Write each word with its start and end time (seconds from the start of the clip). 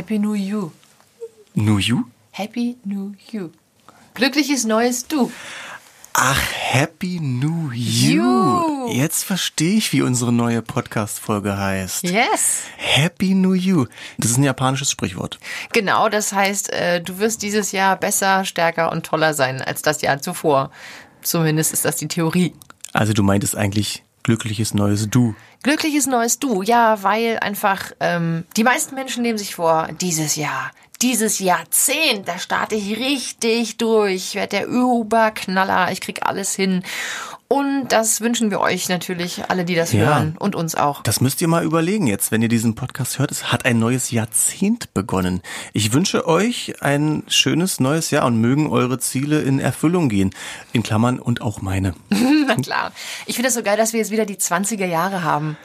Happy 0.00 0.18
New 0.18 0.32
You. 0.32 0.72
New 1.54 1.76
You? 1.76 2.04
Happy 2.32 2.78
New 2.86 3.12
You. 3.30 3.50
Glückliches 4.14 4.64
neues 4.64 5.06
Du. 5.06 5.30
Ach, 6.14 6.40
Happy 6.54 7.20
New 7.20 7.70
You. 7.70 8.22
You. 8.22 8.88
Jetzt 8.92 9.24
verstehe 9.24 9.76
ich, 9.76 9.92
wie 9.92 10.00
unsere 10.00 10.32
neue 10.32 10.62
Podcast-Folge 10.62 11.54
heißt. 11.54 12.04
Yes. 12.04 12.62
Happy 12.78 13.34
New 13.34 13.52
You. 13.52 13.88
Das 14.16 14.30
ist 14.30 14.38
ein 14.38 14.44
japanisches 14.44 14.90
Sprichwort. 14.90 15.38
Genau, 15.74 16.08
das 16.08 16.32
heißt, 16.32 16.72
äh, 16.72 17.02
du 17.02 17.18
wirst 17.18 17.42
dieses 17.42 17.72
Jahr 17.72 17.96
besser, 17.96 18.46
stärker 18.46 18.92
und 18.92 19.04
toller 19.04 19.34
sein 19.34 19.60
als 19.60 19.82
das 19.82 20.00
Jahr 20.00 20.22
zuvor. 20.22 20.70
Zumindest 21.20 21.74
ist 21.74 21.84
das 21.84 21.96
die 21.96 22.08
Theorie. 22.08 22.54
Also 22.94 23.12
du 23.12 23.22
meintest 23.22 23.54
eigentlich 23.54 24.02
glückliches 24.22 24.74
neues 24.74 25.08
Du. 25.08 25.34
Glückliches 25.62 26.06
neues 26.06 26.38
Du, 26.38 26.62
ja, 26.62 27.02
weil 27.02 27.38
einfach 27.40 27.92
ähm, 28.00 28.44
die 28.56 28.64
meisten 28.64 28.94
Menschen 28.94 29.22
nehmen 29.22 29.38
sich 29.38 29.54
vor, 29.54 29.88
dieses 30.00 30.36
Jahr, 30.36 30.70
dieses 31.02 31.38
Jahrzehnt, 31.38 32.28
da 32.28 32.38
starte 32.38 32.74
ich 32.74 32.98
richtig 32.98 33.78
durch, 33.78 34.14
ich 34.14 34.34
werde 34.34 34.58
der 34.58 34.66
Überknaller, 34.66 35.90
ich 35.92 36.00
krieg 36.00 36.26
alles 36.26 36.54
hin. 36.54 36.82
Und 37.52 37.88
das 37.88 38.20
wünschen 38.20 38.52
wir 38.52 38.60
euch 38.60 38.88
natürlich, 38.88 39.42
alle, 39.48 39.64
die 39.64 39.74
das 39.74 39.92
Ja. 39.92 40.04
hören 40.06 40.36
und 40.38 40.54
uns 40.54 40.76
auch. 40.76 41.02
Das 41.02 41.20
müsst 41.20 41.42
ihr 41.42 41.48
mal 41.48 41.64
überlegen 41.64 42.06
jetzt, 42.06 42.30
wenn 42.30 42.42
ihr 42.42 42.48
diesen 42.48 42.76
Podcast 42.76 43.18
hört. 43.18 43.32
Es 43.32 43.50
hat 43.50 43.64
ein 43.64 43.80
neues 43.80 44.12
Jahrzehnt 44.12 44.94
begonnen. 44.94 45.42
Ich 45.72 45.92
wünsche 45.92 46.28
euch 46.28 46.74
ein 46.80 47.24
schönes 47.26 47.80
neues 47.80 48.12
Jahr 48.12 48.26
und 48.26 48.40
mögen 48.40 48.68
eure 48.70 49.00
Ziele 49.00 49.40
in 49.40 49.58
Erfüllung 49.58 50.08
gehen. 50.08 50.30
In 50.72 50.84
Klammern 50.84 51.18
und 51.18 51.40
auch 51.42 51.60
meine. 51.60 51.94
Na 52.46 52.54
klar. 52.54 52.92
Ich 53.26 53.34
finde 53.34 53.48
es 53.48 53.54
so 53.54 53.64
geil, 53.64 53.76
dass 53.76 53.92
wir 53.92 53.98
jetzt 53.98 54.12
wieder 54.12 54.26
die 54.26 54.36
20er 54.36 54.86
Jahre 54.86 55.24
haben. 55.24 55.56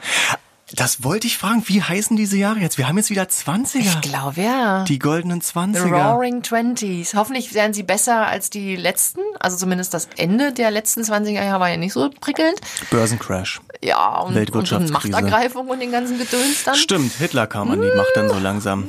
Das 0.72 1.04
wollte 1.04 1.28
ich 1.28 1.38
fragen. 1.38 1.62
Wie 1.66 1.80
heißen 1.80 2.16
diese 2.16 2.36
Jahre 2.36 2.58
jetzt? 2.58 2.76
Wir 2.76 2.88
haben 2.88 2.96
jetzt 2.96 3.10
wieder 3.10 3.22
20er. 3.22 3.78
Ich 3.78 4.00
glaube, 4.00 4.42
ja. 4.42 4.82
Die 4.84 4.98
goldenen 4.98 5.40
The 5.40 5.52
20er. 5.52 5.92
Roaring 5.92 6.42
Twenties. 6.42 7.14
Hoffentlich 7.14 7.54
werden 7.54 7.72
sie 7.72 7.84
besser 7.84 8.26
als 8.26 8.50
die 8.50 8.74
letzten. 8.74 9.20
Also 9.38 9.56
zumindest 9.56 9.94
das 9.94 10.08
Ende 10.16 10.52
der 10.52 10.72
letzten 10.72 11.02
20er 11.02 11.44
Jahre 11.44 11.60
war 11.60 11.70
ja 11.70 11.76
nicht 11.76 11.92
so 11.92 12.10
prickelnd. 12.20 12.60
Börsencrash. 12.90 13.60
Ja, 13.80 14.20
und, 14.20 14.36
und. 14.50 14.90
Machtergreifung 14.90 15.68
und 15.68 15.80
den 15.80 15.92
ganzen 15.92 16.18
Gedöns 16.18 16.64
dann. 16.64 16.74
Stimmt, 16.74 17.12
Hitler 17.12 17.46
kam 17.46 17.70
an 17.70 17.80
die 17.80 17.96
Macht 17.96 18.12
dann 18.16 18.28
so 18.28 18.38
langsam. 18.38 18.88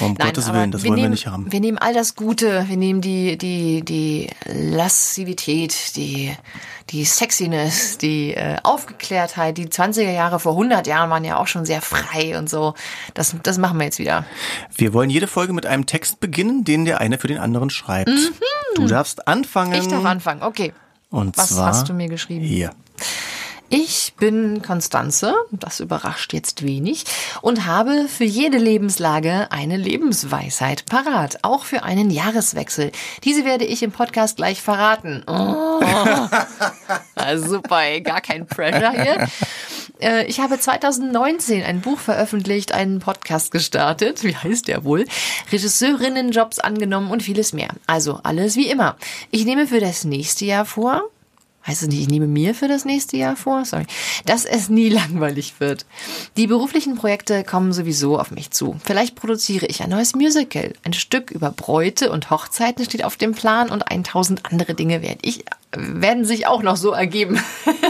Um 0.00 0.14
Gottes 0.14 0.52
Willen, 0.52 0.70
das 0.70 0.84
wollen 0.84 0.96
wir 0.96 1.08
nicht 1.08 1.26
haben. 1.26 1.50
Wir 1.50 1.60
nehmen 1.60 1.78
all 1.78 1.94
das 1.94 2.14
Gute, 2.14 2.66
wir 2.68 2.76
nehmen 2.76 3.00
die, 3.00 3.36
die, 3.38 3.82
die 3.84 4.28
Lassivität, 4.46 5.96
die, 5.96 6.34
die 6.90 7.04
Sexiness, 7.04 7.98
die 7.98 8.34
äh, 8.34 8.56
Aufgeklärtheit. 8.62 9.58
Die 9.58 9.66
20er 9.66 10.10
Jahre 10.10 10.40
vor 10.40 10.52
100 10.52 10.86
Jahren 10.86 11.10
waren 11.10 11.24
ja 11.24 11.38
auch 11.38 11.46
schon 11.46 11.64
sehr 11.64 11.82
frei 11.82 12.38
und 12.38 12.48
so. 12.50 12.74
Das, 13.14 13.34
das 13.42 13.58
machen 13.58 13.78
wir 13.78 13.84
jetzt 13.84 13.98
wieder. 13.98 14.24
Wir 14.76 14.92
wollen 14.92 15.10
jede 15.10 15.26
Folge 15.26 15.52
mit 15.52 15.66
einem 15.66 15.86
Text 15.86 16.20
beginnen, 16.20 16.64
den 16.64 16.84
der 16.84 17.00
eine 17.00 17.18
für 17.18 17.28
den 17.28 17.38
anderen 17.38 17.70
schreibt. 17.70 18.10
Du 18.74 18.86
darfst 18.86 19.26
anfangen. 19.28 19.70
Mhm. 19.70 19.78
Ich 19.78 19.88
darf 19.88 20.04
anfangen. 20.04 20.42
Okay. 20.42 20.72
Und 21.10 21.36
Was 21.38 21.50
zwar 21.50 21.66
hast 21.66 21.88
du 21.88 21.94
mir 21.94 22.08
geschrieben? 22.08 22.44
Hier. 22.44 22.70
Ich 23.70 24.12
bin 24.18 24.62
Konstanze, 24.62 25.34
das 25.50 25.80
überrascht 25.80 26.32
jetzt 26.32 26.62
wenig, 26.64 27.04
und 27.40 27.66
habe 27.66 28.06
für 28.08 28.24
jede 28.24 28.58
Lebenslage 28.58 29.48
eine 29.50 29.76
Lebensweisheit 29.76 30.86
parat, 30.86 31.38
auch 31.42 31.64
für 31.64 31.82
einen 31.82 32.10
Jahreswechsel. 32.10 32.92
Diese 33.24 33.44
werde 33.44 33.64
ich 33.64 33.82
im 33.82 33.90
Podcast 33.90 34.36
gleich 34.36 34.60
verraten. 34.62 35.24
Oh. 35.26 35.80
Ah, 37.16 37.38
super, 37.38 37.82
ey, 37.84 38.02
gar 38.02 38.20
kein 38.20 38.46
Pressure 38.46 38.90
hier. 38.90 39.28
Äh, 40.00 40.26
Ich 40.26 40.40
habe 40.40 40.58
2019 40.58 41.62
ein 41.62 41.80
Buch 41.80 41.98
veröffentlicht, 41.98 42.72
einen 42.72 42.98
Podcast 42.98 43.50
gestartet. 43.50 44.22
Wie 44.24 44.36
heißt 44.36 44.68
der 44.68 44.84
wohl? 44.84 45.06
Regisseurinnenjobs 45.50 46.58
angenommen 46.58 47.10
und 47.10 47.22
vieles 47.22 47.52
mehr. 47.54 47.68
Also 47.86 48.20
alles 48.24 48.56
wie 48.56 48.68
immer. 48.68 48.96
Ich 49.30 49.46
nehme 49.46 49.66
für 49.66 49.80
das 49.80 50.04
nächste 50.04 50.44
Jahr 50.44 50.66
vor, 50.66 51.02
heißt 51.66 51.82
es 51.82 51.88
nicht, 51.88 52.00
ich 52.00 52.08
nehme 52.08 52.26
mir 52.26 52.54
für 52.54 52.68
das 52.68 52.84
nächste 52.84 53.16
Jahr 53.16 53.36
vor, 53.36 53.64
sorry, 53.64 53.86
dass 54.26 54.44
es 54.44 54.68
nie 54.68 54.88
langweilig 54.90 55.54
wird. 55.58 55.86
Die 56.36 56.46
beruflichen 56.46 56.96
Projekte 56.96 57.44
kommen 57.44 57.72
sowieso 57.72 58.18
auf 58.18 58.30
mich 58.30 58.50
zu. 58.50 58.76
Vielleicht 58.84 59.14
produziere 59.14 59.66
ich 59.66 59.82
ein 59.82 59.90
neues 59.90 60.14
Musical. 60.14 60.72
Ein 60.84 60.92
Stück 60.92 61.30
über 61.30 61.50
Bräute 61.50 62.10
und 62.10 62.30
Hochzeiten 62.30 62.84
steht 62.84 63.04
auf 63.04 63.16
dem 63.16 63.32
Plan 63.32 63.70
und 63.70 63.90
1000 63.90 64.46
andere 64.50 64.74
Dinge 64.74 65.02
werde 65.02 65.20
ich, 65.22 65.44
werden 65.72 66.24
sich 66.24 66.46
auch 66.46 66.62
noch 66.62 66.76
so 66.76 66.90
ergeben. 66.90 67.40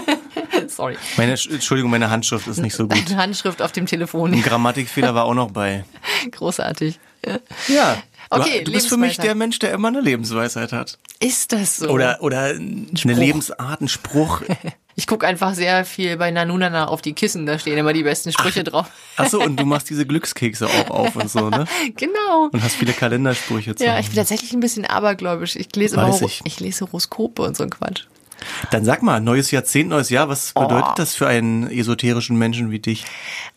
sorry. 0.68 0.96
Meine, 1.16 1.32
Entschuldigung, 1.32 1.90
meine 1.90 2.10
Handschrift 2.10 2.46
ist 2.46 2.58
nicht 2.58 2.74
so 2.74 2.86
gut. 2.88 2.96
Eine 3.06 3.16
Handschrift 3.22 3.62
auf 3.62 3.72
dem 3.72 3.84
Ein 3.84 3.88
Telefon. 3.88 4.42
Grammatikfehler 4.42 5.14
war 5.14 5.24
auch 5.24 5.34
noch 5.34 5.50
bei. 5.50 5.84
Großartig. 6.30 6.98
Ja. 7.68 8.02
Okay, 8.40 8.64
du 8.64 8.72
bist 8.72 8.88
für 8.88 8.96
mich 8.96 9.18
der 9.18 9.34
Mensch, 9.34 9.58
der 9.58 9.72
immer 9.72 9.88
eine 9.88 10.00
Lebensweisheit 10.00 10.72
hat. 10.72 10.98
Ist 11.20 11.52
das 11.52 11.78
so? 11.78 11.88
Oder, 11.88 12.18
oder 12.20 12.40
eine 12.44 12.86
Spruch. 12.96 13.10
Lebensart, 13.16 13.80
ein 13.80 13.88
Spruch. 13.88 14.42
Ich 14.96 15.08
gucke 15.08 15.26
einfach 15.26 15.54
sehr 15.54 15.84
viel 15.84 16.16
bei 16.16 16.30
Nanunana 16.30 16.86
auf 16.86 17.02
die 17.02 17.14
Kissen, 17.14 17.46
da 17.46 17.58
stehen 17.58 17.76
immer 17.76 17.92
die 17.92 18.04
besten 18.04 18.30
Sprüche 18.30 18.62
drauf. 18.62 18.86
Achso, 19.16 19.42
und 19.42 19.58
du 19.58 19.64
machst 19.64 19.90
diese 19.90 20.06
Glückskekse 20.06 20.68
auch 20.68 20.88
auf 20.88 21.16
und 21.16 21.28
so, 21.28 21.50
ne? 21.50 21.64
genau. 21.96 22.48
Und 22.52 22.62
hast 22.62 22.76
viele 22.76 22.92
Kalendersprüche 22.92 23.74
zu 23.74 23.84
Ja, 23.84 23.98
ich 23.98 24.06
bin 24.06 24.14
tatsächlich 24.14 24.52
ein 24.52 24.60
bisschen 24.60 24.84
abergläubisch. 24.84 25.56
Ich 25.56 25.74
lese 25.74 25.96
immer 25.96 26.06
Weiß 26.10 26.20
Horo- 26.20 26.26
ich. 26.26 26.42
ich 26.44 26.60
lese 26.60 26.84
Horoskope 26.86 27.42
und 27.42 27.56
so 27.56 27.64
ein 27.64 27.70
Quatsch. 27.70 28.04
Dann 28.70 28.84
sag 28.84 29.02
mal, 29.02 29.20
neues 29.20 29.50
Jahrzehnt, 29.50 29.90
neues 29.90 30.10
Jahr, 30.10 30.28
was 30.28 30.52
bedeutet 30.52 30.84
Oh. 30.90 30.94
das 30.96 31.14
für 31.14 31.26
einen 31.26 31.70
esoterischen 31.70 32.36
Menschen 32.36 32.70
wie 32.70 32.78
dich? 32.78 33.04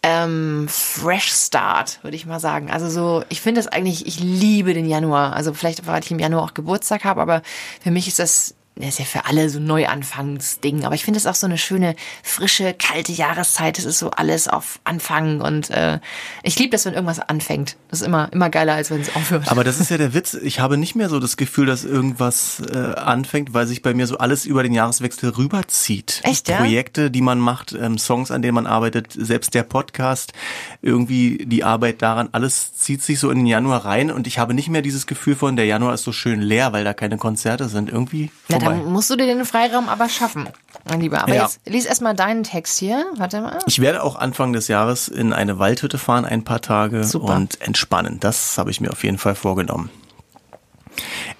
Ähm, 0.03 0.67
Fresh 0.69 1.31
Start, 1.33 1.99
würde 2.03 2.15
ich 2.15 2.25
mal 2.25 2.39
sagen. 2.39 2.69
Also 2.71 2.89
so, 2.89 3.23
ich 3.29 3.41
finde 3.41 3.59
das 3.61 3.67
eigentlich, 3.67 4.05
ich 4.05 4.19
liebe 4.19 4.73
den 4.73 4.85
Januar. 4.87 5.33
Also 5.33 5.53
vielleicht, 5.53 5.87
weil 5.87 6.03
ich 6.03 6.11
im 6.11 6.19
Januar 6.19 6.43
auch 6.43 6.53
Geburtstag 6.53 7.03
habe, 7.03 7.21
aber 7.21 7.41
für 7.81 7.91
mich 7.91 8.07
ist 8.07 8.19
das, 8.19 8.53
das 8.79 8.89
ist 8.89 8.99
ja 8.99 9.05
für 9.05 9.25
alle 9.25 9.49
so 9.49 9.59
ein 9.59 9.65
Neuanfangsding. 9.65 10.85
Aber 10.85 10.95
ich 10.95 11.03
finde 11.03 11.19
es 11.19 11.25
auch 11.25 11.35
so 11.35 11.45
eine 11.45 11.57
schöne, 11.57 11.95
frische, 12.23 12.73
kalte 12.73 13.11
Jahreszeit. 13.11 13.79
Es 13.79 13.85
ist 13.85 13.99
so 13.99 14.11
alles 14.11 14.47
auf 14.47 14.79
Anfang 14.83 15.41
und 15.41 15.69
äh, 15.69 15.99
ich 16.43 16.57
liebe 16.59 16.71
das, 16.71 16.85
wenn 16.85 16.93
irgendwas 16.93 17.19
anfängt. 17.19 17.77
Das 17.89 18.01
ist 18.01 18.07
immer, 18.07 18.31
immer 18.31 18.49
geiler, 18.49 18.73
als 18.73 18.91
wenn 18.91 19.01
es 19.01 19.15
aufhört. 19.15 19.49
Aber 19.49 19.63
das 19.63 19.79
ist 19.79 19.89
ja 19.89 19.97
der 19.97 20.13
Witz. 20.13 20.33
Ich 20.33 20.59
habe 20.59 20.77
nicht 20.77 20.95
mehr 20.95 21.09
so 21.09 21.19
das 21.19 21.37
Gefühl, 21.37 21.65
dass 21.65 21.85
irgendwas 21.85 22.61
äh, 22.71 22.77
anfängt, 22.77 23.53
weil 23.53 23.67
sich 23.67 23.81
bei 23.81 23.93
mir 23.93 24.07
so 24.07 24.17
alles 24.17 24.45
über 24.45 24.63
den 24.63 24.73
Jahreswechsel 24.73 25.29
rüberzieht. 25.29 26.21
Echt, 26.23 26.49
ja? 26.49 26.57
Projekte, 26.57 27.11
die 27.11 27.21
man 27.21 27.39
macht, 27.39 27.73
ähm, 27.73 27.97
Songs, 27.97 28.31
an 28.31 28.41
denen 28.41 28.55
man 28.55 28.67
arbeitet, 28.67 29.13
selbst 29.13 29.53
der 29.53 29.63
Podcast, 29.63 30.33
irgendwie 30.81 31.45
die 31.45 31.63
Arbeit 31.63 32.01
daran, 32.01 32.29
alles 32.31 32.75
zieht 32.75 33.01
sich 33.03 33.19
so 33.19 33.29
in 33.29 33.39
den 33.39 33.47
Januar 33.47 33.85
rein 33.85 34.11
und 34.11 34.27
ich 34.27 34.39
habe 34.39 34.53
nicht 34.53 34.69
mehr 34.69 34.81
dieses 34.81 35.07
Gefühl 35.07 35.35
von, 35.35 35.55
der 35.55 35.65
Januar 35.65 35.93
ist 35.93 36.03
so 36.03 36.11
schön 36.11 36.41
leer, 36.41 36.73
weil 36.73 36.83
da 36.83 36.93
keine 36.93 37.17
Konzerte 37.17 37.69
sind. 37.69 37.89
Irgendwie 37.89 38.29
Na, 38.49 38.59
vorbei. 38.67 38.79
dann 38.83 38.91
musst 38.93 39.09
du 39.09 39.15
dir 39.15 39.25
den 39.25 39.45
Freiraum 39.45 39.89
aber 39.89 40.09
schaffen, 40.09 40.47
mein 40.89 41.01
Lieber. 41.01 41.21
Aber 41.23 41.33
Ja. 41.33 41.43
jetzt 41.43 41.59
lies 41.65 41.85
erstmal 41.85 42.15
deinen 42.15 42.43
Text 42.43 42.77
hier. 42.79 43.05
Warte 43.17 43.41
mal. 43.41 43.59
Ich 43.65 43.79
werde 43.79 44.03
auch 44.03 44.15
Anfang 44.15 44.53
des 44.53 44.67
Jahres 44.67 45.07
in 45.07 45.33
eine 45.33 45.59
Waldhütte 45.59 45.97
fahren, 45.97 46.25
ein 46.25 46.43
paar 46.43 46.61
Tage 46.61 47.03
Super. 47.03 47.35
und 47.35 47.61
entspannen. 47.61 48.19
Das 48.19 48.57
habe 48.57 48.71
ich 48.71 48.81
mir 48.81 48.91
auf 48.91 49.03
jeden 49.03 49.17
Fall 49.17 49.35
vorgenommen. 49.35 49.89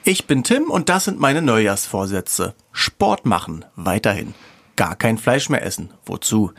Ich 0.03 0.27
bin 0.27 0.43
Tim 0.43 0.69
und 0.69 0.89
das 0.89 1.05
sind 1.05 1.19
meine 1.19 1.41
Neujahrsvorsätze. 1.41 2.53
Sport 2.71 3.25
machen, 3.25 3.65
weiterhin. 3.75 4.33
Gar 4.75 4.95
kein 4.95 5.17
Fleisch 5.17 5.49
mehr 5.49 5.63
essen. 5.65 5.89
Wozu? 6.05 6.51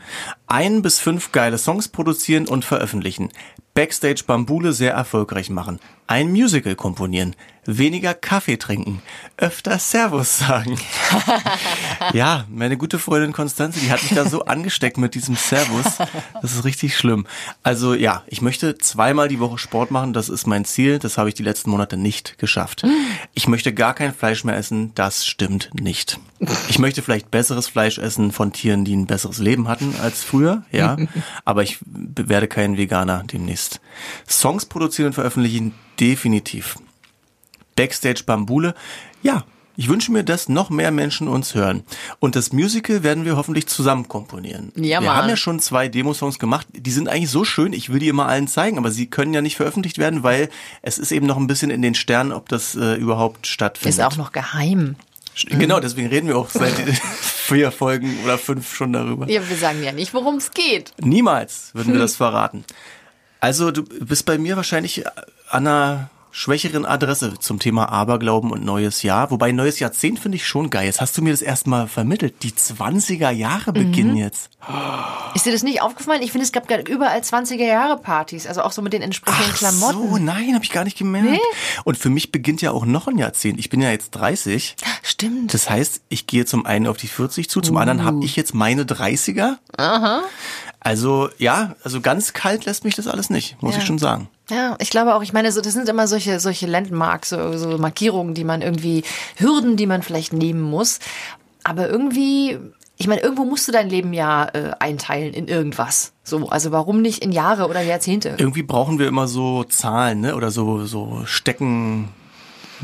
Ein 0.47 0.81
bis 0.81 0.99
fünf 0.99 1.31
geile 1.31 1.57
Songs 1.57 1.87
produzieren 1.87 2.47
und 2.47 2.65
veröffentlichen. 2.65 3.29
Backstage 3.73 4.23
Bambule 4.25 4.73
sehr 4.73 4.93
erfolgreich 4.93 5.49
machen. 5.49 5.79
Ein 6.07 6.31
Musical 6.31 6.75
komponieren. 6.75 7.35
Weniger 7.65 8.15
Kaffee 8.15 8.57
trinken. 8.57 9.01
Öfter 9.37 9.77
Servus 9.77 10.39
sagen. 10.39 10.79
Ja, 12.13 12.45
meine 12.49 12.77
gute 12.77 12.97
Freundin 12.97 13.33
Konstanze, 13.33 13.79
die 13.79 13.91
hat 13.91 14.01
mich 14.01 14.13
da 14.13 14.25
so 14.25 14.45
angesteckt 14.45 14.97
mit 14.97 15.13
diesem 15.13 15.35
Servus. 15.35 15.97
Das 16.41 16.53
ist 16.53 16.63
richtig 16.63 16.97
schlimm. 16.97 17.27
Also 17.61 17.93
ja, 17.93 18.23
ich 18.25 18.41
möchte 18.41 18.77
zweimal 18.77 19.27
die 19.27 19.39
Woche 19.39 19.57
Sport 19.59 19.91
machen. 19.91 20.13
Das 20.13 20.29
ist 20.29 20.47
mein 20.47 20.65
Ziel. 20.65 20.97
Das 20.97 21.17
habe 21.17 21.29
ich 21.29 21.35
die 21.35 21.43
letzten 21.43 21.69
Monate 21.69 21.97
nicht 21.97 22.39
geschafft. 22.39 22.83
Ich 23.33 23.47
möchte 23.47 23.73
gar 23.73 23.93
kein 23.93 24.13
Fleisch 24.13 24.43
mehr 24.43 24.55
essen. 24.55 24.93
Das 24.95 25.27
stimmt 25.27 25.69
nicht. 25.73 26.19
Ich 26.69 26.79
möchte 26.79 27.01
vielleicht 27.01 27.29
besseres 27.29 27.67
Fleisch 27.67 27.99
essen 27.99 28.31
von 28.31 28.53
Tieren, 28.53 28.85
die 28.85 28.95
ein 28.95 29.05
besseres 29.05 29.37
Leben 29.37 29.67
hatten 29.67 29.93
als 30.01 30.23
früher. 30.23 30.63
Ja, 30.71 30.97
aber 31.45 31.61
ich 31.63 31.79
werde 31.85 32.47
kein 32.47 32.77
Veganer 32.77 33.23
demnächst. 33.25 33.58
Songs 34.27 34.65
produzieren 34.65 35.07
und 35.07 35.13
veröffentlichen 35.13 35.73
definitiv. 35.99 36.77
Backstage 37.75 38.23
Bambule. 38.25 38.73
Ja, 39.23 39.45
ich 39.79 39.87
wünsche 39.87 40.11
mir, 40.11 40.23
dass 40.23 40.49
noch 40.49 40.69
mehr 40.69 40.91
Menschen 40.91 41.29
uns 41.29 41.55
hören. 41.55 41.83
Und 42.19 42.35
das 42.35 42.51
Musical 42.51 43.01
werden 43.01 43.23
wir 43.23 43.37
hoffentlich 43.37 43.67
zusammen 43.67 44.09
komponieren. 44.09 44.73
Ja, 44.75 44.99
wir 44.99 45.07
Mann. 45.07 45.15
haben 45.15 45.29
ja 45.29 45.37
schon 45.37 45.61
zwei 45.61 45.87
Demosongs 45.87 46.37
gemacht. 46.37 46.67
Die 46.73 46.91
sind 46.91 47.07
eigentlich 47.07 47.29
so 47.29 47.45
schön, 47.45 47.71
ich 47.71 47.89
will 47.89 47.99
die 47.99 48.09
immer 48.09 48.27
allen 48.27 48.49
zeigen, 48.49 48.77
aber 48.77 48.91
sie 48.91 49.05
können 49.05 49.33
ja 49.33 49.41
nicht 49.41 49.55
veröffentlicht 49.55 49.97
werden, 49.97 50.21
weil 50.21 50.49
es 50.81 50.97
ist 50.97 51.13
eben 51.13 51.27
noch 51.27 51.37
ein 51.37 51.47
bisschen 51.47 51.71
in 51.71 51.81
den 51.81 51.95
Sternen, 51.95 52.33
ob 52.33 52.49
das 52.49 52.75
äh, 52.75 52.95
überhaupt 52.95 53.47
stattfindet. 53.47 53.97
Ist 53.97 54.03
auch 54.03 54.17
noch 54.17 54.33
geheim. 54.33 54.97
Genau, 55.47 55.79
deswegen 55.79 56.09
reden 56.09 56.27
wir 56.27 56.37
auch 56.37 56.49
seit 56.49 56.73
vier 57.21 57.71
Folgen 57.71 58.17
oder 58.25 58.37
fünf 58.37 58.75
schon 58.75 58.91
darüber. 58.91 59.29
Ja, 59.29 59.47
wir 59.47 59.55
sagen 59.55 59.81
ja 59.81 59.93
nicht, 59.93 60.13
worum 60.13 60.35
es 60.35 60.51
geht. 60.51 60.91
Niemals 60.99 61.69
würden 61.73 61.93
wir 61.93 62.01
das 62.01 62.15
verraten. 62.17 62.65
Also 63.39 63.71
du 63.71 63.83
bist 63.83 64.25
bei 64.25 64.37
mir 64.37 64.57
wahrscheinlich 64.57 65.05
an 65.07 65.67
einer 65.67 66.09
schwächeren 66.31 66.85
Adresse 66.85 67.33
zum 67.39 67.59
Thema 67.59 67.89
Aberglauben 67.89 68.51
und 68.51 68.63
neues 68.63 69.03
Jahr. 69.03 69.31
Wobei 69.31 69.51
neues 69.51 69.79
Jahrzehnt 69.79 70.19
finde 70.19 70.35
ich 70.35 70.47
schon 70.47 70.69
geil. 70.69 70.85
Jetzt 70.85 71.01
hast 71.01 71.17
du 71.17 71.21
mir 71.21 71.31
das 71.31 71.41
erstmal 71.41 71.87
vermittelt. 71.87 72.43
Die 72.43 72.51
20er 72.51 73.31
Jahre 73.31 73.73
beginnen 73.73 74.11
mhm. 74.11 74.17
jetzt. 74.17 74.49
Ist 75.35 75.45
dir 75.45 75.53
das 75.53 75.63
nicht 75.63 75.81
aufgefallen? 75.81 76.21
Ich 76.21 76.31
finde, 76.31 76.45
es 76.45 76.51
gab 76.51 76.69
überall 76.87 77.19
20er 77.19 77.65
Jahre 77.65 77.97
Partys, 77.97 78.45
also 78.45 78.61
auch 78.61 78.71
so 78.71 78.81
mit 78.81 78.93
den 78.93 79.01
entsprechenden 79.01 79.51
Ach 79.53 79.57
Klamotten. 79.57 80.09
So, 80.09 80.17
nein, 80.17 80.53
habe 80.53 80.63
ich 80.63 80.71
gar 80.71 80.83
nicht 80.83 80.97
gemerkt. 80.97 81.29
Nee? 81.29 81.39
Und 81.83 81.97
für 81.97 82.09
mich 82.09 82.31
beginnt 82.31 82.61
ja 82.61 82.71
auch 82.71 82.85
noch 82.85 83.07
ein 83.07 83.17
Jahrzehnt. 83.17 83.59
Ich 83.59 83.69
bin 83.69 83.81
ja 83.81 83.89
jetzt 83.89 84.11
30. 84.11 84.75
Stimmt. 85.01 85.53
Das 85.53 85.69
heißt, 85.69 86.01
ich 86.09 86.27
gehe 86.27 86.45
zum 86.45 86.65
einen 86.65 86.87
auf 86.87 86.97
die 86.97 87.07
40 87.07 87.49
zu, 87.49 87.61
zum 87.61 87.75
uh. 87.75 87.79
anderen 87.79 88.03
habe 88.03 88.23
ich 88.23 88.35
jetzt 88.35 88.53
meine 88.53 88.83
30er. 88.83 89.57
Aha. 89.77 90.21
Also 90.79 91.29
ja, 91.37 91.75
also 91.83 92.01
ganz 92.01 92.33
kalt 92.33 92.65
lässt 92.65 92.85
mich 92.85 92.95
das 92.95 93.07
alles 93.07 93.29
nicht, 93.29 93.61
muss 93.61 93.73
ja. 93.73 93.79
ich 93.79 93.85
schon 93.85 93.99
sagen. 93.99 94.29
Ja, 94.49 94.75
ich 94.79 94.89
glaube 94.89 95.15
auch, 95.15 95.21
ich 95.21 95.33
meine, 95.33 95.51
so, 95.51 95.61
das 95.61 95.73
sind 95.73 95.87
immer 95.89 96.07
solche, 96.07 96.39
solche 96.39 96.65
Landmarks, 96.65 97.29
so, 97.29 97.57
so 97.57 97.77
Markierungen, 97.77 98.33
die 98.33 98.43
man 98.43 98.61
irgendwie, 98.61 99.03
Hürden, 99.37 99.77
die 99.77 99.85
man 99.85 100.01
vielleicht 100.01 100.33
nehmen 100.33 100.61
muss. 100.61 100.99
Aber 101.63 101.87
irgendwie, 101.87 102.57
ich 102.97 103.07
meine, 103.07 103.21
irgendwo 103.21 103.45
musst 103.45 103.67
du 103.67 103.71
dein 103.71 103.89
Leben 103.89 104.11
ja 104.13 104.45
äh, 104.45 104.71
einteilen 104.79 105.33
in 105.33 105.47
irgendwas. 105.47 106.13
So, 106.23 106.49
also 106.49 106.71
warum 106.71 107.01
nicht 107.01 107.23
in 107.23 107.31
Jahre 107.31 107.67
oder 107.67 107.81
Jahrzehnte? 107.81 108.35
Irgendwie 108.37 108.63
brauchen 108.63 108.99
wir 108.99 109.07
immer 109.07 109.27
so 109.27 109.63
Zahlen, 109.63 110.21
ne? 110.21 110.35
Oder 110.35 110.51
so, 110.51 110.85
so 110.85 111.21
Stecken. 111.25 112.09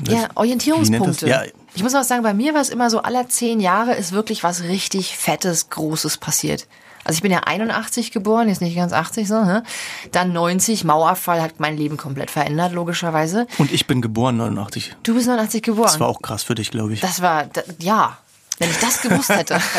Ja, 0.08 0.28
Orientierungspunkte. 0.36 1.28
Ja. 1.28 1.44
Ich 1.74 1.84
muss 1.84 1.96
auch 1.96 2.04
sagen, 2.04 2.24
bei 2.24 2.34
mir 2.34 2.54
war 2.54 2.62
es 2.62 2.70
immer 2.70 2.90
so, 2.90 3.02
aller 3.02 3.28
zehn 3.28 3.60
Jahre 3.60 3.94
ist 3.96 4.12
wirklich 4.12 4.44
was 4.44 4.64
richtig 4.64 5.18
Fettes, 5.18 5.70
Großes 5.70 6.18
passiert. 6.18 6.68
Also 7.06 7.18
ich 7.18 7.22
bin 7.22 7.32
ja 7.32 7.42
81 7.46 8.12
geboren, 8.12 8.50
jetzt 8.50 8.62
nicht 8.62 8.76
ganz 8.76 8.92
80 8.92 9.28
so, 9.28 9.46
ne? 9.46 9.64
Dann 10.12 10.34
90, 10.34 10.84
Mauerfall 10.84 11.42
hat 11.42 11.60
mein 11.60 11.78
Leben 11.78 11.98
komplett 11.98 12.32
verändert, 12.32 12.74
logischerweise. 12.74 13.46
Und 13.60 13.72
ich 13.72 13.86
bin 13.86 14.02
geboren 14.02 14.38
89. 14.38 14.96
Du 15.04 15.14
bist 15.14 15.28
89 15.28 15.62
geboren. 15.62 15.86
Das 15.86 16.00
war 16.00 16.08
auch 16.08 16.22
krass 16.22 16.42
für 16.42 16.56
dich, 16.56 16.72
glaube 16.72 16.94
ich. 16.94 17.02
Das 17.02 17.22
war, 17.22 17.46
ja, 17.80 18.18
wenn 18.60 18.70
ich 18.70 18.78
das 18.80 19.02
gewusst 19.02 19.30
hätte. 19.30 19.60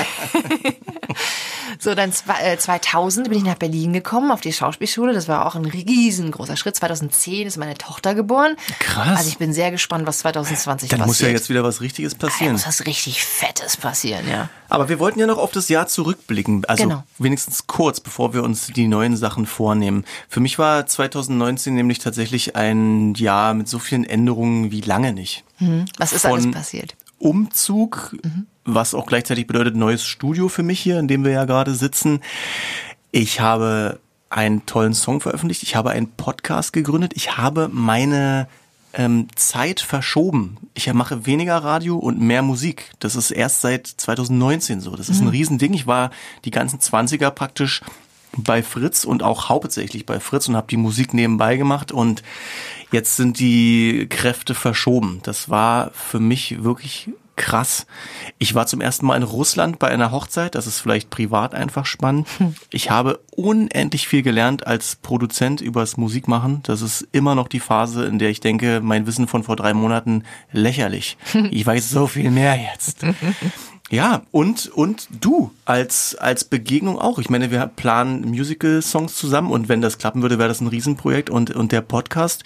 So, 1.79 1.95
dann 1.95 2.13
2000 2.13 3.27
äh, 3.27 3.31
bin 3.31 3.39
ich 3.39 3.45
nach 3.45 3.57
Berlin 3.57 3.93
gekommen, 3.93 4.31
auf 4.31 4.41
die 4.41 4.53
Schauspielschule. 4.53 5.13
Das 5.13 5.29
war 5.29 5.47
auch 5.47 5.55
ein 5.55 5.65
riesengroßer 5.65 6.57
Schritt. 6.57 6.77
2010 6.77 7.47
ist 7.47 7.57
meine 7.57 7.75
Tochter 7.75 8.15
geboren. 8.15 8.57
Krass. 8.79 9.19
Also 9.19 9.29
ich 9.29 9.39
bin 9.39 9.53
sehr 9.53 9.71
gespannt, 9.71 10.07
was 10.07 10.19
2020 10.19 10.89
dann 10.89 10.99
passiert. 10.99 11.01
Dann 11.01 11.09
muss 11.09 11.21
ja 11.21 11.29
jetzt 11.29 11.49
wieder 11.49 11.65
was 11.65 11.81
Richtiges 11.81 12.15
passieren. 12.15 12.49
Da 12.49 12.53
muss 12.53 12.67
was 12.67 12.87
richtig 12.87 13.25
Fettes 13.25 13.77
passieren, 13.77 14.29
ja. 14.29 14.49
Aber 14.69 14.89
wir 14.89 14.99
wollten 14.99 15.21
ja 15.21 15.27
noch 15.27 15.39
auf 15.39 15.53
das 15.53 15.69
Jahr 15.69 15.87
zurückblicken. 15.87 16.65
Also 16.65 16.85
genau. 16.85 17.05
wenigstens 17.19 17.67
kurz, 17.67 18.01
bevor 18.01 18.35
wir 18.35 18.43
uns 18.43 18.69
die 18.69 18.89
neuen 18.89 19.17
Sachen 19.17 19.47
vornehmen. 19.47 20.05
Für 20.29 20.41
mich 20.41 20.59
war 20.59 20.87
2019 20.87 21.75
nämlich 21.75 21.99
tatsächlich 21.99 22.57
ein 22.57 23.15
Jahr 23.15 23.55
mit 23.55 23.69
so 23.69 23.79
vielen 23.79 24.05
Änderungen 24.05 24.71
wie 24.71 24.81
lange 24.81 25.13
nicht. 25.13 25.45
Mhm. 25.59 25.85
Was 25.99 26.13
ist 26.13 26.23
Von 26.23 26.33
alles 26.33 26.51
passiert? 26.51 26.97
Umzug, 27.19 28.17
mhm 28.23 28.47
was 28.67 28.95
auch 28.95 29.07
gleichzeitig 29.07 29.47
bedeutet 29.47 29.77
neues 29.77 30.05
Studio 30.05 30.49
für 30.49 30.63
mich 30.63 30.81
hier, 30.81 30.99
in 30.99 31.09
dem 31.09 31.25
wir 31.25 31.33
ja 31.33 31.45
gerade 31.45 31.75
sitzen. 31.75 32.21
Ich 33.13 33.41
habe 33.41 34.01
einen 34.29 34.67
tollen 34.67 34.95
Song 34.95 35.21
veröffentlicht, 35.21 35.63
ich 35.63 35.77
habe 35.77 35.91
einen 35.91 36.09
Podcast 36.09 36.73
gegründet, 36.73 37.13
ich 37.15 37.37
habe 37.37 37.69
meine 37.73 38.49
ähm, 38.93 39.29
Zeit 39.37 39.81
verschoben. 39.81 40.57
Ich 40.75 40.93
mache 40.93 41.27
weniger 41.27 41.59
Radio 41.59 41.97
und 41.97 42.21
mehr 42.21 42.43
Musik. 42.43 42.93
Das 42.99 43.15
ist 43.15 43.31
erst 43.31 43.61
seit 43.61 43.87
2019 43.87 44.81
so. 44.81 44.97
Das 44.97 45.09
ist 45.09 45.21
ein 45.21 45.27
mhm. 45.27 45.31
Riesending. 45.31 45.75
Ich 45.75 45.87
war 45.87 46.11
die 46.45 46.51
ganzen 46.51 46.81
20er 46.81 47.31
praktisch 47.31 47.83
bei 48.37 48.63
Fritz 48.63 49.05
und 49.05 49.23
auch 49.23 49.49
hauptsächlich 49.49 50.07
bei 50.07 50.21
Fritz 50.21 50.49
und 50.49 50.57
habe 50.57 50.67
die 50.69 50.77
Musik 50.77 51.15
nebenbei 51.15 51.57
gemacht 51.57 51.93
und 51.93 52.23
jetzt 52.93 53.17
sind 53.17 53.39
die 53.39 54.07
Kräfte 54.11 54.55
verschoben. 54.55 55.21
Das 55.23 55.49
war 55.49 55.91
für 55.93 56.21
mich 56.21 56.63
wirklich 56.63 57.09
krass. 57.37 57.87
Ich 58.39 58.55
war 58.55 58.67
zum 58.67 58.81
ersten 58.81 59.07
Mal 59.07 59.17
in 59.17 59.23
Russland 59.23 59.79
bei 59.79 59.89
einer 59.89 60.11
Hochzeit. 60.11 60.55
Das 60.55 60.67
ist 60.67 60.81
vielleicht 60.81 61.11
privat 61.11 61.55
einfach 61.55 61.87
spannend. 61.87 62.27
Hm. 62.39 62.55
Ich 62.71 62.91
habe 62.91 63.21
unendlich 63.31 64.09
viel 64.09 64.23
gelernt 64.23 64.67
als 64.67 64.97
Produzent 64.97 65.61
übers 65.61 65.97
Musikmachen. 65.97 66.61
Das 66.65 66.83
ist 66.83 67.07
immer 67.13 67.35
noch 67.35 67.49
die 67.49 67.61
Phase, 67.61 68.07
in 68.07 68.19
der 68.19 68.31
ich 68.31 68.41
denke, 68.41 68.81
mein 68.83 69.07
Wissen 69.07 69.29
von 69.29 69.45
vor 69.45 69.57
drei 69.57 69.75
Monaten 69.75 70.25
lächerlich. 70.53 71.17
Ich 71.51 71.67
weiß 71.67 71.91
so 71.91 72.07
viel 72.07 72.31
mehr 72.31 72.57
jetzt. 72.57 73.05
Ja, 73.89 74.23
und, 74.33 74.67
und 74.67 75.07
du 75.21 75.53
als, 75.65 76.17
als 76.17 76.43
Begegnung 76.43 76.99
auch. 76.99 77.21
Ich 77.21 77.31
meine, 77.31 77.53
wir 77.53 77.67
planen 77.69 78.29
Musical-Songs 78.29 79.15
zusammen 79.15 79.53
und 79.53 79.69
wenn 79.69 79.81
das 79.81 79.99
klappen 79.99 80.23
würde, 80.23 80.39
wäre 80.39 80.49
das 80.49 80.61
ein 80.61 80.67
Riesenprojekt 80.67 81.31
und, 81.31 81.55
und 81.55 81.71
der 81.71 81.83
Podcast. 81.83 82.43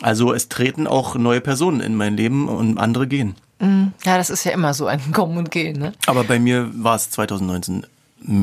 Also 0.00 0.32
es 0.32 0.48
treten 0.48 0.86
auch 0.86 1.16
neue 1.16 1.42
Personen 1.42 1.80
in 1.80 1.96
mein 1.96 2.16
Leben 2.16 2.48
und 2.48 2.78
andere 2.78 3.06
gehen. 3.06 3.34
Mhm. 3.60 3.92
Ja, 4.04 4.16
das 4.16 4.30
ist 4.30 4.44
ja 4.44 4.52
immer 4.52 4.74
so 4.74 4.86
ein 4.86 5.12
Kommen 5.12 5.38
und 5.38 5.50
Gehen. 5.50 5.78
Ne? 5.78 5.92
Aber 6.06 6.24
bei 6.24 6.38
mir 6.38 6.70
war 6.72 6.96
es 6.96 7.10
2019 7.10 7.86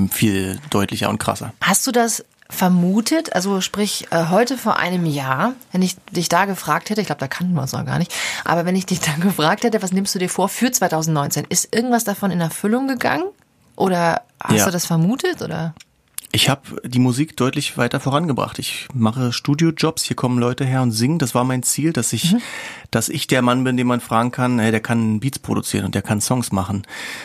viel 0.10 0.60
deutlicher 0.72 1.10
und 1.10 1.20
krasser. 1.20 1.54
Hast 1.62 1.86
du 1.86 1.92
das 1.92 2.26
vermutet, 2.50 3.34
also 3.34 3.62
sprich 3.62 4.08
äh, 4.12 4.28
heute 4.30 4.58
vor 4.58 4.78
einem 4.78 5.06
Jahr, 5.06 5.54
wenn 5.72 5.82
ich 5.82 5.98
dich 6.12 6.30
da 6.30 6.46
gefragt 6.46 6.90
hätte, 6.90 7.02
ich 7.02 7.08
glaube, 7.08 7.20
da 7.20 7.28
kannten 7.28 7.54
wir 7.54 7.62
uns 7.62 7.74
noch 7.74 7.86
gar 7.86 8.00
nicht, 8.00 8.14
aber 8.46 8.66
wenn 8.66 8.76
ich 8.76 8.86
dich 8.86 9.00
dann 9.02 9.20
gefragt 9.20 9.64
hätte, 9.64 9.82
was 9.82 9.92
nimmst 9.92 10.16
du 10.16 10.20
dir 10.20 10.30
vor 10.30 10.50
für 10.50 10.72
2019, 10.72 11.46
ist 11.50 11.76
irgendwas 11.76 12.06
davon 12.06 12.32
in 12.32 12.40
Erfüllung 12.40 12.88
gegangen? 12.88 13.26
Oder 13.76 14.24
hast 14.42 14.58
ja. 14.58 14.66
du 14.66 14.72
das 14.72 14.88
vermutet 14.88 15.42
oder? 15.44 15.76
Ich 16.32 16.50
habe 16.50 16.82
die 16.84 17.00
Musik 17.00 17.38
deutlich 17.38 17.78
weiter 17.78 18.00
vorangebracht. 18.00 18.60
Ich 18.60 18.88
mache 18.94 19.32
Studiojobs, 19.32 20.04
hier 20.04 20.16
kommen 20.16 20.40
Leute 20.40 20.66
her 20.66 20.82
und 20.82 20.92
singen. 20.92 21.20
Das 21.20 21.34
war 21.34 21.46
mein 21.46 21.64
Ziel, 21.64 21.94
dass 21.94 22.12
ich, 22.12 22.34
mhm. 22.34 22.42
dass 22.92 23.08
ich 23.08 23.28
der 23.28 23.42
Mann 23.42 23.64
bin, 23.64 23.78
den 23.78 23.88
man 23.88 24.02
fragen 24.02 24.32
kann, 24.32 24.60
hey, 24.60 24.72
der 24.72 24.82
kann 24.82 25.22
Beats 25.22 25.40
produzieren 25.40 25.86
und 25.86 25.96
der 25.96 26.02
kann 26.02 26.20
Songs 26.20 26.52
machen. 26.52 26.84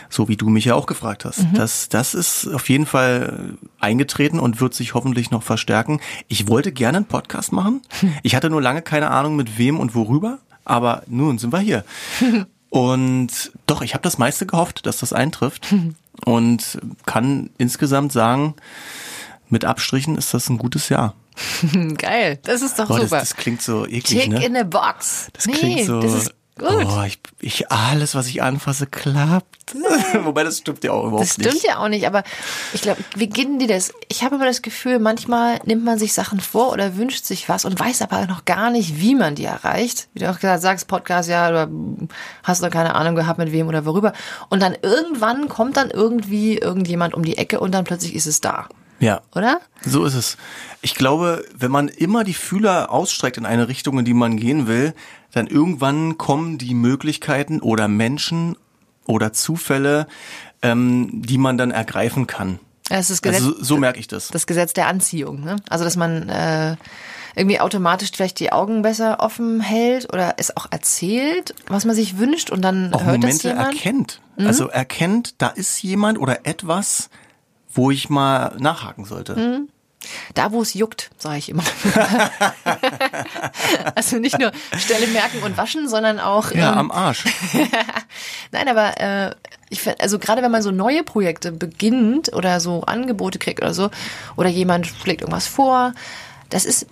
So 0.08 0.28
wie 0.28 0.37
du 0.37 0.49
mich 0.49 0.66
ja 0.66 0.76
auch 0.76 0.87
gefragt 0.87 1.25
hast. 1.25 1.40
Mhm. 1.40 1.54
Das, 1.54 1.88
das 1.88 2.14
ist 2.14 2.46
auf 2.46 2.69
jeden 2.69 2.87
Fall 2.87 3.58
eingetreten 3.81 4.38
und 4.38 4.60
wird 4.60 4.72
sich 4.72 4.94
hoffentlich 4.94 5.31
noch 5.31 5.43
verstärken. 5.43 6.00
Ich 6.28 6.46
wollte 6.46 6.70
gerne 6.70 6.99
einen 6.99 7.06
Podcast 7.06 7.52
machen. 7.52 7.82
Ich 8.25 8.37
hatte 8.37 8.50
nur 8.50 8.62
lange 8.62 8.82
keine 8.82 9.10
Ahnung 9.10 9.37
mit 9.37 9.58
wem 9.58 9.81
und 9.81 9.94
worüber. 9.94 10.38
Aber 10.64 11.02
nun 11.08 11.38
sind 11.38 11.52
wir 11.52 11.58
hier. 11.58 11.84
Und 12.72 13.52
doch, 13.66 13.82
ich 13.82 13.93
habe 13.93 14.02
das 14.02 14.16
meiste 14.16 14.46
gehofft, 14.46 14.87
dass 14.87 14.96
das 14.99 15.12
eintrifft. 15.12 15.75
Und 16.24 16.78
kann 17.06 17.50
insgesamt 17.58 18.12
sagen, 18.12 18.54
mit 19.49 19.64
Abstrichen 19.64 20.16
ist 20.16 20.32
das 20.35 20.49
ein 20.49 20.58
gutes 20.58 20.88
Jahr. 20.88 21.14
Geil, 21.99 22.38
das 22.42 22.62
ist 22.62 22.78
doch 22.78 22.88
Boah, 22.88 23.00
super. 23.00 23.18
Das, 23.18 23.30
das, 23.30 23.37
klingt 23.37 23.62
so 23.62 23.87
eklig, 23.87 24.25
Tick 24.25 24.28
ne? 24.28 24.44
in 24.44 24.56
a 24.56 24.62
box. 24.62 25.28
Das 25.32 25.47
nee, 25.47 25.52
klingt 25.52 25.87
so. 25.87 26.00
Das 26.00 26.12
ist 26.12 26.35
Gut. 26.59 26.68
Oh, 26.68 27.02
ich, 27.06 27.18
ich, 27.40 27.73
alles, 27.73 28.14
was 28.14 28.26
ich 28.26 28.42
anfasse, 28.42 28.87
klappt. 28.87 29.75
Wobei 30.25 30.44
das 30.44 30.59
stimmt 30.59 30.85
ja 30.85 30.92
auch 30.92 31.06
überhaupt 31.06 31.21
nicht. 31.21 31.38
Das 31.38 31.47
stimmt 31.47 31.54
nicht. 31.54 31.66
ja 31.66 31.78
auch 31.78 31.88
nicht, 31.88 32.06
aber 32.06 32.25
ich 32.75 32.82
glaube, 32.82 33.02
wie 33.16 33.26
gehen 33.26 33.59
die 33.59 33.66
das? 33.66 33.92
Ich 34.09 34.23
habe 34.23 34.35
immer 34.35 34.44
das 34.44 34.61
Gefühl, 34.61 34.99
manchmal 34.99 35.61
nimmt 35.64 35.82
man 35.82 35.99
sich 35.99 36.12
Sachen 36.12 36.40
vor 36.40 36.71
oder 36.71 36.97
wünscht 36.97 37.25
sich 37.25 37.49
was 37.49 37.64
und 37.64 37.80
weiß 37.80 38.02
aber 38.02 38.26
noch 38.26 38.44
gar 38.44 38.71
nicht, 38.71 39.00
wie 39.00 39.14
man 39.14 39.35
die 39.35 39.44
erreicht. 39.44 40.09
Wie 40.12 40.21
du 40.21 40.30
auch 40.30 40.38
gesagt 40.38 40.61
sagst, 40.61 40.88
Podcast, 40.88 41.30
ja, 41.30 41.66
du 41.66 42.09
hast 42.42 42.61
noch 42.61 42.71
keine 42.71 42.94
Ahnung 42.97 43.14
gehabt, 43.14 43.38
mit 43.38 43.50
wem 43.50 43.66
oder 43.68 43.87
worüber. 43.87 44.12
Und 44.50 44.61
dann 44.61 44.76
irgendwann 44.82 45.49
kommt 45.49 45.78
dann 45.78 45.90
irgendwie 45.90 46.59
irgendjemand 46.59 47.14
um 47.14 47.25
die 47.25 47.38
Ecke 47.38 47.61
und 47.61 47.73
dann 47.73 47.85
plötzlich 47.85 48.14
ist 48.14 48.26
es 48.26 48.42
da. 48.42 48.68
Ja. 49.02 49.21
Oder? 49.35 49.61
So 49.85 50.04
ist 50.04 50.14
es. 50.14 50.37
Ich 50.80 50.94
glaube, 50.94 51.44
wenn 51.56 51.73
man 51.73 51.88
immer 51.88 52.23
die 52.23 52.35
Fühler 52.35 52.92
ausstreckt 52.92 53.37
in 53.37 53.47
eine 53.47 53.66
Richtung, 53.66 53.99
in 53.99 54.04
die 54.04 54.14
man 54.14 54.37
gehen 54.37 54.68
will, 54.68 54.94
dann 55.32 55.46
irgendwann 55.46 56.18
kommen 56.18 56.58
die 56.58 56.74
Möglichkeiten 56.74 57.60
oder 57.60 57.88
Menschen 57.88 58.56
oder 59.06 59.32
Zufälle, 59.32 60.06
ähm, 60.62 61.10
die 61.12 61.38
man 61.38 61.58
dann 61.58 61.70
ergreifen 61.70 62.26
kann. 62.26 62.58
Das 62.88 63.10
ist 63.10 63.22
Gesetz, 63.22 63.42
also 63.42 63.56
so, 63.56 63.64
so 63.64 63.76
merke 63.78 63.98
ich 63.98 64.08
das. 64.08 64.28
Das 64.28 64.46
Gesetz 64.46 64.74
der 64.74 64.86
Anziehung. 64.86 65.42
Ne? 65.42 65.56
Also 65.68 65.84
dass 65.84 65.96
man 65.96 66.28
äh, 66.28 66.76
irgendwie 67.34 67.60
automatisch 67.60 68.10
vielleicht 68.14 68.38
die 68.40 68.52
Augen 68.52 68.82
besser 68.82 69.20
offen 69.20 69.60
hält 69.60 70.12
oder 70.12 70.34
es 70.36 70.56
auch 70.56 70.66
erzählt, 70.70 71.54
was 71.68 71.84
man 71.84 71.96
sich 71.96 72.18
wünscht 72.18 72.50
und 72.50 72.62
dann 72.62 72.92
auch 72.92 73.04
hört 73.04 73.20
Momente 73.20 73.48
das 73.48 73.56
jemand. 73.56 73.74
erkennt. 73.74 74.20
Mhm. 74.36 74.46
Also 74.46 74.68
erkennt, 74.68 75.34
da 75.38 75.48
ist 75.48 75.82
jemand 75.82 76.18
oder 76.18 76.46
etwas, 76.46 77.08
wo 77.72 77.90
ich 77.90 78.10
mal 78.10 78.54
nachhaken 78.58 79.04
sollte. 79.04 79.36
Mhm. 79.36 79.68
Da, 80.35 80.52
wo 80.52 80.62
es 80.62 80.75
juckt, 80.75 81.11
sage 81.18 81.38
ich 81.38 81.49
immer. 81.49 81.62
also 83.94 84.16
nicht 84.16 84.38
nur 84.38 84.52
Stelle 84.78 85.06
merken 85.09 85.42
und 85.42 85.56
waschen, 85.56 85.88
sondern 85.88 86.18
auch. 86.18 86.52
Ja, 86.52 86.73
ähm, 86.73 86.78
am 86.78 86.90
Arsch. 86.90 87.25
Nein, 88.52 88.68
aber 88.68 89.00
äh, 89.00 89.35
ich 89.71 89.80
finde, 89.80 90.00
also 90.00 90.18
gerade 90.18 90.42
wenn 90.42 90.50
man 90.50 90.62
so 90.62 90.71
neue 90.71 91.02
Projekte 91.02 91.52
beginnt 91.52 92.32
oder 92.32 92.61
so 92.61 92.82
Angebote 92.82 93.38
kriegt 93.38 93.62
oder 93.62 93.75
so, 93.75 93.90
oder 94.37 94.49
jemand 94.49 94.87
schlägt 94.87 95.23
irgendwas 95.23 95.47
vor, 95.47 95.94
das 96.50 96.64
ist 96.64 96.87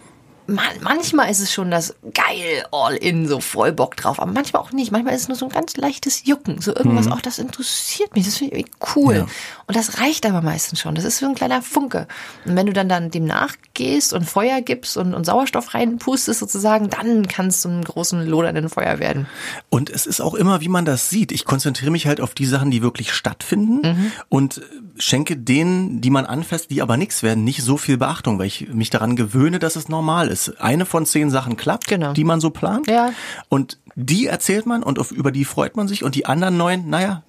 man, 0.55 0.65
manchmal 0.83 1.31
ist 1.31 1.41
es 1.41 1.53
schon 1.53 1.71
das 1.71 1.95
geil, 2.15 2.65
all 2.73 2.95
in, 2.97 3.27
so 3.29 3.41
voll 3.41 3.73
Bock 3.73 3.97
drauf, 3.97 4.21
aber 4.21 4.33
manchmal 4.33 4.63
auch 4.63 4.73
nicht. 4.73 4.93
Manchmal 4.93 5.15
ist 5.15 5.23
es 5.23 5.29
nur 5.29 5.37
so 5.37 5.47
ein 5.47 5.51
ganz 5.53 5.77
leichtes 5.77 6.27
Jucken, 6.27 6.61
so 6.61 6.75
irgendwas, 6.75 7.07
Mhm. 7.07 7.13
auch 7.13 7.21
das 7.21 7.39
interessiert 7.39 8.15
mich, 8.15 8.25
das 8.27 8.37
finde 8.39 8.57
ich 8.57 8.67
cool. 8.97 9.15
Ja. 9.17 9.27
Und 9.67 9.77
das 9.77 9.99
reicht 10.01 10.27
aber 10.27 10.43
meistens 10.43 10.81
schon. 10.81 10.95
Das 10.95 11.05
ist 11.05 11.19
so 11.19 11.27
ein 11.27 11.35
kleiner 11.35 11.63
Funke. 11.63 12.07
Und 12.45 12.57
wenn 12.57 12.67
du 12.67 12.73
dann, 12.73 12.89
dann 12.89 13.11
dem 13.11 13.25
nachgehst 13.25 14.13
und 14.13 14.25
Feuer 14.29 14.61
gibst 14.61 14.97
und, 14.97 15.15
und 15.15 15.25
Sauerstoff 15.25 15.75
reinpustest 15.75 16.41
sozusagen, 16.41 16.91
dann 16.91 17.29
kannst 17.29 17.65
du 17.65 17.69
einen 17.69 17.85
großen 17.85 18.27
lodernden 18.27 18.69
Feuer 18.69 18.99
werden. 18.99 19.27
Und 19.69 19.91
es 19.91 20.07
ist 20.07 20.21
auch 20.21 20.35
immer, 20.35 20.61
wie 20.61 20.69
man 20.69 20.85
das 20.85 21.09
sieht. 21.11 21.33
Ich 21.33 21.45
konzentriere 21.45 21.91
mich 21.91 22.07
halt 22.07 22.21
auf 22.21 22.35
die 22.35 22.47
Sachen, 22.47 22.71
die 22.71 22.83
wirklich 22.83 23.13
stattfinden 23.13 23.81
Mhm. 23.83 24.13
und 24.29 24.61
schenke 24.99 25.37
denen, 25.37 26.01
die 26.01 26.11
man 26.11 26.27
anfasst, 26.27 26.71
die 26.71 26.83
aber 26.83 26.97
nichts 26.97 27.23
werden, 27.23 27.45
nicht 27.45 27.63
so 27.63 27.77
viel 27.77 27.97
Beachtung, 27.97 28.39
weil 28.39 28.47
ich 28.47 28.69
mich 28.69 28.91
daran 28.91 29.17
gewöhne, 29.17 29.59
dass 29.59 29.77
es 29.77 29.89
normal 29.89 30.29
ist. 30.29 30.40
Eine 30.59 30.87
von 30.87 31.07
zehn 31.07 31.31
Sachen 31.31 31.57
klappt, 31.57 31.87
Genau. 31.89 32.13
die 32.13 32.25
man 32.25 32.41
so 32.41 32.51
plant. 32.51 32.87
Ja. 32.89 33.11
Und 33.49 33.79
die 33.95 34.27
erzählt 34.27 34.67
man 34.67 34.83
und 34.83 34.99
auf, 34.99 35.11
über 35.11 35.31
die 35.33 35.45
freut 35.45 35.77
man 35.77 35.89
sich 35.89 36.03
und 36.05 36.15
die 36.15 36.27
anderen 36.27 36.57
neun, 36.57 36.89
naja, 36.89 37.23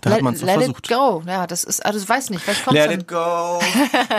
da 0.00 0.10
hat 0.10 0.22
man 0.22 0.34
es 0.34 0.42
let 0.42 0.56
versucht. 0.58 0.90
it 0.90 0.96
go. 0.96 1.22
Ja, 1.26 1.46
das 1.46 1.64
ist, 1.64 1.84
also 1.84 1.98
ich 1.98 2.08
weiß 2.08 2.30
nicht, 2.30 2.42
vielleicht 2.42 2.64
kommt 2.64 2.76
Let 2.76 2.92
it 2.92 3.08
go. 3.08 3.60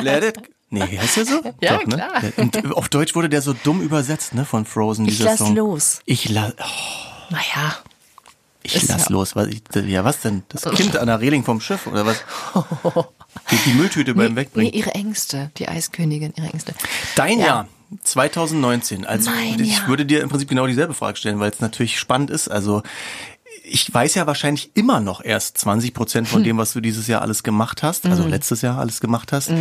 Let 0.02 0.24
it 0.24 0.50
Nee, 0.72 0.84
wie 0.90 1.00
heißt 1.00 1.18
der 1.18 1.26
so? 1.26 1.42
Ja, 1.62 1.78
Doch, 1.78 1.86
ne? 1.88 1.96
klar. 1.96 2.12
Und 2.38 2.74
auf 2.76 2.90
Deutsch 2.90 3.16
wurde 3.16 3.28
der 3.28 3.42
so 3.42 3.54
dumm 3.54 3.82
übersetzt, 3.82 4.36
ne, 4.36 4.46
von 4.46 4.66
Frozen, 4.66 5.06
Ich 5.08 5.18
dieser 5.18 5.32
lass 5.32 5.40
Song. 5.40 5.56
los. 5.56 6.02
Ich 6.06 6.30
lass, 6.30 6.54
oh, 6.60 6.64
Naja. 7.32 7.76
ich 8.62 8.76
Ist 8.76 8.90
lass 8.90 9.06
ja- 9.06 9.12
los. 9.12 9.36
Was, 9.36 9.48
ich, 9.48 9.64
ja, 9.88 10.04
was 10.04 10.22
denn? 10.22 10.44
Das 10.50 10.64
Kind 10.76 10.96
an 10.96 11.08
der 11.08 11.20
Reling 11.22 11.44
vom 11.44 11.60
Schiff 11.60 11.88
oder 11.88 12.06
was? 12.06 12.24
Die, 13.52 13.56
die 13.66 13.74
Mülltüte 13.74 14.14
beim 14.14 14.34
Nee, 14.34 14.42
Wegbringen. 14.42 14.74
ihre 14.74 14.92
Ängste, 14.96 15.50
die 15.58 15.68
Eiskönigin, 15.68 16.34
ihre 16.36 16.48
Ängste. 16.48 16.74
Dein 17.16 17.40
Ja. 17.40 17.46
Jahr 17.46 17.68
2019. 18.04 19.06
Also 19.06 19.30
Mein 19.32 19.60
ich 19.60 19.78
Jahr. 19.80 19.88
würde 19.88 20.06
dir 20.06 20.22
im 20.22 20.30
Prinzip 20.30 20.50
genau 20.50 20.68
dieselbe 20.68 20.94
Frage 20.94 21.18
stellen, 21.18 21.40
weil 21.40 21.52
es 21.52 21.60
natürlich 21.60 22.00
spannend 22.00 22.30
ist. 22.30 22.48
Also 22.50 22.84
ich 23.64 23.92
weiß 23.94 24.16
ja 24.16 24.26
wahrscheinlich 24.26 24.72
immer 24.76 25.00
noch 25.00 25.24
erst 25.24 25.58
20 25.60 25.94
Prozent 25.94 26.28
Hm. 26.28 26.32
von 26.34 26.44
dem, 26.44 26.58
was 26.58 26.74
du 26.74 26.82
dieses 26.82 27.08
Jahr 27.08 27.22
alles 27.22 27.44
gemacht 27.44 27.84
hast, 27.84 28.06
also 28.06 28.24
Mhm. 28.24 28.30
letztes 28.30 28.62
Jahr 28.62 28.78
alles 28.80 29.00
gemacht 29.02 29.32
hast. 29.32 29.52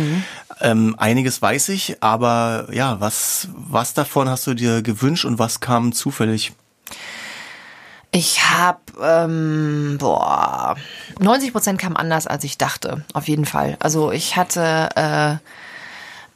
Ähm, 0.61 0.95
einiges 0.97 1.41
weiß 1.41 1.69
ich, 1.69 1.97
aber 2.01 2.67
ja, 2.71 2.99
was, 2.99 3.49
was 3.53 3.93
davon 3.93 4.29
hast 4.29 4.47
du 4.47 4.53
dir 4.53 4.81
gewünscht 4.81 5.25
und 5.25 5.37
was 5.39 5.59
kam 5.59 5.91
zufällig? 5.93 6.53
Ich 8.11 8.41
habe, 8.43 8.79
ähm, 9.03 9.97
boah, 9.99 10.75
90 11.19 11.51
Prozent 11.51 11.79
kam 11.79 11.95
anders, 11.95 12.25
als 12.25 12.43
ich 12.43 12.57
dachte, 12.57 13.03
auf 13.13 13.27
jeden 13.27 13.45
Fall. 13.45 13.77
Also 13.79 14.11
ich 14.11 14.35
hatte 14.35 14.89
äh, 14.95 15.35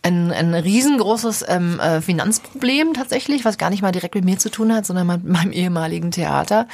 ein, 0.04 0.32
ein 0.32 0.54
riesengroßes 0.54 1.46
ähm, 1.48 1.80
äh, 1.80 2.02
Finanzproblem 2.02 2.94
tatsächlich, 2.94 3.46
was 3.46 3.58
gar 3.58 3.70
nicht 3.70 3.82
mal 3.82 3.94
direkt 3.94 4.16
mit 4.16 4.26
mir 4.26 4.38
zu 4.38 4.52
tun 4.52 4.74
hat, 4.74 4.86
sondern 4.86 5.08
mit 5.08 5.24
meinem 5.24 5.54
ehemaligen 5.54 6.12
Theater, 6.12 6.68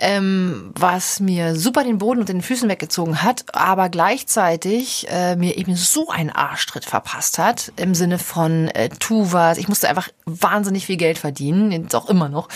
ähm, 0.00 0.72
was 0.74 1.20
mir 1.20 1.54
super 1.54 1.84
den 1.84 1.98
Boden 1.98 2.20
und 2.20 2.28
den 2.28 2.42
Füßen 2.42 2.68
weggezogen 2.68 3.22
hat, 3.22 3.44
aber 3.54 3.88
gleichzeitig 3.88 5.06
äh, 5.08 5.36
mir 5.36 5.56
eben 5.56 5.76
so 5.76 6.08
einen 6.08 6.30
Arschtritt 6.30 6.84
verpasst 6.84 7.38
hat, 7.38 7.72
im 7.76 7.94
Sinne 7.94 8.18
von 8.18 8.68
äh, 8.68 8.88
tu 8.88 9.32
was, 9.32 9.58
ich 9.58 9.68
musste 9.68 9.88
einfach 9.88 10.08
wahnsinnig 10.26 10.86
viel 10.86 10.96
Geld 10.96 11.18
verdienen, 11.18 11.70
jetzt 11.70 11.94
auch 11.94 12.10
immer 12.10 12.28
noch, 12.28 12.48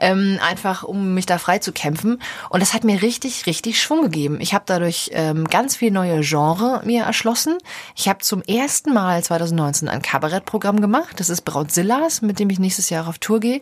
ähm, 0.00 0.38
einfach 0.46 0.82
um 0.82 1.14
mich 1.14 1.26
da 1.26 1.38
frei 1.38 1.58
zu 1.58 1.70
kämpfen. 1.72 2.20
Und 2.48 2.60
das 2.60 2.74
hat 2.74 2.82
mir 2.82 3.02
richtig, 3.02 3.46
richtig 3.46 3.80
Schwung 3.80 4.02
gegeben. 4.02 4.38
Ich 4.40 4.52
habe 4.52 4.64
dadurch 4.66 5.10
ähm, 5.12 5.44
ganz 5.46 5.76
viel 5.76 5.92
neue 5.92 6.22
Genre 6.22 6.82
mir 6.84 7.04
erschlossen. 7.04 7.58
Ich 7.94 8.08
habe 8.08 8.18
zum 8.18 8.42
ersten 8.42 8.92
Mal 8.92 9.22
2019 9.60 9.88
ein 9.88 10.02
Kabarettprogramm 10.02 10.80
gemacht. 10.80 11.18
Das 11.20 11.28
ist 11.28 11.42
Brautzillas, 11.42 12.22
mit 12.22 12.38
dem 12.38 12.48
ich 12.50 12.58
nächstes 12.58 12.90
Jahr 12.90 13.06
auf 13.08 13.18
Tour 13.18 13.40
gehe. 13.40 13.60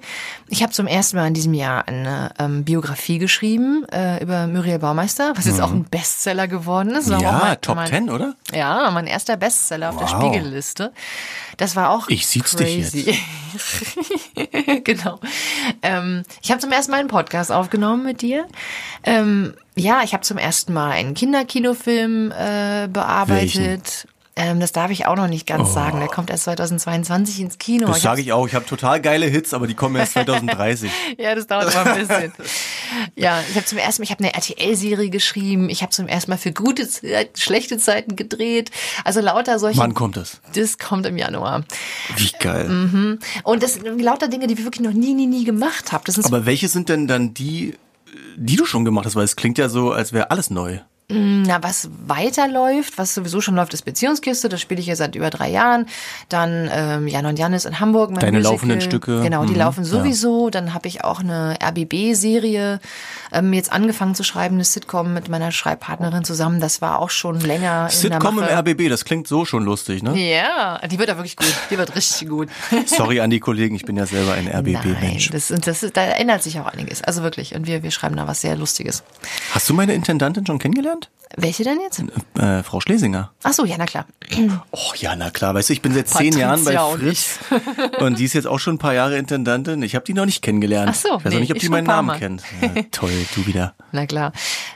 Ich 0.49 0.63
habe 0.63 0.73
zum 0.73 0.87
ersten 0.87 1.17
Mal 1.17 1.27
in 1.27 1.35
diesem 1.35 1.55
Jahr 1.55 1.89
eine 1.89 2.31
ähm, 2.39 2.65
Biografie 2.65 3.19
geschrieben 3.19 3.85
äh, 3.93 4.23
über 4.23 4.47
Muriel 4.47 4.79
Baumeister, 4.79 5.33
was 5.37 5.47
jetzt 5.47 5.61
auch 5.61 5.71
ein 5.73 5.85
Bestseller 5.85 6.47
geworden 6.49 6.91
ist. 6.91 7.11
War 7.11 7.21
Ja, 7.21 7.33
mein- 7.43 7.61
Top 7.61 7.77
mein- 7.77 7.89
10, 7.89 8.11
oder? 8.11 8.35
Ja, 8.53 8.91
mein 8.93 9.07
erster 9.07 9.37
Bestseller 9.37 9.91
auf 9.91 9.97
der 9.97 10.09
Wow. 10.09 10.21
Spiegelliste. 10.23 10.93
Das 11.57 11.75
war 11.75 11.91
auch 11.91 12.09
Ich 12.09 12.27
sieh's 12.27 12.55
dich 12.55 12.67
crazy. 12.67 13.19
genau. 14.85 15.19
Ähm, 15.83 16.23
ich 16.43 16.51
habe 16.51 16.61
zum 16.61 16.71
ersten 16.73 16.93
Mal 16.93 16.99
einen 17.01 17.09
Podcast 17.09 17.51
aufgenommen 17.51 18.05
mit 18.05 18.23
dir. 18.23 18.47
Ähm, 19.05 19.55
ja, 19.75 20.03
ich 20.03 20.13
habe 20.13 20.23
zum 20.23 20.39
ersten 20.39 20.73
Mal 20.73 20.91
einen 20.93 21.15
Kinderkinofilm 21.15 22.31
äh, 22.33 22.89
bearbeitet. 22.89 24.07
Ähm, 24.39 24.61
das 24.61 24.71
darf 24.71 24.93
ich 24.93 25.05
auch 25.07 25.17
noch 25.17 25.27
nicht 25.27 25.49
ganz 25.49 25.75
sagen. 25.75 25.99
Der 25.99 26.09
kommt 26.09 26.31
erst 26.31 26.45
2022 26.45 27.41
ins 27.41 27.59
Kino. 27.59 27.87
Oh. 27.87 27.89
Das 27.89 28.03
sage 28.03 28.21
ich 28.21 28.33
auch. 28.33 28.47
Ich 28.47 28.55
habe 28.55 28.65
total 28.65 29.01
geile 29.01 29.27
Hits, 29.27 29.53
aber 29.53 29.67
die 29.67 29.75
kommen 29.75 29.97
erst 29.97 30.13
2030. 30.15 30.91
ja, 31.19 31.35
das 31.35 31.49
dauert 31.49 31.75
immer 31.75 31.93
ein 31.93 32.07
bisschen. 32.07 32.33
ja, 33.17 33.43
ich 33.51 33.57
habe 33.57 33.67
zum 33.67 33.79
ersten 33.79 34.01
Mal, 34.01 34.05
ich 34.05 34.11
habe 34.13 34.23
eine 34.23 34.35
RTL-Serie 34.35 35.11
geschrieben. 35.11 35.69
Ich 35.69 35.83
habe 35.83 35.91
zum 35.91 36.07
ersten 36.07 36.31
Mal 36.31 36.37
für 36.37 36.53
gute, 36.53 36.89
schlechte 37.37 37.79
Zeiten 37.79 38.15
gedreht. 38.15 38.71
Also 39.03 39.21
lauter 39.21 39.59
solche. 39.59 39.81
Wann 39.81 39.95
kommt 39.95 40.17
das? 40.17 40.41
Das 40.55 40.79
kommt 40.79 41.05
im 41.07 41.17
Januar. 41.17 41.65
Wie 42.17 42.31
geil. 42.39 42.69
Mhm. 42.69 43.19
Und 43.43 43.65
das 43.65 43.75
sind 43.75 44.01
lauter 44.01 44.29
Dinge, 44.29 44.47
die 44.47 44.57
wir 44.57 44.65
wirklich 44.65 44.87
noch 44.87 44.95
nie, 44.95 45.15
nie, 45.15 45.27
nie 45.27 45.45
gemacht 45.45 45.91
haben. 45.91 46.05
Aber 46.23 46.47
welche 46.47 46.69
sind 46.69 46.89
denn 46.89 47.09
dann 47.09 47.35
die, 47.35 47.75
die 48.37 48.55
du 48.55 48.67
schon 48.67 48.85
gemacht 48.85 49.07
hast? 49.07 49.17
Weil 49.17 49.25
es 49.25 49.35
klingt 49.35 49.59
ja 49.59 49.69
so, 49.69 49.91
als 49.91 50.13
wäre 50.13 50.31
alles 50.31 50.49
neu. 50.51 50.79
Na, 51.11 51.63
was 51.63 51.89
weiterläuft, 52.07 52.99
was 52.99 53.15
sowieso 53.15 53.41
schon 53.41 53.55
läuft, 53.55 53.73
ist 53.73 53.83
Beziehungskiste. 53.87 54.51
Das 54.51 54.61
spiele 54.61 54.79
ich 54.79 54.87
ja 54.89 54.95
seit 54.95 55.15
über 55.15 55.31
drei 55.31 55.49
Jahren. 55.49 55.87
Dann 56.29 56.69
ähm, 56.71 57.09
Jan 57.09 57.25
und 57.25 57.39
Janis 57.39 57.65
in 57.65 57.81
Hamburg. 57.81 58.11
Mein 58.11 58.21
Deine 58.21 58.33
Musical. 58.39 58.53
laufenden 58.53 58.81
Stücke. 58.83 59.23
Genau, 59.23 59.47
die 59.47 59.53
Mhm, 59.55 59.59
laufen 59.59 59.85
sowieso. 59.87 60.51
Dann 60.51 60.75
habe 60.75 60.87
ich 60.87 61.05
auch 61.05 61.21
eine 61.21 61.57
RBB-Serie 61.65 62.81
ähm, 63.33 63.53
jetzt 63.55 63.73
angefangen 63.73 64.15
zu 64.15 64.23
schreiben, 64.23 64.57
eine 64.57 64.65
Sitcom 64.65 65.15
mit 65.15 65.31
meiner 65.31 65.51
Schreibpartnerin 65.51 66.25
zusammen. 66.25 66.61
Das 66.61 66.83
war 66.83 66.99
auch 66.99 67.09
schon 67.09 67.41
länger 67.41 67.87
in 67.91 67.97
Sitcom 67.97 68.39
im. 68.41 68.45
RBB, 68.45 68.91
das 68.91 69.07
klingt 69.07 69.29
so 69.29 69.47
schon 69.47 69.65
lustig, 69.65 70.03
ne? 70.03 70.15
Ja, 70.19 70.79
die 70.89 70.99
wird 70.99 71.09
ja 71.09 71.17
wirklich 71.17 71.37
gut. 71.37 71.55
Die 71.71 71.79
wird 71.79 71.95
richtig 71.97 72.29
gut. 72.29 72.49
Sorry 72.87 73.21
an 73.21 73.31
die 73.31 73.41
Kollegen, 73.41 73.75
ich 73.77 73.87
bin 73.87 73.97
ja 73.97 74.05
selber 74.05 74.35
ein 74.35 74.45
Nein, 74.45 74.57
RBB-Mensch. 74.77 75.31
das, 75.31 75.49
das, 75.49 75.87
da 75.93 76.03
ändert 76.05 76.43
sich 76.43 76.61
auch 76.61 76.67
einiges. 76.67 77.01
Also 77.03 77.23
wirklich. 77.23 77.55
Und 77.55 77.67
wir, 77.67 77.83
wir 77.83 77.91
schreiben 77.93 78.17
da 78.17 78.27
was 78.27 78.43
sehr 78.43 78.57
Lustiges. 78.57 79.03
Hast 79.55 79.69
du 79.71 79.73
meine 79.75 79.95
Intendantin 79.95 80.45
schon 80.45 80.59
kennengelernt? 80.59 80.98
Welche 81.37 81.63
denn 81.63 81.79
jetzt? 81.81 82.03
Äh, 82.39 82.63
Frau 82.63 82.81
Schlesinger. 82.81 83.31
Ach 83.43 83.53
so, 83.53 83.65
ja, 83.65 83.77
na 83.79 83.85
klar. 83.87 84.07
Oh 84.73 84.93
ja, 84.97 85.15
na 85.15 85.31
klar, 85.31 85.55
weißt 85.55 85.69
du, 85.69 85.73
ich 85.75 85.83
bin 85.83 85.93
seit 85.93 86.09
zehn 86.09 86.37
Jahren 86.37 86.65
bei 86.65 86.75
Patricia 86.75 86.85
und 86.85 87.01
Fritz 87.01 87.39
und 88.01 88.19
die 88.19 88.25
ist 88.25 88.33
jetzt 88.33 88.47
auch 88.47 88.59
schon 88.59 88.75
ein 88.77 88.79
paar 88.79 88.95
Jahre 88.95 89.17
Intendantin. 89.19 89.83
Ich 89.83 89.95
habe 89.95 90.05
die 90.05 90.15
noch 90.15 90.25
nicht 90.25 90.43
kennengelernt. 90.43 90.91
Ach 90.91 90.95
so, 90.95 91.09
ich 91.19 91.25
weiß 91.25 91.27
auch 91.27 91.31
nee, 91.31 91.41
nicht, 91.41 91.53
ob 91.53 91.59
die 91.59 91.69
meinen 91.69 91.87
Namen 91.87 92.07
Mal. 92.09 92.19
kennt. 92.19 92.43
Ja, 92.63 92.83
toll, 92.91 93.13
du 93.35 93.47
wieder. 93.47 93.75
Na 93.93 94.07
klar. 94.07 94.33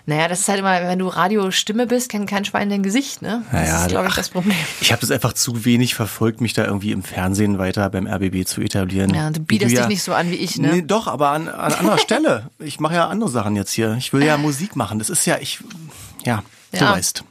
Naja, 0.07 0.29
das 0.29 0.41
ist 0.41 0.49
halt 0.49 0.59
immer, 0.61 0.81
wenn 0.83 0.99
du 0.99 1.09
Radiostimme 1.09 1.87
bist, 1.87 2.11
kennt 2.11 2.29
kein 2.29 2.45
Schwein 2.45 2.69
dein 2.71 2.83
Gesicht, 2.83 3.23
ne? 3.23 3.43
Das 3.51 3.61
Naja, 3.61 3.83
ist, 3.83 3.89
glaube 3.89 4.09
ich, 4.09 4.15
das 4.15 4.29
Problem. 4.29 4.57
Ich 4.81 4.93
habe 4.93 5.01
das 5.01 5.11
einfach 5.11 5.33
zu 5.33 5.65
wenig 5.65 5.95
verfolgt, 5.95 6.41
mich 6.41 6.53
da 6.53 6.65
irgendwie 6.65 6.93
im 6.93 7.03
Fernsehen 7.03 7.59
weiter 7.59 7.89
beim 7.91 8.07
RBB 8.07 8.47
zu 8.47 8.61
etablieren. 8.61 9.15
Ja, 9.15 9.31
du 9.31 9.41
bietest 9.41 9.71
dich 9.73 9.79
ja- 9.79 9.87
nicht 9.89 10.03
so 10.03 10.13
an 10.13 10.31
wie 10.31 10.37
ich, 10.37 10.59
ne? 10.59 10.69
Nee, 10.69 10.83
doch, 10.83 11.07
aber 11.07 11.31
an, 11.31 11.49
an 11.49 11.73
anderer 11.73 11.99
Stelle. 11.99 12.51
Ich 12.59 12.79
mache 12.81 12.95
ja 12.95 13.09
andere 13.09 13.31
Sachen 13.31 13.57
jetzt 13.57 13.73
hier. 13.73 13.95
Ich 13.99 14.13
will 14.13 14.23
ja 14.25 14.37
Musik 14.37 14.77
machen. 14.77 14.99
Das 14.99 15.09
ist 15.11 15.25
ja, 15.27 15.39
ich, 15.41 15.61
ja, 16.25 16.43
du 16.73 16.79
Ja. 16.79 16.93
weißt. 16.93 17.25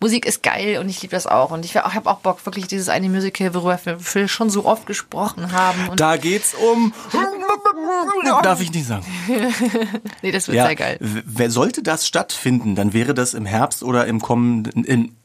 Musik 0.00 0.26
ist 0.26 0.42
geil 0.42 0.78
und 0.78 0.88
ich 0.88 1.00
liebe 1.02 1.12
das 1.14 1.26
auch. 1.26 1.50
Und 1.50 1.64
ich 1.64 1.76
habe 1.76 2.10
auch 2.10 2.18
Bock, 2.20 2.44
wirklich 2.46 2.66
dieses 2.66 2.88
eine 2.88 3.08
Musical, 3.08 3.54
worüber 3.54 3.78
wir 3.84 4.28
schon 4.28 4.50
so 4.50 4.64
oft 4.64 4.86
gesprochen 4.86 5.52
haben. 5.52 5.88
Und 5.88 6.00
Da 6.00 6.16
geht's 6.16 6.54
um. 6.54 6.92
Darf 8.42 8.60
ich 8.60 8.72
nicht 8.72 8.86
sagen. 8.86 9.04
nee, 10.22 10.32
das 10.32 10.48
wird 10.48 10.56
Ja, 10.56 10.66
sehr 10.66 10.76
geil. 10.76 10.98
wer 11.00 11.50
sollte 11.50 11.82
das 11.82 12.06
stattfinden, 12.06 12.74
dann 12.74 12.92
wäre 12.92 13.14
das 13.14 13.34
im 13.34 13.46
Herbst 13.46 13.82
oder 13.82 14.06
im 14.06 14.20
kommenden, 14.20 14.84
in, 14.84 15.16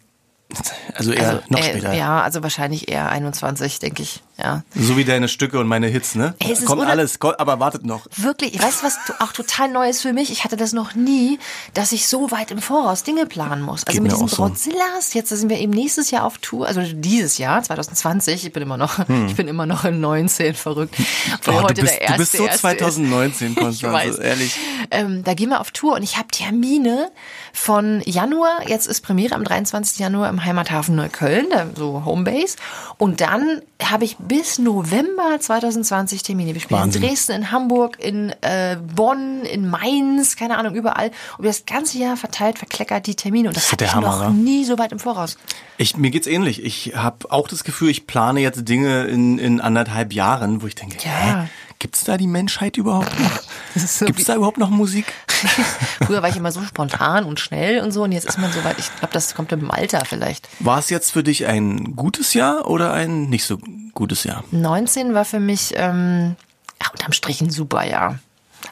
also 0.96 1.12
eher 1.12 1.28
Also, 1.30 1.42
noch 1.50 1.60
äh, 1.60 1.64
später. 1.64 1.94
Ja, 1.94 2.22
also 2.22 2.44
wahrscheinlich 2.44 2.90
eher 2.92 3.10
21, 3.10 3.80
denke 3.80 4.04
ich. 4.04 4.22
Ja. 4.38 4.64
So 4.74 4.98
wie 4.98 5.06
deine 5.06 5.28
Stücke 5.28 5.60
und 5.60 5.68
meine 5.68 5.88
Hits, 5.88 6.16
ne? 6.16 6.34
Ey, 6.40 6.52
es 6.52 6.66
Kommt 6.66 6.82
alles, 6.82 7.20
kommt, 7.20 7.40
aber 7.40 7.60
wartet 7.60 7.86
noch. 7.86 8.08
Wirklich, 8.18 8.60
weißt 8.60 8.82
du, 8.82 8.86
was 8.88 8.98
auch 9.20 9.32
total 9.32 9.70
neu 9.70 9.88
ist 9.88 10.02
für 10.02 10.12
mich? 10.12 10.32
Ich 10.32 10.44
hatte 10.44 10.58
das 10.58 10.74
noch 10.74 10.96
nie, 10.96 11.38
dass 11.76 11.92
ich 11.92 12.08
so 12.08 12.32
weit 12.32 12.50
im 12.50 12.58
Voraus 12.58 13.04
Dinge 13.04 13.28
planen 13.28 13.62
muss. 13.62 13.84
Also 13.86 13.98
Geht 13.98 14.04
mit 14.04 14.12
diesen 14.12 14.28
so. 14.28 14.38
Brautzillas, 14.38 15.14
jetzt 15.14 15.30
sind 15.30 15.50
wir 15.50 15.60
eben 15.60 15.72
nächstes 15.72 16.10
Jahr 16.10 16.24
auf 16.24 16.40
Tour, 16.40 16.68
also 16.68 16.82
dieses 16.82 17.38
Jahr, 17.38 17.62
2020, 17.62 18.46
ich 18.48 18.54
bin 18.54 18.64
immer 18.64 18.78
noch, 18.78 18.98
ich 19.28 19.36
bin 19.36 19.48
immer 19.48 19.68
noch 19.68 19.86
in 19.86 20.00
19 20.00 20.56
verrückt. 20.56 20.98
Hm. 20.98 21.06
Oh, 21.48 21.62
heute 21.62 21.76
du, 21.76 21.82
bist, 21.82 21.94
der 21.94 22.00
du 22.00 22.04
erste, 22.06 22.18
bist 22.18 22.32
so 22.38 22.44
erste 22.46 22.56
ist. 22.56 22.80
2019, 22.80 23.52
Ich 23.52 23.56
Konstanze, 23.56 23.94
weiß. 23.94 24.18
ehrlich. 24.18 24.58
Ähm, 24.90 25.24
da 25.24 25.36
gehen 25.36 25.50
wir 25.50 25.62
auf 25.62 25.70
Tour 25.70 25.94
und 25.94 26.04
ich 26.04 26.18
habe 26.18 26.30
Termine 26.30 27.12
von 27.54 28.02
Januar, 28.06 28.68
jetzt 28.68 28.88
ist 28.88 29.02
Premiere 29.02 29.36
am 29.36 29.44
23. 29.44 30.00
Januar 30.00 30.30
im 30.30 30.44
Heimathafen 30.44 30.96
Neukölln, 30.96 31.46
so 31.76 32.04
Homebase. 32.04 32.58
Und 32.98 33.22
dann 33.22 33.62
habe 33.84 34.06
ich 34.06 34.18
bis 34.28 34.60
November 34.60 35.38
2020 35.40 36.24
Termine. 36.24 36.54
Wir 36.54 36.62
spielen 36.62 36.80
Wahnsinn. 36.82 37.02
in 37.04 37.08
Dresden, 37.10 37.32
in 37.34 37.52
Hamburg, 37.52 37.98
in 38.00 38.30
äh, 38.42 38.78
Bonn, 38.96 39.44
in 39.46 39.70
Mainz, 39.70 40.36
keine 40.36 40.58
Ahnung, 40.58 40.76
überall. 40.76 41.12
Und 41.38 41.46
das 41.46 41.66
ganze 41.66 41.98
Jahr 41.98 42.18
verteilt, 42.18 42.58
verkleckert 42.58 43.08
die 43.08 43.16
Termine. 43.16 43.50
Und 43.50 43.58
das, 43.58 43.66
ist 43.66 43.72
hatte 43.72 43.78
der 43.86 43.88
ich 43.90 43.96
Hammer, 43.96 44.08
noch 44.08 44.20
wa? 44.26 44.30
nie 44.30 44.66
so 44.66 44.78
weit 44.78 44.92
im 44.92 45.00
Voraus. 45.00 45.38
Ich, 45.78 45.98
mir 45.98 46.12
geht's 46.12 46.28
ähnlich. 46.28 46.64
Ich 46.64 46.94
habe 46.96 47.32
auch 47.32 47.48
das 47.48 47.64
Gefühl, 47.64 47.90
ich 47.90 48.08
plane 48.08 48.40
jetzt 48.40 48.68
Dinge 48.68 49.06
in, 49.06 49.40
in 49.40 49.60
anderthalb 49.62 50.14
Jahren, 50.14 50.62
wo 50.62 50.68
ich 50.68 50.76
denke, 50.76 50.98
Ja. 51.04 51.44
hä, 51.44 51.48
gibt's 51.84 52.06
da 52.06 52.16
die 52.18 52.28
Menschheit 52.28 52.78
überhaupt 52.78 53.20
noch? 53.20 53.40
So 53.76 54.06
Gibt's 54.06 54.22
wie- 54.22 54.26
da 54.26 54.36
überhaupt 54.36 54.58
noch 54.60 54.70
Musik? 54.70 55.12
Früher 56.06 56.22
war 56.22 56.30
ich 56.30 56.38
immer 56.38 56.52
so 56.52 56.62
spontan 56.64 57.26
und 57.26 57.40
schnell 57.40 57.82
und 57.82 57.92
so. 57.92 58.04
Und 58.04 58.12
jetzt 58.14 58.26
ist 58.30 58.38
man 58.38 58.52
so 58.54 58.64
weit. 58.64 58.78
Ich 58.80 58.90
glaube, 59.00 59.12
das 59.14 59.34
kommt 59.36 59.52
im 59.52 59.70
Alter 59.72 60.04
vielleicht. 60.06 60.48
War 60.60 60.78
es 60.80 60.90
jetzt 60.90 61.12
für 61.12 61.24
dich 61.24 61.46
ein 61.48 61.96
gutes 61.96 62.34
Jahr 62.36 62.68
oder 62.70 62.94
ein 62.94 63.30
nicht 63.30 63.44
so 63.46 63.58
gutes 63.96 64.24
Jahr? 64.24 64.44
19 64.52 65.14
war 65.14 65.26
für 65.26 65.40
mich 65.42 65.74
ähm, 65.76 66.36
ja, 66.82 66.90
unterm 66.92 67.12
Strich 67.14 67.42
ein 67.42 67.50
super 67.50 67.84
Jahr. 67.86 68.20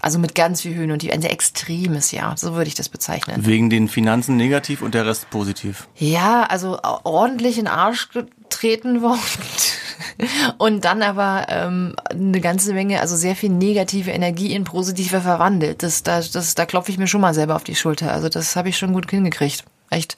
Also 0.01 0.19
mit 0.19 0.35
ganz 0.35 0.61
viel 0.61 0.73
Höhen 0.75 0.91
und 0.91 0.99
Tiefen. 0.99 1.15
Ein 1.15 1.21
sehr 1.21 1.33
extremes 1.33 2.11
Jahr. 2.11 2.37
So 2.37 2.53
würde 2.53 2.67
ich 2.69 2.75
das 2.75 2.87
bezeichnen. 2.87 3.45
Wegen 3.45 3.69
den 3.69 3.89
Finanzen 3.89 4.37
negativ 4.37 4.81
und 4.83 4.93
der 4.93 5.05
Rest 5.05 5.29
positiv. 5.31 5.87
Ja, 5.97 6.43
also 6.43 6.79
ordentlich 7.03 7.57
in 7.57 7.65
den 7.65 7.73
Arsch 7.73 8.09
getreten 8.11 9.01
worden. 9.01 9.19
Und 10.57 10.85
dann 10.85 11.01
aber 11.01 11.47
ähm, 11.49 11.95
eine 12.09 12.41
ganze 12.41 12.73
Menge, 12.73 13.01
also 13.01 13.15
sehr 13.15 13.35
viel 13.35 13.49
negative 13.49 14.11
Energie 14.11 14.53
in 14.53 14.63
positive 14.63 15.21
verwandelt. 15.21 15.83
Das, 15.83 16.03
da, 16.03 16.21
das, 16.21 16.55
da 16.55 16.65
klopfe 16.65 16.91
ich 16.91 16.97
mir 16.97 17.07
schon 17.07 17.21
mal 17.21 17.33
selber 17.33 17.55
auf 17.55 17.63
die 17.63 17.75
Schulter. 17.75 18.11
Also 18.11 18.29
das 18.29 18.55
habe 18.55 18.69
ich 18.69 18.77
schon 18.77 18.93
gut 18.93 19.09
hingekriegt. 19.09 19.63
Echt. 19.89 20.15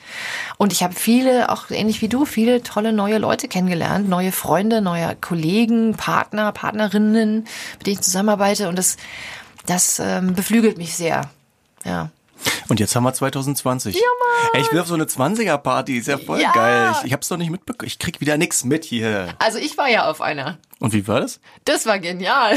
Und 0.57 0.71
ich 0.71 0.83
habe 0.83 0.93
viele, 0.93 1.49
auch 1.49 1.71
ähnlich 1.71 2.03
wie 2.03 2.07
du, 2.07 2.25
viele 2.25 2.61
tolle 2.61 2.93
neue 2.93 3.17
Leute 3.17 3.47
kennengelernt, 3.47 4.07
neue 4.07 4.31
Freunde, 4.31 4.81
neue 4.81 5.15
Kollegen, 5.19 5.95
Partner, 5.95 6.51
Partnerinnen, 6.51 7.47
mit 7.77 7.87
denen 7.87 7.95
ich 7.95 8.01
zusammenarbeite. 8.01 8.69
Und 8.69 8.77
das, 8.77 8.97
das 9.65 9.99
ähm, 9.99 10.35
beflügelt 10.35 10.77
mich 10.77 10.95
sehr. 10.95 11.31
Ja. 11.85 12.11
Und 12.69 12.79
jetzt 12.79 12.95
haben 12.95 13.03
wir 13.03 13.13
2020. 13.13 13.95
Ja, 13.95 14.01
Mann. 14.01 14.49
Ey, 14.53 14.61
ich 14.61 14.71
will 14.71 14.79
auf 14.79 14.87
so 14.87 14.93
eine 14.93 15.05
20er-Party, 15.05 15.97
ist 15.97 16.07
ja 16.07 16.17
voll 16.17 16.39
Ja. 16.41 16.51
geil. 16.51 16.91
Ich, 16.99 17.05
ich 17.07 17.13
hab's 17.13 17.29
noch 17.29 17.37
nicht 17.37 17.49
mitbekommen. 17.51 17.87
Ich 17.87 17.99
krieg 17.99 18.19
wieder 18.21 18.37
nix 18.37 18.63
mit 18.63 18.83
hier. 18.85 19.29
Also 19.39 19.57
ich 19.59 19.77
war 19.77 19.89
ja 19.89 20.09
auf 20.09 20.21
einer. 20.21 20.57
Und 20.79 20.91
wie 20.93 21.07
war 21.07 21.21
das? 21.21 21.39
Das 21.65 21.85
war 21.85 21.97
genial. 21.99 22.55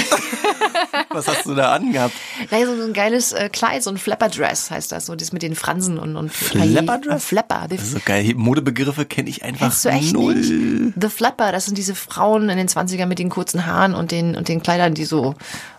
Was 1.11 1.29
hast 1.29 1.47
du 1.47 1.55
da 1.55 1.73
angehabt? 1.73 2.15
Naja, 2.51 2.67
so 2.67 2.73
ein 2.83 2.93
geiles 2.93 3.33
äh, 3.33 3.49
Kleid, 3.49 3.83
so 3.83 3.91
ein 3.91 3.99
Flapper-Dress 3.99 4.71
heißt 4.71 4.91
das, 4.91 5.07
so 5.07 5.15
das 5.15 5.33
mit 5.33 5.43
den 5.43 5.55
Fransen 5.55 5.99
und 5.99 6.17
und 6.17 6.33
Flapper-Dress? 6.33 7.17
Äh, 7.23 7.27
Flapper. 7.27 7.67
Das 7.69 7.83
ist 7.83 7.93
so 7.93 7.99
geil. 8.05 8.33
Modebegriffe 8.35 9.07
kenne 9.07 9.29
ich 9.31 9.45
einfach 9.45 9.67
Kennst 9.69 9.85
du 9.85 9.89
echt 9.91 10.13
null. 10.13 10.35
nicht? 10.35 10.95
The 11.01 11.09
Flapper, 11.09 11.53
das 11.53 11.67
sind 11.67 11.79
diese 11.79 11.95
Frauen 11.95 12.49
in 12.49 12.57
den 12.59 12.69
20ern 12.69 13.07
mit 13.07 13.19
den 13.19 13.29
kurzen 13.29 13.67
Haaren 13.67 13.95
und 13.95 14.11
den 14.11 14.35
und 14.37 14.49
den 14.49 14.63
Kleidern, 14.63 14.95
die 14.95 15.05
so 15.05 15.35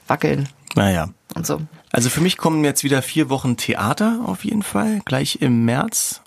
wackeln 0.07 0.47
Naja. 0.77 1.09
und 1.35 1.45
so. 1.45 1.61
Also 1.91 2.09
für 2.09 2.21
mich 2.21 2.37
kommen 2.37 2.63
jetzt 2.63 2.83
wieder 2.83 3.01
vier 3.01 3.29
Wochen 3.29 3.57
Theater 3.57 4.21
auf 4.25 4.45
jeden 4.45 4.63
Fall. 4.63 5.01
Gleich 5.05 5.39
im 5.41 5.65
März 5.65 6.21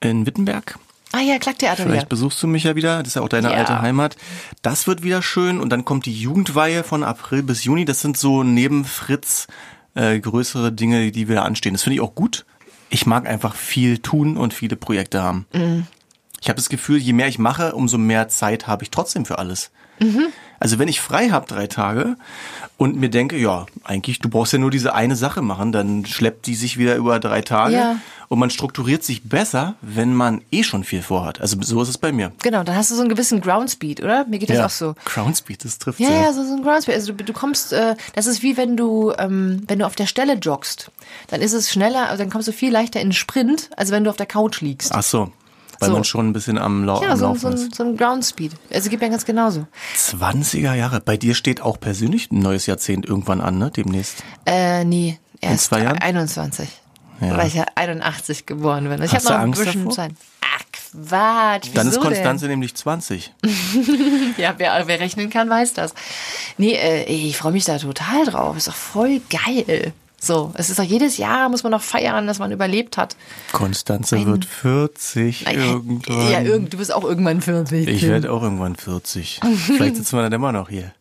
in 0.00 0.26
Wittenberg. 0.26 0.78
Ah 1.12 1.20
ja, 1.20 1.38
Klacktheater 1.38 1.84
Vielleicht 1.84 2.02
wieder. 2.02 2.06
besuchst 2.08 2.42
du 2.42 2.46
mich 2.46 2.64
ja 2.64 2.76
wieder. 2.76 2.98
Das 2.98 3.08
ist 3.08 3.14
ja 3.14 3.22
auch 3.22 3.28
deine 3.30 3.50
Ja. 3.50 3.56
alte 3.56 3.80
Heimat. 3.80 4.16
Das 4.62 4.86
wird 4.86 5.02
wieder 5.02 5.22
schön. 5.22 5.58
Und 5.58 5.70
dann 5.70 5.84
kommt 5.86 6.04
die 6.06 6.12
Jugendweihe 6.12 6.84
von 6.84 7.02
April 7.02 7.42
bis 7.42 7.64
Juni. 7.64 7.84
Das 7.86 8.00
sind 8.00 8.18
so 8.18 8.42
neben 8.44 8.84
Fritz 8.84 9.46
äh, 9.94 10.20
größere 10.20 10.70
Dinge, 10.70 11.10
die 11.10 11.28
wieder 11.28 11.44
anstehen. 11.46 11.72
Das 11.72 11.82
finde 11.82 11.94
ich 11.94 12.00
auch 12.02 12.14
gut. 12.14 12.44
Ich 12.90 13.06
mag 13.06 13.26
einfach 13.26 13.54
viel 13.54 13.98
tun 13.98 14.36
und 14.36 14.52
viele 14.54 14.76
Projekte 14.76 15.22
haben. 15.22 15.46
Ich 16.40 16.48
habe 16.48 16.56
das 16.56 16.68
Gefühl, 16.68 16.98
je 16.98 17.12
mehr 17.12 17.28
ich 17.28 17.38
mache, 17.38 17.74
umso 17.74 17.98
mehr 17.98 18.28
Zeit 18.28 18.66
habe 18.66 18.82
ich 18.84 18.90
trotzdem 18.90 19.24
für 19.24 19.38
alles. 19.38 19.70
Also 20.60 20.78
wenn 20.78 20.86
ich 20.86 21.00
frei 21.00 21.30
habe 21.30 21.46
drei 21.48 21.66
Tage 21.66 22.16
und 22.76 22.94
mir 22.94 23.08
denke, 23.10 23.36
ja, 23.36 23.66
eigentlich, 23.82 24.20
du 24.20 24.28
brauchst 24.28 24.52
ja 24.52 24.60
nur 24.60 24.70
diese 24.70 24.94
eine 24.94 25.16
Sache 25.16 25.42
machen, 25.42 25.72
dann 25.72 26.06
schleppt 26.06 26.46
die 26.46 26.54
sich 26.54 26.78
wieder 26.78 26.94
über 26.94 27.18
drei 27.18 27.40
Tage 27.42 27.74
Ja. 27.74 27.96
und 28.28 28.38
man 28.38 28.50
strukturiert 28.50 29.02
sich 29.02 29.24
besser, 29.24 29.74
wenn 29.82 30.14
man 30.14 30.40
eh 30.52 30.62
schon 30.62 30.84
viel 30.84 31.02
vorhat. 31.02 31.40
Also 31.40 31.56
so 31.60 31.82
ist 31.82 31.88
es 31.88 31.98
bei 31.98 32.12
mir. 32.12 32.30
Genau, 32.42 32.62
dann 32.62 32.76
hast 32.76 32.92
du 32.92 32.94
so 32.94 33.00
einen 33.00 33.08
gewissen 33.10 33.40
Groundspeed, 33.40 34.00
oder? 34.00 34.24
Mir 34.26 34.38
geht 34.38 34.50
das 34.50 34.60
auch 34.60 34.70
so. 34.70 34.94
Groundspeed, 35.04 35.64
das 35.64 35.78
trifft 35.80 35.98
Ja, 35.98 36.06
so. 36.08 36.14
ja, 36.14 36.32
so, 36.32 36.44
so 36.46 36.54
ein 36.54 36.62
Groundspeed. 36.62 36.94
Also 36.94 37.12
du, 37.12 37.24
du 37.24 37.32
kommst, 37.32 37.72
äh, 37.72 37.96
das 38.14 38.26
ist 38.26 38.44
wie 38.44 38.56
wenn 38.56 38.76
du, 38.76 39.12
ähm, 39.18 39.64
wenn 39.66 39.80
du 39.80 39.86
auf 39.86 39.96
der 39.96 40.06
Stelle 40.06 40.34
joggst, 40.34 40.92
dann 41.26 41.40
ist 41.40 41.54
es 41.54 41.72
schneller, 41.72 42.08
also 42.08 42.22
dann 42.22 42.30
kommst 42.30 42.46
du 42.46 42.52
viel 42.52 42.70
leichter 42.70 43.00
in 43.00 43.08
den 43.08 43.14
Sprint, 43.14 43.70
als 43.76 43.90
wenn 43.90 44.04
du 44.04 44.10
auf 44.10 44.16
der 44.16 44.26
Couch 44.26 44.60
liegst. 44.60 44.92
Ach 44.94 45.02
so, 45.02 45.32
weil 45.80 45.88
So. 45.88 45.94
man 45.94 46.04
schon 46.04 46.28
ein 46.28 46.32
bisschen 46.32 46.58
am, 46.58 46.84
Lau 46.84 47.02
ja, 47.02 47.10
am 47.12 47.18
so, 47.18 47.24
Laufen 47.26 47.40
so, 47.40 47.48
ein, 47.48 47.54
ist. 47.54 47.74
so 47.74 47.84
ein 47.84 47.96
Groundspeed. 47.96 48.52
Also 48.72 48.90
gibt 48.90 49.02
ja 49.02 49.08
ganz 49.08 49.24
genauso. 49.24 49.66
20er 49.96 50.74
Jahre. 50.74 51.00
Bei 51.00 51.16
dir 51.16 51.34
steht 51.34 51.60
auch 51.60 51.78
persönlich 51.80 52.30
ein 52.30 52.40
neues 52.40 52.66
Jahrzehnt 52.66 53.06
irgendwann 53.06 53.40
an, 53.40 53.58
ne? 53.58 53.70
Demnächst. 53.70 54.22
Äh, 54.46 54.84
nee, 54.84 55.18
erst 55.40 55.66
zwei 55.66 55.82
Jahren? 55.82 55.98
21. 55.98 56.68
Ja. 57.20 57.36
Weil 57.36 57.48
ich 57.48 57.54
ja 57.54 57.64
81 57.74 58.46
geboren 58.46 58.88
bin. 58.88 59.02
Ich 59.02 59.12
habe 59.12 59.24
noch 59.24 59.30
ein 59.32 59.40
Angst 59.40 59.64
bisschen 59.64 59.80
davor? 59.84 59.94
Zeit. 59.94 60.12
Ach, 60.40 60.62
Quatsch. 61.08 61.68
Dann 61.74 61.88
ist 61.88 62.00
Konstanze 62.00 62.46
nämlich 62.46 62.74
20. 62.74 63.32
Denn? 63.42 64.34
Ja, 64.38 64.54
wer, 64.56 64.86
wer 64.86 65.00
rechnen 65.00 65.30
kann, 65.30 65.50
weiß 65.50 65.74
das. 65.74 65.94
Nee, 66.58 66.74
äh, 66.74 67.04
ich 67.04 67.36
freue 67.36 67.52
mich 67.52 67.64
da 67.64 67.76
total 67.78 68.24
drauf. 68.24 68.56
Ist 68.56 68.68
doch 68.68 68.74
voll 68.74 69.20
geil. 69.30 69.92
So, 70.20 70.52
es 70.54 70.68
ist 70.68 70.78
doch 70.78 70.84
jedes 70.84 71.16
Jahr, 71.16 71.48
muss 71.48 71.62
man 71.62 71.70
doch 71.70 71.82
feiern, 71.82 72.26
dass 72.26 72.40
man 72.40 72.50
überlebt 72.50 72.96
hat. 72.96 73.14
Konstanze 73.52 74.26
wird 74.26 74.44
40 74.44 75.46
irgendwann. 75.46 76.30
Ja, 76.30 76.40
irgend, 76.40 76.72
du 76.72 76.78
bist 76.78 76.92
auch 76.92 77.04
irgendwann 77.04 77.40
40. 77.40 77.86
Ich 77.86 78.02
werde 78.02 78.32
auch 78.32 78.42
irgendwann 78.42 78.74
40. 78.74 79.40
Vielleicht 79.56 79.96
sitzen 79.96 80.16
wir 80.16 80.22
dann 80.22 80.32
immer 80.32 80.50
noch 80.50 80.68
hier. 80.68 80.92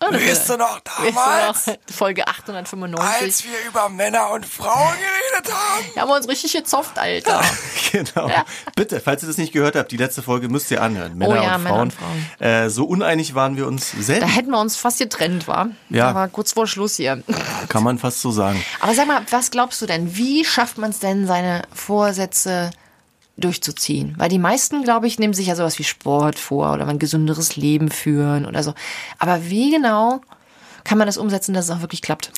Weißt 0.00 0.48
du 0.48 0.56
noch 0.56 0.80
damals, 0.80 1.64
Folge 1.92 2.26
895. 2.28 3.22
als 3.22 3.44
wir 3.44 3.68
über 3.68 3.88
Männer 3.88 4.30
und 4.30 4.46
Frauen 4.46 4.94
geredet 4.94 5.52
haben? 5.52 5.84
Wir 5.94 6.02
haben 6.02 6.10
uns 6.10 6.28
richtig 6.28 6.52
gezopft, 6.52 6.98
Alter. 6.98 7.42
Genau. 7.90 8.30
Bitte, 8.76 9.00
falls 9.00 9.22
ihr 9.22 9.28
das 9.28 9.38
nicht 9.38 9.54
gehört 9.54 9.74
habt, 9.74 9.90
die 9.90 9.96
letzte 9.96 10.20
Folge 10.20 10.50
müsst 10.50 10.70
ihr 10.70 10.82
anhören. 10.82 11.16
Männer 11.16 11.32
Oh 11.32 11.42
ja, 11.42 11.54
und 11.56 11.62
Männer 11.62 11.74
Frauen. 11.74 11.80
und 11.80 11.94
Frauen. 11.94 12.26
Äh, 12.38 12.68
so 12.68 12.84
uneinig 12.84 13.34
waren 13.34 13.56
wir 13.56 13.66
uns 13.66 13.92
Da 13.96 14.02
selten, 14.02 14.28
hätten 14.28 14.50
wir 14.50 14.60
uns 14.60 14.76
fast 14.76 14.98
getrennt, 14.98 15.48
war. 15.48 15.68
Ja. 15.88 16.08
Da 16.10 16.14
war 16.14 16.28
kurz 16.28 16.52
vor 16.52 16.66
Schluss 16.66 16.96
hier. 16.96 17.22
kann 17.70 17.82
man 17.82 17.98
fast 17.98 18.20
so 18.20 18.30
sagen. 18.30 18.62
Aber 18.80 18.92
sag 18.92 19.06
mal, 19.06 19.22
was 19.30 19.50
glaubst 19.50 19.80
du 19.80 19.86
denn? 19.86 20.14
Wie 20.18 20.44
schafft 20.44 20.76
man 20.76 20.90
es 20.90 20.98
denn, 20.98 21.26
seine 21.26 21.62
Vorsätze 21.74 22.72
durchzuziehen? 23.38 24.14
Weil 24.18 24.28
die 24.28 24.38
meisten, 24.38 24.82
glaube 24.84 25.06
ich, 25.06 25.18
nehmen 25.18 25.34
sich 25.34 25.46
ja 25.46 25.56
sowas 25.56 25.78
wie 25.78 25.84
Sport 25.84 26.38
vor 26.38 26.72
oder 26.74 26.86
ein 26.86 26.98
gesünderes 26.98 27.56
Leben 27.56 27.90
führen 27.90 28.46
oder 28.46 28.62
so. 28.62 28.74
Aber 29.18 29.48
wie 29.48 29.70
genau 29.70 30.20
kann 30.84 30.98
man 30.98 31.06
das 31.06 31.18
umsetzen, 31.18 31.54
dass 31.54 31.66
es 31.66 31.70
auch 31.70 31.80
wirklich 31.80 32.02
klappt? 32.02 32.32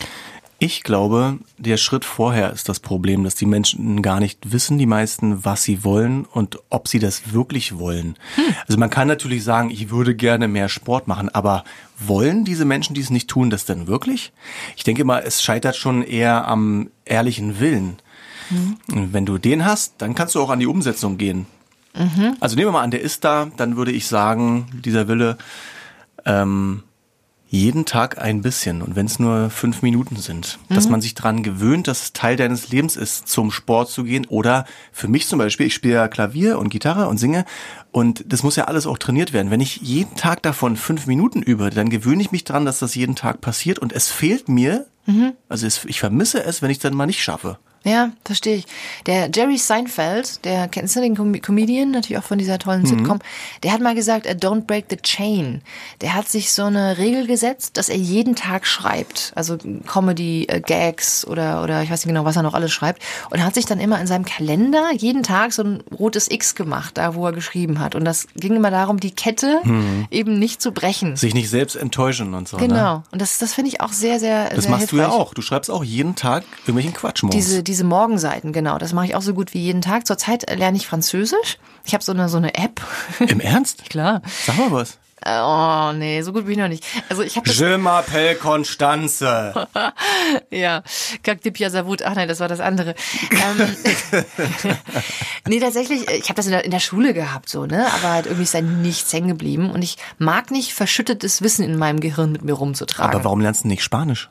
Ich 0.63 0.83
glaube, 0.83 1.39
der 1.57 1.79
Schritt 1.79 2.05
vorher 2.05 2.53
ist 2.53 2.69
das 2.69 2.81
Problem, 2.81 3.25
dass 3.25 3.35
die 3.35 3.47
Menschen 3.47 4.03
gar 4.03 4.21
nicht 4.21 4.53
wissen, 4.53 4.77
die 4.77 4.85
meisten, 4.85 5.43
was 5.43 5.63
sie 5.63 5.85
wollen 5.85 6.27
und 6.27 6.59
ob 6.69 6.87
sie 6.87 6.99
das 6.99 7.33
wirklich 7.33 7.79
wollen. 7.79 8.15
Also 8.69 8.79
man 8.79 8.91
kann 8.91 9.09
natürlich 9.09 9.43
sagen, 9.43 9.71
ich 9.71 9.89
würde 9.89 10.15
gerne 10.15 10.49
mehr 10.49 10.69
Sport 10.69 11.09
machen, 11.09 11.31
aber 11.31 11.65
wollen 11.99 12.45
diese 12.45 12.67
Menschen, 12.67 12.93
die 12.93 13.01
es 13.01 13.09
nicht 13.09 13.29
tun, 13.29 13.49
das 13.49 13.65
denn 13.65 13.87
wirklich? 13.87 14.35
Ich 14.77 14.85
denke 14.85 15.05
mal, 15.05 15.23
es 15.25 15.43
scheitert 15.43 15.77
schon 15.77 16.03
eher 16.03 16.47
am 16.47 16.91
ehrlichen 17.07 17.59
Willen. 17.59 17.97
Und 18.91 19.13
Wenn 19.13 19.27
du 19.27 19.39
den 19.39 19.65
hast, 19.65 19.95
dann 19.99 20.15
kannst 20.15 20.35
du 20.35 20.41
auch 20.41 20.51
an 20.51 20.61
die 20.61 20.67
Umsetzung 20.67 21.19
gehen. 21.19 21.47
Also 22.41 22.57
nehmen 22.57 22.69
wir 22.69 22.73
mal 22.73 22.83
an, 22.83 22.91
der 22.93 23.01
ist 23.01 23.25
da, 23.25 23.49
dann 23.57 23.77
würde 23.77 23.91
ich 23.93 24.07
sagen, 24.07 24.67
dieser 24.85 25.09
Wille, 25.09 25.37
ähm, 26.25 26.83
jeden 27.49 27.85
Tag 27.85 28.17
ein 28.23 28.43
bisschen 28.43 28.81
und 28.81 28.95
wenn 28.95 29.07
es 29.07 29.19
nur 29.19 29.51
fünf 29.51 29.83
Minuten 29.83 30.15
sind, 30.15 30.61
dass 30.69 30.89
man 30.89 31.01
sich 31.01 31.17
dran 31.17 31.43
gewöhnt, 31.43 31.89
dass 31.89 32.03
es 32.03 32.13
Teil 32.13 32.37
deines 32.37 32.69
Lebens 32.69 32.95
ist, 32.95 33.27
zum 33.27 33.51
Sport 33.51 33.91
zu 33.91 34.05
gehen 34.05 34.25
oder 34.27 34.67
für 34.93 35.09
mich 35.09 35.27
zum 35.27 35.41
Beispiel, 35.41 35.67
ich 35.67 35.75
spiele 35.75 35.95
ja 35.95 36.07
Klavier 36.07 36.61
und 36.61 36.69
Gitarre 36.69 37.09
und 37.09 37.19
singe 37.19 37.45
und 37.91 38.25
das 38.33 38.45
muss 38.45 38.55
ja 38.55 38.67
alles 38.67 38.87
auch 38.87 38.99
trainiert 38.99 39.33
werden. 39.33 39.51
Wenn 39.51 39.59
ich 39.61 39.79
jeden 39.79 40.15
Tag 40.15 40.43
davon 40.45 40.77
fünf 40.77 41.09
Minuten 41.09 41.43
übe, 41.43 41.71
dann 41.71 41.91
gewöhne 41.91 42.23
ich 42.23 42.31
mich 42.31 42.45
dran, 42.45 42.65
dass 42.65 42.79
das 42.79 42.95
jeden 42.95 43.17
Tag 43.17 43.41
passiert 43.41 43.81
und 43.81 43.93
es 43.93 44.07
fehlt 44.07 44.49
mir, 44.49 44.87
also 45.49 45.67
es, 45.67 45.85
ich 45.87 45.99
vermisse 45.99 46.45
es, 46.45 46.63
wenn 46.63 46.71
ich 46.71 46.77
es 46.77 46.83
dann 46.83 46.95
mal 46.95 47.07
nicht 47.07 47.21
schaffe. 47.21 47.59
Ja, 47.83 48.11
verstehe 48.27 48.57
ich. 48.57 48.67
Der 49.07 49.31
Jerry 49.35 49.57
Seinfeld, 49.57 50.45
der 50.45 50.69
kennst 50.69 50.97
du 50.97 51.01
den 51.01 51.17
Com 51.17 51.41
Comedian, 51.41 51.91
natürlich 51.93 52.19
auch 52.19 52.27
von 52.27 52.37
dieser 52.37 52.59
tollen 52.59 52.85
Sitcom, 52.85 53.21
der 53.63 53.73
hat 53.73 53.81
mal 53.81 53.95
gesagt, 53.95 54.27
uh, 54.27 54.31
don't 54.33 54.63
break 54.67 54.87
the 54.91 54.97
chain. 54.97 55.63
Der 56.03 56.15
hat 56.15 56.29
sich 56.29 56.53
so 56.53 56.65
eine 56.65 56.99
Regel 56.99 57.27
gesetzt, 57.27 57.79
dass 57.79 57.89
er 57.89 57.97
jeden 57.97 58.37
Tag 58.37 58.67
schreibt, 58.67 59.33
also 59.35 59.57
Comedy 59.87 60.45
äh, 60.49 60.61
Gags 60.61 61.27
oder 61.27 61.63
oder 61.63 61.83
ich 61.83 61.91
weiß 61.91 62.05
nicht 62.05 62.13
genau, 62.15 62.27
was 62.27 62.37
er 62.37 62.43
noch 62.43 62.53
alles 62.55 62.71
schreibt 62.73 63.03
und 63.31 63.43
hat 63.43 63.55
sich 63.55 63.65
dann 63.65 63.81
immer 63.81 63.99
in 64.01 64.07
seinem 64.07 64.25
Kalender 64.27 64.91
jeden 64.97 65.23
Tag 65.23 65.53
so 65.53 65.63
ein 65.63 65.83
rotes 65.99 66.31
X 66.31 66.55
gemacht, 66.55 66.99
da 66.99 67.15
wo 67.15 67.25
er 67.27 67.33
geschrieben 67.33 67.79
hat 67.79 67.95
und 67.95 68.05
das 68.05 68.27
ging 68.37 68.57
immer 68.57 68.71
darum, 68.71 69.01
die 69.01 69.11
Kette 69.13 69.61
eben 70.11 70.39
nicht 70.39 70.61
zu 70.61 70.73
brechen. 70.73 71.17
Sich 71.17 71.33
nicht 71.35 71.49
selbst 71.49 71.77
enttäuschen 71.77 72.35
und 72.35 72.47
so. 72.49 72.59
Ne? 72.59 72.69
Genau. 72.69 73.03
Und 73.11 73.23
das 73.23 73.39
das 73.39 73.55
finde 73.55 73.69
ich 73.71 73.81
auch 73.81 73.93
sehr 73.93 74.21
sehr 74.21 74.51
Das 74.51 74.65
sehr 74.65 74.71
machst 74.71 74.93
du 74.93 74.97
ja 74.97 75.05
hilfreich. 75.05 75.21
auch. 75.21 75.35
Du 75.35 75.43
schreibst 75.43 75.71
auch 75.71 75.83
jeden 75.85 76.15
Tag 76.15 76.45
irgendwelchen 76.67 76.93
Quatsch. 76.93 77.23
Diese, 77.33 77.63
diese 77.71 77.85
Morgenseiten, 77.85 78.53
genau. 78.53 78.79
Das 78.79 78.93
mache 78.93 79.07
ich 79.07 79.15
auch 79.15 79.23
so 79.23 79.33
gut 79.33 79.55
wie 79.55 79.61
jeden 79.61 79.81
Tag. 79.81 80.07
Zurzeit 80.07 80.51
äh, 80.51 80.57
lerne 80.57 80.77
ich 80.77 80.87
Französisch. 80.87 81.59
Ich 81.85 81.95
habe 81.95 82.03
so 82.03 82.13
eine, 82.13 82.29
so 82.29 82.37
eine 82.37 82.55
App. 82.55 82.81
Im 83.21 83.39
Ernst? 83.41 83.85
Klar. 83.91 84.23
Sag 84.45 84.59
mal 84.59 84.73
was. 84.73 84.99
Oh, 85.25 85.93
nee, 85.95 86.23
so 86.23 86.33
gut 86.33 86.45
bin 86.47 86.53
ich 86.53 86.59
noch 86.59 86.69
nicht. 86.69 86.83
Also 87.11 87.23
ich 87.23 87.37
habe 87.37 87.49
Je 87.51 87.77
m'appelle 87.77 88.35
Constanze. 88.37 89.69
Ja, 90.51 90.83
Kakti 91.23 91.51
Piazavut, 91.51 92.03
ach 92.03 92.15
nein, 92.15 92.27
das 92.27 92.41
war 92.41 92.49
das 92.49 92.59
andere. 92.61 92.95
ähm, 93.31 93.77
nee, 95.47 95.61
tatsächlich, 95.61 96.09
ich 96.09 96.25
habe 96.25 96.35
das 96.35 96.47
in 96.47 96.53
der, 96.53 96.65
in 96.65 96.71
der 96.71 96.81
Schule 96.81 97.13
gehabt, 97.13 97.51
so, 97.51 97.67
ne? 97.67 97.87
Aber 97.93 98.11
halt 98.11 98.27
irgendwie 98.27 98.45
ist 98.45 98.55
da 98.55 98.63
nichts 98.63 99.13
hängen 99.13 99.29
geblieben. 99.29 99.71
Und 99.71 99.83
ich 99.83 99.97
mag 100.19 100.51
nicht 100.51 100.73
verschüttetes 100.73 101.43
Wissen 101.43 101.65
in 101.65 101.77
meinem 101.77 102.01
Gehirn 102.01 102.33
mit 102.33 102.43
mir 102.43 102.55
rumzutragen. 102.55 103.15
Aber 103.15 103.25
warum 103.25 103.41
lernst 103.41 103.65
du 103.65 103.69
nicht 103.69 103.83
Spanisch? 103.83 104.31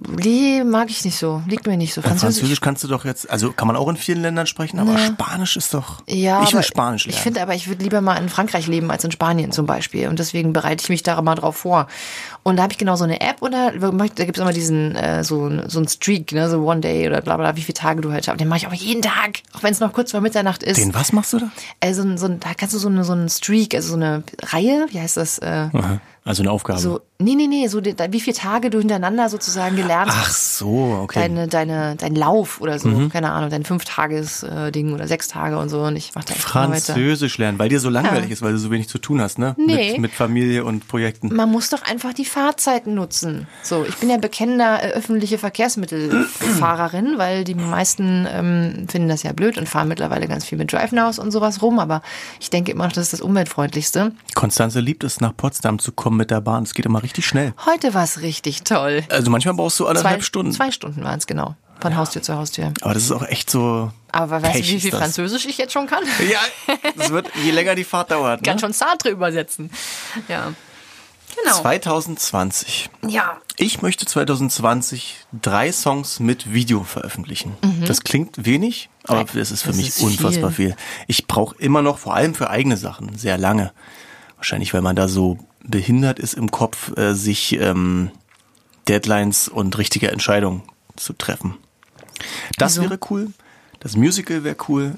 Nee, 0.00 0.64
mag 0.64 0.90
ich 0.90 1.04
nicht 1.04 1.16
so. 1.16 1.42
Liegt 1.46 1.66
mir 1.66 1.76
nicht 1.76 1.94
so. 1.94 2.02
Französisch, 2.02 2.38
Französisch. 2.40 2.60
kannst 2.60 2.82
du 2.84 2.88
doch 2.88 3.04
jetzt, 3.04 3.30
also 3.30 3.52
kann 3.52 3.66
man 3.68 3.76
auch 3.76 3.88
in 3.88 3.96
vielen 3.96 4.20
Ländern 4.22 4.46
sprechen, 4.46 4.78
aber 4.78 4.98
Spanisch 4.98 5.56
ist 5.56 5.74
doch. 5.74 6.02
Ja, 6.08 6.42
ich 6.42 6.52
will 6.54 6.62
Spanisch 6.62 7.06
Ich 7.06 7.12
lernen. 7.12 7.22
finde 7.22 7.42
aber, 7.42 7.54
ich 7.54 7.68
würde 7.68 7.82
lieber 7.84 8.00
mal 8.00 8.16
in 8.16 8.28
Frankreich 8.28 8.66
leben 8.66 8.90
als 8.90 9.04
in 9.04 9.10
Spanien 9.12 9.52
zum 9.52 9.66
Beispiel. 9.66 10.08
Und 10.08 10.18
deswegen 10.18 10.52
bereite 10.52 10.82
ich 10.82 10.88
mich 10.88 11.02
da 11.02 11.20
mal 11.22 11.34
drauf 11.36 11.56
vor. 11.58 11.86
Und 12.44 12.56
da 12.56 12.64
habe 12.64 12.72
ich 12.72 12.78
genau 12.78 12.96
so 12.96 13.04
eine 13.04 13.20
App 13.20 13.40
und 13.40 13.52
da, 13.52 13.70
da 13.70 14.24
gibt 14.24 14.36
es 14.36 14.42
immer 14.42 14.52
diesen, 14.52 14.96
äh, 14.96 15.22
so, 15.22 15.48
so 15.68 15.78
ein 15.78 15.86
Streak, 15.86 16.32
ne, 16.32 16.50
so 16.50 16.58
One 16.66 16.80
Day 16.80 17.06
oder 17.06 17.20
bla 17.20 17.36
bla, 17.36 17.54
wie 17.56 17.62
viele 17.62 17.74
Tage 17.74 18.00
du 18.00 18.10
halt 18.10 18.24
schaffst. 18.24 18.40
Den 18.40 18.48
mache 18.48 18.58
ich 18.58 18.66
auch 18.66 18.72
jeden 18.72 19.02
Tag, 19.02 19.42
auch 19.52 19.62
wenn 19.62 19.72
es 19.72 19.80
noch 19.80 19.92
kurz 19.92 20.10
vor 20.10 20.20
Mitternacht 20.20 20.62
ist. 20.62 20.78
Den 20.78 20.92
was 20.92 21.12
machst 21.12 21.32
du 21.34 21.38
da? 21.38 21.50
äh, 21.80 21.94
so, 21.94 22.02
da 22.04 22.54
kannst 22.56 22.74
du 22.74 22.78
so, 22.78 22.88
eine, 22.88 23.04
so 23.04 23.12
einen 23.12 23.28
Streak, 23.28 23.74
also 23.74 23.90
so 23.90 23.94
eine 23.94 24.24
Reihe, 24.42 24.86
wie 24.90 25.00
heißt 25.00 25.16
das? 25.16 25.38
Äh, 25.38 25.68
Aha. 25.72 26.00
Also 26.24 26.44
eine 26.44 26.52
Aufgabe. 26.52 26.78
so, 26.78 27.00
nee, 27.18 27.34
nee, 27.34 27.48
nee, 27.48 27.66
so 27.66 27.80
die, 27.80 27.96
wie 28.10 28.20
viele 28.20 28.36
Tage 28.36 28.70
du 28.70 28.78
hintereinander 28.78 29.28
sozusagen 29.28 29.74
gelernt 29.74 30.12
Ach 30.12 30.28
hast. 30.28 30.56
so, 30.56 31.00
okay. 31.02 31.28
Mhm. 31.28 31.34
Deine, 31.34 31.48
deine, 31.48 31.96
dein 31.96 32.14
Lauf 32.14 32.60
oder 32.60 32.78
so, 32.78 33.08
keine 33.08 33.32
Ahnung, 33.32 33.50
dein 33.50 33.64
Fünf-Tages-Ding 33.64 34.92
oder 34.92 35.08
sechs 35.08 35.26
Tage 35.26 35.58
und 35.58 35.68
so. 35.68 35.82
Und 35.82 35.96
ich 35.96 36.14
mache 36.14 36.26
da 36.26 36.34
echt. 36.34 36.42
Französisch 36.42 37.38
lernen, 37.38 37.58
weil 37.58 37.70
dir 37.70 37.80
so 37.80 37.90
langweilig 37.90 38.30
ist, 38.30 38.40
weil 38.40 38.52
du 38.52 38.58
so 38.58 38.70
wenig 38.70 38.88
zu 38.88 38.98
tun 38.98 39.20
hast, 39.20 39.40
ne? 39.40 39.56
Nee. 39.58 39.92
Mit, 39.92 40.00
mit 40.00 40.12
Familie 40.12 40.64
und 40.64 40.86
Projekten. 40.86 41.34
Man 41.34 41.50
muss 41.50 41.70
doch 41.70 41.82
einfach 41.82 42.14
die 42.14 42.24
Fahrzeiten 42.32 42.94
nutzen. 42.94 43.46
So, 43.62 43.84
ich 43.84 43.94
bin 43.96 44.08
ja 44.08 44.16
bekennender 44.16 44.82
äh, 44.82 44.88
öffentliche 44.92 45.36
Verkehrsmittelfahrerin, 45.38 47.18
weil 47.18 47.44
die 47.44 47.54
meisten 47.54 48.26
ähm, 48.30 48.86
finden 48.88 49.08
das 49.08 49.22
ja 49.22 49.32
blöd 49.32 49.58
und 49.58 49.68
fahren 49.68 49.88
mittlerweile 49.88 50.26
ganz 50.28 50.44
viel 50.46 50.56
mit 50.58 50.72
Drive 50.72 50.92
Nows 50.92 51.18
und 51.18 51.30
sowas 51.30 51.60
rum. 51.62 51.78
Aber 51.78 52.00
ich 52.40 52.48
denke 52.50 52.72
immer 52.72 52.84
noch, 52.86 52.92
das 52.92 53.04
ist 53.04 53.12
das 53.12 53.20
umweltfreundlichste. 53.20 54.12
Konstanze 54.34 54.80
liebt 54.80 55.04
es, 55.04 55.20
nach 55.20 55.36
Potsdam 55.36 55.78
zu 55.78 55.92
kommen 55.92 56.16
mit 56.16 56.30
der 56.30 56.40
Bahn. 56.40 56.62
Es 56.62 56.74
geht 56.74 56.86
immer 56.86 57.02
richtig 57.02 57.26
schnell. 57.26 57.52
Heute 57.66 57.92
war 57.94 58.04
es 58.04 58.22
richtig 58.22 58.62
toll. 58.62 59.02
Also 59.10 59.30
manchmal 59.30 59.54
brauchst 59.54 59.78
du 59.80 59.86
anderthalb 59.86 60.24
Stunden. 60.24 60.52
Zwei 60.52 60.70
Stunden 60.70 61.04
waren 61.04 61.18
es 61.18 61.26
genau. 61.26 61.54
Von 61.80 61.96
Haustür 61.96 62.22
zu 62.22 62.34
Haustür. 62.36 62.72
Aber 62.80 62.94
das 62.94 63.02
ist 63.02 63.12
auch 63.12 63.24
echt 63.26 63.50
so. 63.50 63.90
Aber 64.12 64.40
weißt 64.42 64.52
Pech 64.54 64.68
du, 64.68 64.72
wie 64.74 64.80
viel. 64.80 64.90
Französisch 64.92 65.46
ich 65.46 65.58
jetzt 65.58 65.72
schon 65.72 65.86
kann? 65.88 66.04
Ja, 66.30 66.38
das 66.96 67.10
wird, 67.10 67.26
je 67.44 67.50
länger 67.50 67.74
die 67.74 67.82
Fahrt 67.84 68.10
dauert. 68.12 68.40
Ich 68.40 68.44
kann 68.46 68.54
Ne? 68.54 68.60
schon 68.60 68.72
Sartre 68.72 69.10
übersetzen. 69.10 69.68
Ja. 70.28 70.52
Genau. 71.36 71.60
2020. 71.60 72.90
Ja. 73.08 73.38
Ich 73.56 73.82
möchte 73.82 74.06
2020 74.06 75.26
drei 75.40 75.72
Songs 75.72 76.20
mit 76.20 76.52
Video 76.52 76.84
veröffentlichen. 76.84 77.56
Das 77.86 78.02
klingt 78.02 78.44
wenig, 78.44 78.90
aber 79.04 79.24
das 79.24 79.50
ist 79.50 79.62
für 79.62 79.68
Mhm. 79.68 79.72
Das 79.72 79.76
mich 79.76 79.88
ist 79.88 80.02
unfassbar 80.02 80.50
viel. 80.50 80.76
Ich 81.06 81.26
brauche 81.26 81.56
immer 81.58 81.82
noch, 81.82 81.98
vor 81.98 82.14
allem 82.14 82.34
für 82.34 82.50
eigene 82.50 82.76
Sachen, 82.76 83.16
sehr 83.16 83.38
lange. 83.38 83.72
Wahrscheinlich, 84.36 84.74
weil 84.74 84.82
man 84.82 84.96
da 84.96 85.08
so 85.08 85.38
behindert 85.62 86.18
ist 86.18 86.34
im 86.34 86.50
Kopf, 86.50 86.96
äh, 86.96 87.14
sich 87.14 87.52
ähm, 87.60 88.10
Deadlines 88.88 89.48
und 89.48 89.78
richtige 89.78 90.10
Entscheidungen 90.10 90.62
zu 90.96 91.12
treffen. 91.12 91.56
Das 92.58 92.76
Wieso? 92.76 92.82
wäre 92.90 92.98
cool. 93.10 93.28
Das 93.80 93.96
Musical 93.96 94.44
wäre 94.44 94.56
cool. 94.68 94.94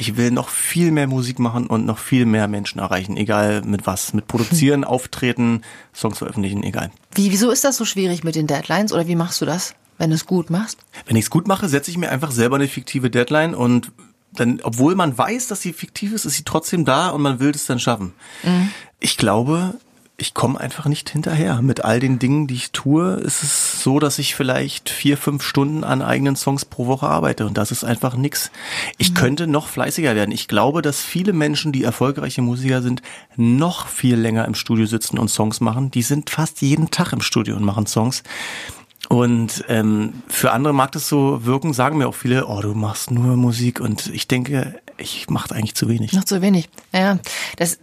Ich 0.00 0.16
will 0.16 0.30
noch 0.30 0.48
viel 0.48 0.92
mehr 0.92 1.08
Musik 1.08 1.40
machen 1.40 1.66
und 1.66 1.84
noch 1.84 1.98
viel 1.98 2.24
mehr 2.24 2.46
Menschen 2.46 2.78
erreichen, 2.78 3.16
egal 3.16 3.62
mit 3.62 3.84
was. 3.84 4.14
Mit 4.14 4.28
Produzieren, 4.28 4.84
Auftreten, 4.84 5.62
Songs 5.92 6.18
veröffentlichen, 6.18 6.62
egal. 6.62 6.92
Wie, 7.14 7.32
wieso 7.32 7.50
ist 7.50 7.64
das 7.64 7.76
so 7.76 7.84
schwierig 7.84 8.22
mit 8.22 8.36
den 8.36 8.46
Deadlines 8.46 8.92
oder 8.92 9.08
wie 9.08 9.16
machst 9.16 9.40
du 9.40 9.44
das, 9.44 9.74
wenn 9.98 10.10
du 10.10 10.16
es 10.16 10.24
gut 10.24 10.50
machst? 10.50 10.78
Wenn 11.06 11.16
ich 11.16 11.24
es 11.24 11.30
gut 11.30 11.48
mache, 11.48 11.68
setze 11.68 11.90
ich 11.90 11.98
mir 11.98 12.10
einfach 12.10 12.30
selber 12.30 12.56
eine 12.56 12.68
fiktive 12.68 13.10
Deadline 13.10 13.56
und 13.56 13.90
dann, 14.32 14.60
obwohl 14.62 14.94
man 14.94 15.18
weiß, 15.18 15.48
dass 15.48 15.62
sie 15.62 15.72
fiktiv 15.72 16.12
ist, 16.12 16.24
ist 16.24 16.34
sie 16.34 16.44
trotzdem 16.44 16.84
da 16.84 17.08
und 17.08 17.22
man 17.22 17.40
will 17.40 17.50
es 17.50 17.66
dann 17.66 17.80
schaffen. 17.80 18.12
Ich 19.00 19.16
glaube, 19.16 19.74
ich 20.20 20.34
komme 20.34 20.58
einfach 20.58 20.86
nicht 20.86 21.08
hinterher. 21.08 21.62
Mit 21.62 21.84
all 21.84 22.00
den 22.00 22.18
Dingen, 22.18 22.48
die 22.48 22.56
ich 22.56 22.72
tue, 22.72 23.12
ist 23.14 23.44
es 23.44 23.82
so, 23.84 24.00
dass 24.00 24.18
ich 24.18 24.34
vielleicht 24.34 24.90
vier, 24.90 25.16
fünf 25.16 25.44
Stunden 25.44 25.84
an 25.84 26.02
eigenen 26.02 26.34
Songs 26.34 26.64
pro 26.64 26.86
Woche 26.86 27.06
arbeite 27.06 27.46
und 27.46 27.56
das 27.56 27.70
ist 27.70 27.84
einfach 27.84 28.16
nix. 28.16 28.50
Ich 28.98 29.14
könnte 29.14 29.46
noch 29.46 29.68
fleißiger 29.68 30.16
werden. 30.16 30.32
Ich 30.32 30.48
glaube, 30.48 30.82
dass 30.82 31.02
viele 31.02 31.32
Menschen, 31.32 31.70
die 31.70 31.84
erfolgreiche 31.84 32.42
Musiker 32.42 32.82
sind, 32.82 33.00
noch 33.36 33.86
viel 33.86 34.16
länger 34.16 34.44
im 34.46 34.56
Studio 34.56 34.86
sitzen 34.86 35.18
und 35.18 35.28
Songs 35.28 35.60
machen. 35.60 35.92
Die 35.92 36.02
sind 36.02 36.30
fast 36.30 36.62
jeden 36.62 36.90
Tag 36.90 37.12
im 37.12 37.20
Studio 37.20 37.54
und 37.54 37.62
machen 37.62 37.86
Songs. 37.86 38.24
Und 39.08 39.64
ähm, 39.68 40.24
für 40.26 40.50
andere 40.50 40.74
mag 40.74 40.90
das 40.92 41.08
so 41.08 41.44
wirken, 41.44 41.72
sagen 41.72 41.96
mir 41.96 42.08
auch 42.08 42.14
viele, 42.16 42.46
oh, 42.46 42.60
du 42.60 42.74
machst 42.74 43.12
nur 43.12 43.36
Musik 43.36 43.78
und 43.80 44.08
ich 44.08 44.26
denke, 44.26 44.80
ich 44.98 45.30
mache 45.30 45.54
eigentlich 45.54 45.76
zu 45.76 45.88
wenig. 45.88 46.12
Noch 46.12 46.24
zu 46.24 46.42
wenig. 46.42 46.68
Ja, 46.92 47.20
das, 47.56 47.78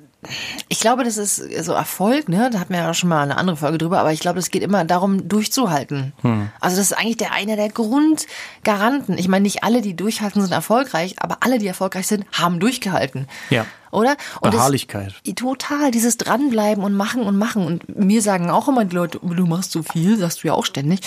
ich 0.67 0.79
glaube, 0.79 1.03
das 1.03 1.17
ist 1.17 1.37
so 1.63 1.73
Erfolg, 1.73 2.29
ne? 2.29 2.49
Da 2.51 2.59
hatten 2.59 2.73
wir 2.73 2.81
ja 2.81 2.89
auch 2.91 2.95
schon 2.95 3.09
mal 3.09 3.23
eine 3.23 3.37
andere 3.37 3.57
Folge 3.57 3.77
drüber, 3.77 3.99
aber 3.99 4.11
ich 4.13 4.19
glaube, 4.19 4.39
es 4.39 4.51
geht 4.51 4.63
immer 4.63 4.85
darum, 4.85 5.27
durchzuhalten. 5.27 6.13
Hm. 6.21 6.49
Also 6.59 6.77
das 6.77 6.91
ist 6.91 6.97
eigentlich 6.97 7.17
der 7.17 7.31
einer 7.33 7.55
der 7.55 7.69
Grundgaranten. 7.69 9.17
Ich 9.17 9.27
meine, 9.27 9.43
nicht 9.43 9.63
alle, 9.63 9.81
die 9.81 9.95
durchhalten, 9.95 10.41
sind 10.41 10.51
erfolgreich, 10.51 11.15
aber 11.19 11.37
alle, 11.41 11.59
die 11.59 11.67
erfolgreich 11.67 12.07
sind, 12.07 12.25
haben 12.31 12.59
durchgehalten. 12.59 13.27
Ja. 13.49 13.65
Oder? 13.91 14.11
Und 14.41 14.53
das- 14.53 14.55
Beharrlichkeit. 14.55 15.13
Total, 15.35 15.91
dieses 15.91 16.17
Dranbleiben 16.17 16.83
und 16.83 16.93
machen 16.93 17.23
und 17.23 17.37
machen. 17.37 17.65
Und 17.65 17.95
mir 17.97 18.21
sagen 18.21 18.49
auch 18.49 18.67
immer 18.67 18.85
die 18.85 18.95
Leute, 18.95 19.19
du 19.21 19.45
machst 19.45 19.71
so 19.71 19.83
viel, 19.83 20.17
sagst 20.17 20.43
du 20.43 20.47
ja 20.47 20.53
auch 20.53 20.65
ständig. 20.65 20.99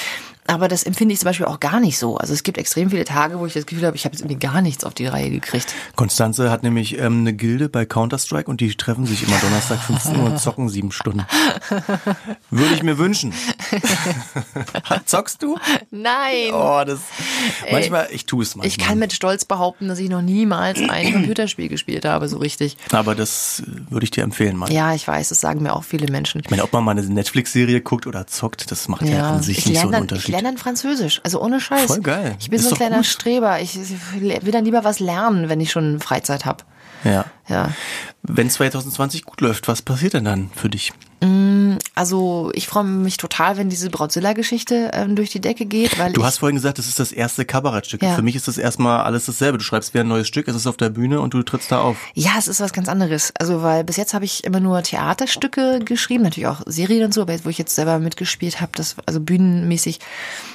Aber 0.49 0.69
das 0.69 0.83
empfinde 0.83 1.13
ich 1.13 1.21
zum 1.21 1.27
Beispiel 1.27 1.45
auch 1.45 1.61
gar 1.61 1.79
nicht 1.79 1.99
so. 1.99 2.17
Also 2.17 2.33
es 2.33 2.43
gibt 2.43 2.57
extrem 2.57 2.89
viele 2.89 3.05
Tage, 3.05 3.39
wo 3.39 3.45
ich 3.45 3.53
das 3.53 3.67
Gefühl 3.67 3.87
habe, 3.87 3.97
ich 3.97 4.07
habe 4.07 4.15
jetzt 4.15 4.23
irgendwie 4.23 4.39
gar 4.39 4.63
nichts 4.63 4.83
auf 4.83 4.95
die 4.95 5.07
Reihe 5.07 5.31
gekriegt. 5.31 5.75
Konstanze 5.95 6.51
hat 6.51 6.63
nämlich 6.63 6.99
ähm, 6.99 7.21
eine 7.21 7.35
Gilde 7.35 7.69
bei 7.69 7.85
Counter-Strike 7.85 8.51
und 8.51 8.63
die 8.63 8.75
treffen 8.75 9.05
sich 9.05 9.25
immer 9.25 9.37
Donnerstag 9.39 9.79
15 9.79 10.17
Uhr 10.17 10.25
und 10.25 10.39
zocken 10.41 10.71
sieben 10.71 10.91
Stunden. 10.91 11.27
Würde 12.51 12.75
ich 12.75 12.83
mir 12.83 12.97
wünschen. 12.97 13.35
Zockst 15.05 15.43
du? 15.43 15.59
Nein! 15.91 16.53
Oh, 16.53 16.83
das. 16.87 17.01
Manchmal, 17.71 18.09
ich 18.11 18.25
tue 18.25 18.43
es 18.43 18.57
manchmal. 18.57 18.69
Ich 18.69 18.79
kann 18.79 18.99
mit 18.99 19.13
Stolz 19.13 19.45
behaupten, 19.45 19.89
dass 19.89 19.99
ich 19.99 20.09
noch 20.09 20.23
niemals 20.23 20.81
ein 20.81 21.13
Computerspiel 21.13 21.69
gespielt 21.69 22.07
habe, 22.07 22.27
so 22.27 22.39
richtig. 22.39 22.79
Aber 22.91 23.15
das 23.15 23.63
äh, 23.67 23.91
würde 23.91 24.05
ich 24.05 24.11
dir 24.11 24.25
empfehlen, 24.25 24.57
mal. 24.57 24.73
Ja, 24.73 24.95
ich 24.95 25.07
weiß, 25.07 25.29
das 25.29 25.43
sagen 25.43 25.63
mir 25.63 25.75
auch 25.75 25.85
viele 25.85 26.11
Menschen. 26.11 26.41
Ich 26.43 26.51
meine, 26.51 26.65
ob 26.65 26.73
man 26.73 26.85
mal 26.85 26.93
eine 26.93 27.03
Netflix-Serie 27.03 27.83
guckt 27.83 28.07
oder 28.07 28.27
zockt, 28.27 28.71
das 28.71 28.89
macht 28.89 29.03
ja, 29.03 29.33
an 29.33 29.43
sich 29.43 29.59
ich 29.59 29.67
nicht 29.67 29.77
so 29.77 29.83
einen 29.83 29.93
dann, 29.93 30.03
Unterschied. 30.03 30.38
Lerne 30.43 30.57
dann 30.57 30.59
Französisch, 30.59 31.21
also 31.25 31.41
ohne 31.43 31.61
Scheiß. 31.61 31.87
Voll 31.87 32.01
geil. 32.01 32.37
Ich 32.39 32.51
bin 32.51 32.59
Ist 32.59 32.65
so 32.67 32.75
ein 32.75 32.77
kleiner 32.77 32.97
gut. 32.99 33.07
Streber. 33.07 33.61
Ich, 33.61 33.79
ich 33.79 34.21
will 34.21 34.53
dann 34.53 34.65
lieber 34.65 34.85
was 34.85 35.01
lernen, 35.01 35.49
wenn 35.49 35.61
ich 35.61 35.71
schon 35.71 36.01
Freizeit 36.01 36.45
habe. 36.45 36.65
Ja. 37.05 37.25
Ja. 37.49 37.71
Wenn 38.29 38.51
2020 38.51 39.25
gut 39.25 39.41
läuft, 39.41 39.69
was 39.69 39.83
passiert 39.83 40.15
denn 40.15 40.25
dann 40.25 40.51
für 40.55 40.69
dich? 40.69 40.93
Also 41.99 42.53
ich 42.55 42.69
freue 42.69 42.85
mich 42.85 43.17
total, 43.17 43.57
wenn 43.57 43.69
diese 43.69 43.91
Brautzilla-Geschichte 43.91 44.93
ähm, 44.95 45.17
durch 45.17 45.31
die 45.31 45.41
Decke 45.41 45.67
geht, 45.67 45.99
weil 45.99 46.13
Du 46.13 46.25
hast 46.25 46.39
vorhin 46.39 46.55
gesagt, 46.55 46.79
das 46.79 46.87
ist 46.87 47.01
das 47.01 47.11
erste 47.11 47.45
Kabarettstück. 47.45 48.03
Ja. 48.03 48.15
Für 48.15 48.23
mich 48.23 48.37
ist 48.37 48.47
das 48.47 48.57
erstmal 48.57 49.01
alles 49.01 49.27
dasselbe. 49.27 49.59
Du 49.59 49.65
schreibst 49.65 49.95
wieder 49.95 50.05
ein 50.05 50.09
neues 50.09 50.29
Stück, 50.29 50.47
es 50.47 50.55
ist 50.55 50.69
auf 50.69 50.77
der 50.77 50.91
Bühne 50.91 51.21
und 51.21 51.35
du 51.35 51.43
trittst 51.43 51.73
da 51.73 51.81
auf. 51.81 51.97
Ja, 52.15 52.33
es 52.39 52.47
ist 52.47 52.61
was 52.61 52.73
ganz 52.73 52.89
anderes. 52.89 53.33
Also, 53.37 53.63
weil 53.63 53.83
bis 53.83 53.97
jetzt 53.97 54.15
habe 54.15 54.25
ich 54.25 54.45
immer 54.45 54.61
nur 54.61 54.81
Theaterstücke 54.81 55.81
geschrieben, 55.85 56.23
natürlich 56.23 56.47
auch 56.47 56.63
Serien 56.67 57.05
und 57.05 57.13
so, 57.13 57.23
aber 57.23 57.33
jetzt, 57.33 57.45
wo 57.45 57.49
ich 57.49 57.59
jetzt 57.59 57.75
selber 57.75 57.99
mitgespielt 57.99 58.61
habe, 58.61 58.71
das 58.77 58.95
also 59.07 59.19
bühnenmäßig 59.19 59.99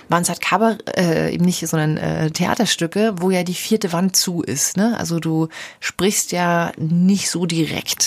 waren 0.07 0.23
es 0.23 0.29
halt 0.29 0.41
Cover, 0.41 0.77
äh, 0.97 1.33
eben 1.33 1.43
nicht, 1.43 1.67
sondern 1.67 1.97
äh, 1.97 2.31
Theaterstücke, 2.31 3.15
wo 3.17 3.31
ja 3.31 3.43
die 3.43 3.53
vierte 3.53 3.91
Wand 3.91 4.15
zu 4.15 4.41
ist. 4.41 4.77
Ne? 4.77 4.97
Also 4.97 5.19
du 5.19 5.49
sprichst 5.81 6.31
ja 6.31 6.71
nicht 6.77 7.29
so 7.29 7.45
direkt 7.45 7.62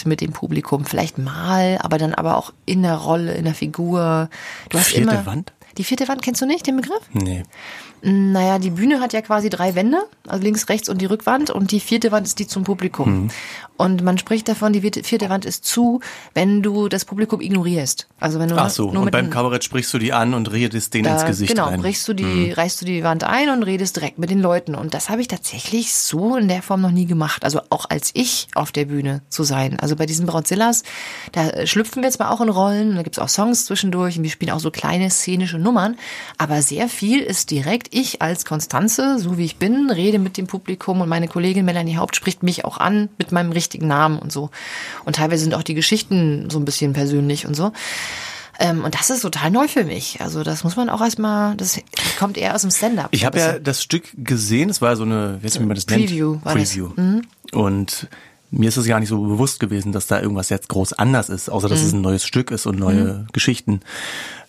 mit 0.07 0.21
dem 0.21 0.33
Publikum, 0.33 0.85
vielleicht 0.85 1.19
mal, 1.19 1.79
aber 1.83 1.99
dann 1.99 2.15
aber 2.15 2.37
auch 2.37 2.53
in 2.65 2.83
der 2.83 2.97
Rolle, 2.97 3.35
in 3.35 3.45
der 3.45 3.55
Figur. 3.55 4.29
Du 4.69 4.79
hast 4.79 4.89
Vierte 4.89 5.03
immer 5.03 5.27
Wand? 5.27 5.53
Die 5.79 5.85
vierte 5.85 6.09
Wand 6.09 6.23
kennst 6.23 6.41
du 6.41 6.47
nicht, 6.47 6.67
den 6.67 6.77
Begriff? 6.77 7.03
Nee. 7.13 7.43
Naja, 8.03 8.59
die 8.59 8.71
Bühne 8.71 9.01
hat 9.01 9.13
ja 9.13 9.23
quasi 9.23 9.51
drei 9.51 9.75
Wände, 9.75 9.99
also 10.27 10.43
links, 10.43 10.69
rechts 10.69 10.89
und 10.89 11.01
die 11.01 11.07
Rückwand 11.07 11.51
und 11.51 11.71
die 11.71 11.81
vierte 11.81 12.13
Wand 12.13 12.27
ist 12.27 12.39
die 12.39 12.47
zum 12.47 12.65
Publikum. 12.65 13.23
Mhm. 13.23 13.31
Und 13.77 14.03
man 14.03 14.17
spricht 14.17 14.49
davon, 14.49 14.73
die 14.73 14.81
vierte 14.81 15.29
Wand 15.29 15.45
ist 15.45 15.65
zu, 15.65 16.01
wenn 16.33 16.63
du 16.63 16.89
das 16.89 17.05
Publikum 17.05 17.41
ignorierst. 17.41 18.09
Also 18.19 18.39
wenn 18.39 18.49
du 18.49 18.57
Ach 18.57 18.71
so, 18.71 18.91
nur 18.91 19.03
und 19.03 19.11
beim 19.11 19.29
Kabarett 19.29 19.65
sprichst 19.65 19.93
du 19.93 19.99
die 19.99 20.15
an 20.15 20.33
und 20.33 20.51
redest 20.51 20.95
denen 20.95 21.13
ins 21.13 21.23
da, 21.23 21.29
Gesicht 21.29 21.53
genau, 21.53 21.67
rein. 21.67 21.79
Mhm. 21.79 21.83
brichst 21.83 22.09
du 22.09 22.15
die, 22.15 22.53
reißt 22.53 22.81
du 22.81 22.87
die 22.87 23.05
Wand 23.05 23.25
ein 23.25 23.51
und 23.51 23.63
redest 23.63 23.97
direkt 23.97 24.19
mit 24.19 24.31
den 24.31 24.41
Leuten. 24.41 24.75
Und 24.75 24.95
das 24.95 25.11
habe 25.11 25.21
ich 25.21 25.29
tatsächlich 25.29 25.93
so 25.93 26.37
in 26.37 26.49
der 26.49 26.63
Form 26.63 26.81
noch 26.81 26.91
nie 26.91 27.05
gemacht. 27.05 27.45
Also 27.45 27.61
auch 27.69 27.85
als 27.91 28.11
ich 28.15 28.49
auf 28.55 28.73
der 28.73 28.87
Bühne 28.87 29.23
zu 29.29 29.45
sein. 29.45 29.79
Also 29.79 29.97
bei 29.97 30.07
diesen 30.07 30.25
Brautzillas, 30.25 30.83
da 31.33 31.67
schlüpfen 31.67 32.03
wir 32.03 32.11
zwar 32.11 32.31
auch 32.31 32.41
in 32.41 32.49
Rollen, 32.49 32.97
da 32.97 33.03
gibt's 33.03 33.19
auch 33.19 33.29
Songs 33.29 33.67
zwischendurch 33.67 34.17
und 34.17 34.23
wir 34.23 34.31
spielen 34.31 34.53
auch 34.53 34.61
so 34.61 34.71
kleine 34.71 35.11
szenische 35.11 35.59
Nummern, 35.59 35.97
aber 36.39 36.63
sehr 36.63 36.89
viel 36.89 37.21
ist 37.21 37.51
direkt 37.51 37.86
ich 37.91 38.23
als 38.23 38.45
Konstanze, 38.45 39.19
so 39.19 39.39
wie 39.39 39.45
ich 39.45 39.57
bin, 39.57 39.91
rede 39.91 40.19
mit 40.19 40.37
dem 40.37 40.47
Publikum 40.47 41.01
und 41.01 41.09
meine 41.09 41.29
Kollegin 41.29 41.65
Melanie 41.65 41.97
Haupt 41.97 42.17
spricht 42.17 42.43
mich 42.43 42.65
auch 42.65 42.79
an 42.79 43.09
mit 43.19 43.33
meinem 43.33 43.53
richtigen 43.53 43.87
Namen 43.87 44.19
und 44.19 44.33
so. 44.33 44.51
Und 45.05 45.17
teilweise 45.17 45.43
sind 45.43 45.55
auch 45.55 45.63
die 45.63 45.75
Geschichten 45.75 46.49
so 46.51 46.59
ein 46.59 46.65
bisschen 46.65 46.93
persönlich 46.93 47.47
und 47.47 47.55
so. 47.55 47.73
Ähm, 48.59 48.85
und 48.85 48.95
das 48.95 49.11
ist 49.11 49.21
total 49.21 49.51
neu 49.51 49.69
für 49.69 49.85
mich. 49.85 50.21
Also 50.21 50.43
das 50.43 50.65
muss 50.65 50.77
man 50.77 50.89
auch 50.89 51.01
erstmal, 51.01 51.57
das 51.57 51.79
kommt 52.19 52.39
eher 52.39 52.55
aus 52.55 52.63
dem 52.63 52.71
Stand-up. 52.71 53.09
Ich 53.11 53.25
habe 53.25 53.39
ja 53.39 53.59
das 53.59 53.83
Stück 53.83 54.05
gesehen, 54.17 54.71
es 54.71 54.81
war 54.81 54.97
so 54.97 55.05
eine, 55.05 55.39
wie 55.43 55.59
man 55.59 55.75
das 55.75 55.85
Preview 55.85 56.33
nennt? 56.33 56.45
war 56.45 56.55
das. 56.55 56.71
Preview. 56.71 56.91
Und 57.53 58.09
mir 58.51 58.69
ist 58.69 58.77
es 58.77 58.87
gar 58.87 59.01
nicht 59.01 59.09
so 59.09 59.21
bewusst 59.21 59.61
gewesen, 59.61 59.93
dass 59.93 60.07
da 60.07 60.21
irgendwas 60.21 60.49
jetzt 60.49 60.69
groß 60.69 60.95
anders 60.95 61.29
ist, 61.29 61.51
außer 61.51 61.69
dass 61.69 61.83
es 61.83 61.93
ein 61.93 62.01
neues 62.01 62.25
Stück 62.25 62.51
ist 62.51 62.67
und 62.67 62.79
neue 62.79 63.27
Geschichten. 63.33 63.81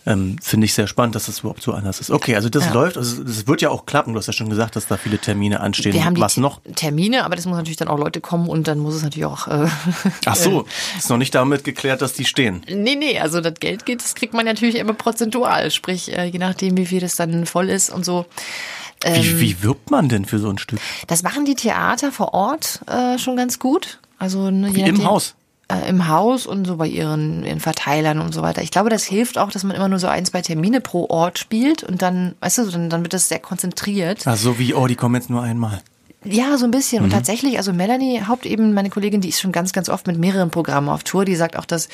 Ähm, 0.08 0.38
Finde 0.42 0.66
ich 0.66 0.74
sehr 0.74 0.88
spannend, 0.88 1.16
dass 1.16 1.26
das 1.26 1.40
überhaupt 1.40 1.62
so 1.62 1.74
anders 1.74 2.00
ist. 2.00 2.10
Okay, 2.12 2.36
also 2.36 2.48
das 2.50 2.66
Ja. 2.68 2.74
läuft, 2.74 2.98
also 2.98 3.22
es 3.24 3.46
wird 3.46 3.62
ja 3.62 3.70
auch 3.70 3.86
klappen. 3.86 4.14
Du 4.14 4.20
hast 4.20 4.28
ja 4.28 4.34
schon 4.34 4.50
gesagt, 4.50 4.76
dass 4.78 4.88
da 4.88 4.96
viele 4.98 5.18
Termine 5.20 5.60
anstehen. 5.60 5.92
Wir 5.94 6.06
haben 6.06 6.18
Was 6.20 6.36
T- 6.36 6.40
noch? 6.42 6.62
Termine, 6.76 7.26
aber 7.26 7.36
das 7.36 7.46
muss 7.46 7.58
natürlich 7.58 7.76
dann 7.78 7.90
auch 7.90 7.98
Leute 8.00 8.22
kommen 8.22 8.48
und 8.48 8.68
dann 8.70 8.80
muss 8.80 8.96
es 8.96 9.04
natürlich 9.04 9.26
auch. 9.26 9.48
Äh, 9.48 9.68
Ach 10.26 10.36
so, 10.36 10.66
ist 10.98 11.10
noch 11.10 11.18
nicht 11.18 11.36
damit 11.36 11.64
geklärt, 11.66 12.02
dass 12.02 12.14
die 12.14 12.26
stehen. 12.26 12.62
nee, 12.68 12.96
nee, 12.96 13.20
also 13.20 13.42
das 13.42 13.56
Geld 13.60 13.86
geht, 13.86 14.02
das 14.02 14.16
kriegt 14.16 14.34
man 14.34 14.46
natürlich 14.46 14.76
immer 14.76 14.94
prozentual. 14.94 15.70
Sprich, 15.72 16.12
äh, 16.18 16.26
je 16.26 16.40
nachdem, 16.40 16.78
wie 16.78 16.86
viel 16.86 17.02
das 17.02 17.16
dann 17.18 17.46
voll 17.46 17.70
ist 17.70 17.90
und 17.90 18.06
so. 18.06 18.26
Ähm. 19.04 19.24
Wie, 19.24 19.40
wie 19.42 19.62
wirbt 19.64 19.92
man 19.92 20.10
denn 20.10 20.26
für 20.26 20.40
so 20.40 20.50
ein 20.50 20.58
Stück? 20.58 20.80
Das 21.08 21.22
machen 21.22 21.46
die 21.46 21.56
Theater 21.56 22.12
vor 22.12 22.34
Ort 22.34 22.80
äh, 22.88 23.20
schon 23.20 23.36
ganz 23.36 23.60
gut. 23.60 24.00
Also 24.20 24.50
ne, 24.50 24.70
je 24.70 24.76
Wie 24.76 24.80
im 24.82 24.88
nachdem- 24.96 25.06
Haus? 25.06 25.36
Äh, 25.70 25.90
Im 25.90 26.08
Haus 26.08 26.46
und 26.46 26.66
so 26.66 26.78
bei 26.78 26.88
ihren, 26.88 27.44
ihren 27.44 27.60
Verteilern 27.60 28.20
und 28.20 28.34
so 28.34 28.42
weiter. 28.42 28.62
Ich 28.62 28.72
glaube, 28.72 28.90
das 28.90 29.04
hilft 29.04 29.38
auch, 29.38 29.52
dass 29.52 29.66
man 29.66 29.76
immer 29.76 29.90
nur 29.90 30.00
so 30.00 30.08
ein, 30.08 30.26
zwei 30.26 30.42
Termine 30.42 30.80
pro 30.80 31.10
Ort 31.10 31.40
spielt 31.40 31.84
und 31.84 32.02
dann, 32.02 32.36
weißt 32.40 32.60
du, 32.60 32.72
dann, 32.72 32.90
dann 32.90 33.04
wird 33.04 33.14
das 33.14 33.28
sehr 33.28 33.40
konzentriert. 33.40 34.22
Ach 34.26 34.38
so 34.38 34.60
wie, 34.60 34.74
oh, 34.74 34.88
die 34.88 34.96
kommen 34.96 35.16
jetzt 35.16 35.30
nur 35.30 35.44
einmal. 35.44 35.82
Ja, 36.34 36.58
so 36.58 36.66
ein 36.66 36.72
bisschen. 36.72 37.00
Mhm. 37.00 37.06
Und 37.06 37.12
tatsächlich, 37.12 37.58
also 37.58 37.74
Melanie 37.74 38.22
Haupt 38.28 38.46
eben, 38.46 38.74
meine 38.74 38.90
Kollegin, 38.90 39.22
die 39.22 39.30
ist 39.30 39.40
schon 39.40 39.52
ganz, 39.52 39.74
ganz 39.74 39.90
oft 39.90 40.08
mit 40.08 40.18
mehreren 40.18 40.50
Programmen 40.52 40.90
auf 40.90 41.04
Tour. 41.04 41.26
Die 41.26 41.36
sagt 41.36 41.58
auch, 41.58 41.66
dass 41.66 41.90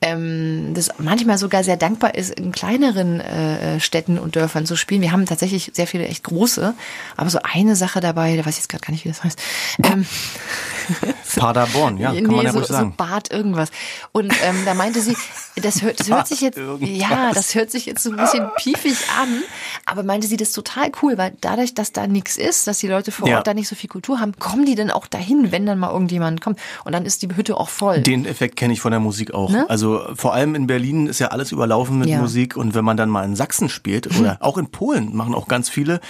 ähm, 0.00 0.72
das 0.74 0.90
manchmal 0.98 1.38
sogar 1.38 1.64
sehr 1.64 1.76
dankbar 1.76 2.14
ist, 2.14 2.30
in 2.38 2.52
kleineren 2.52 3.20
äh, 3.20 3.80
Städten 3.80 4.18
und 4.18 4.36
Dörfern 4.36 4.66
zu 4.66 4.76
spielen. 4.76 5.02
Wir 5.02 5.12
haben 5.12 5.26
tatsächlich 5.26 5.70
sehr 5.74 5.86
viele 5.86 6.06
echt 6.06 6.24
große, 6.24 6.74
aber 7.16 7.30
so 7.30 7.38
eine 7.42 7.76
Sache 7.76 8.00
dabei, 8.00 8.36
da 8.36 8.44
weiß 8.44 8.54
ich 8.54 8.58
jetzt 8.62 8.68
gerade 8.68 8.84
gar 8.84 8.92
nicht, 8.92 9.04
wie 9.04 9.08
das 9.08 9.22
heißt. 9.24 9.38
Ähm, 9.84 10.06
Paderborn, 11.36 11.96
ja, 11.98 12.12
kann 12.12 12.24
man 12.24 12.44
ja 12.44 12.52
so, 12.52 12.58
ruhig 12.58 12.68
sagen. 12.68 12.90
so 12.98 13.04
Bart 13.04 13.30
irgendwas. 13.32 13.70
Und 14.12 14.32
ähm, 14.44 14.56
da 14.64 14.74
meinte 14.74 15.00
sie, 15.00 15.16
das 15.56 15.82
hört, 15.82 16.00
das 16.00 16.08
hört 16.08 16.28
sich 16.32 16.40
jetzt, 16.40 16.58
Irgendwas. 16.58 16.98
ja, 16.98 17.32
das 17.32 17.54
hört 17.54 17.70
sich 17.70 17.86
jetzt 17.86 18.02
so 18.02 18.10
ein 18.10 18.16
bisschen 18.16 18.46
piefig 18.56 18.96
an, 19.20 19.42
aber 19.86 20.02
meinte 20.02 20.26
sie, 20.26 20.36
das 20.36 20.48
ist 20.48 20.54
total 20.54 20.90
cool, 21.02 21.16
weil 21.18 21.32
dadurch, 21.40 21.74
dass 21.74 21.92
da 21.92 22.06
nichts 22.06 22.36
ist, 22.36 22.66
dass 22.66 22.78
die 22.78 22.88
Leute 22.88 23.12
vor 23.12 23.28
Ja. 23.28 23.38
Ort 23.38 23.46
da 23.46 23.54
nicht 23.54 23.61
so 23.68 23.74
viel 23.76 23.88
Kultur 23.90 24.20
haben, 24.20 24.32
kommen 24.38 24.64
die 24.66 24.74
dann 24.74 24.90
auch 24.90 25.06
dahin, 25.06 25.52
wenn 25.52 25.66
dann 25.66 25.78
mal 25.78 25.90
irgendjemand 25.92 26.40
kommt. 26.40 26.58
Und 26.84 26.92
dann 26.92 27.04
ist 27.04 27.22
die 27.22 27.28
Hütte 27.34 27.56
auch 27.56 27.68
voll. 27.68 28.00
Den 28.00 28.24
Effekt 28.26 28.56
kenne 28.56 28.72
ich 28.72 28.80
von 28.80 28.90
der 28.90 29.00
Musik 29.00 29.34
auch. 29.34 29.50
Ne? 29.50 29.64
Also 29.68 30.00
vor 30.14 30.34
allem 30.34 30.54
in 30.54 30.66
Berlin 30.66 31.06
ist 31.06 31.18
ja 31.18 31.28
alles 31.28 31.52
überlaufen 31.52 31.98
mit 31.98 32.08
Ja. 32.08 32.18
Musik 32.20 32.56
und 32.56 32.74
wenn 32.74 32.84
man 32.84 32.96
dann 32.96 33.08
mal 33.08 33.24
in 33.24 33.36
Sachsen 33.36 33.68
spielt 33.68 34.18
oder 34.18 34.38
auch 34.40 34.58
in 34.58 34.66
Polen 34.70 35.14
machen 35.16 35.34
auch 35.34 35.48
ganz 35.48 35.68
viele, 35.68 36.00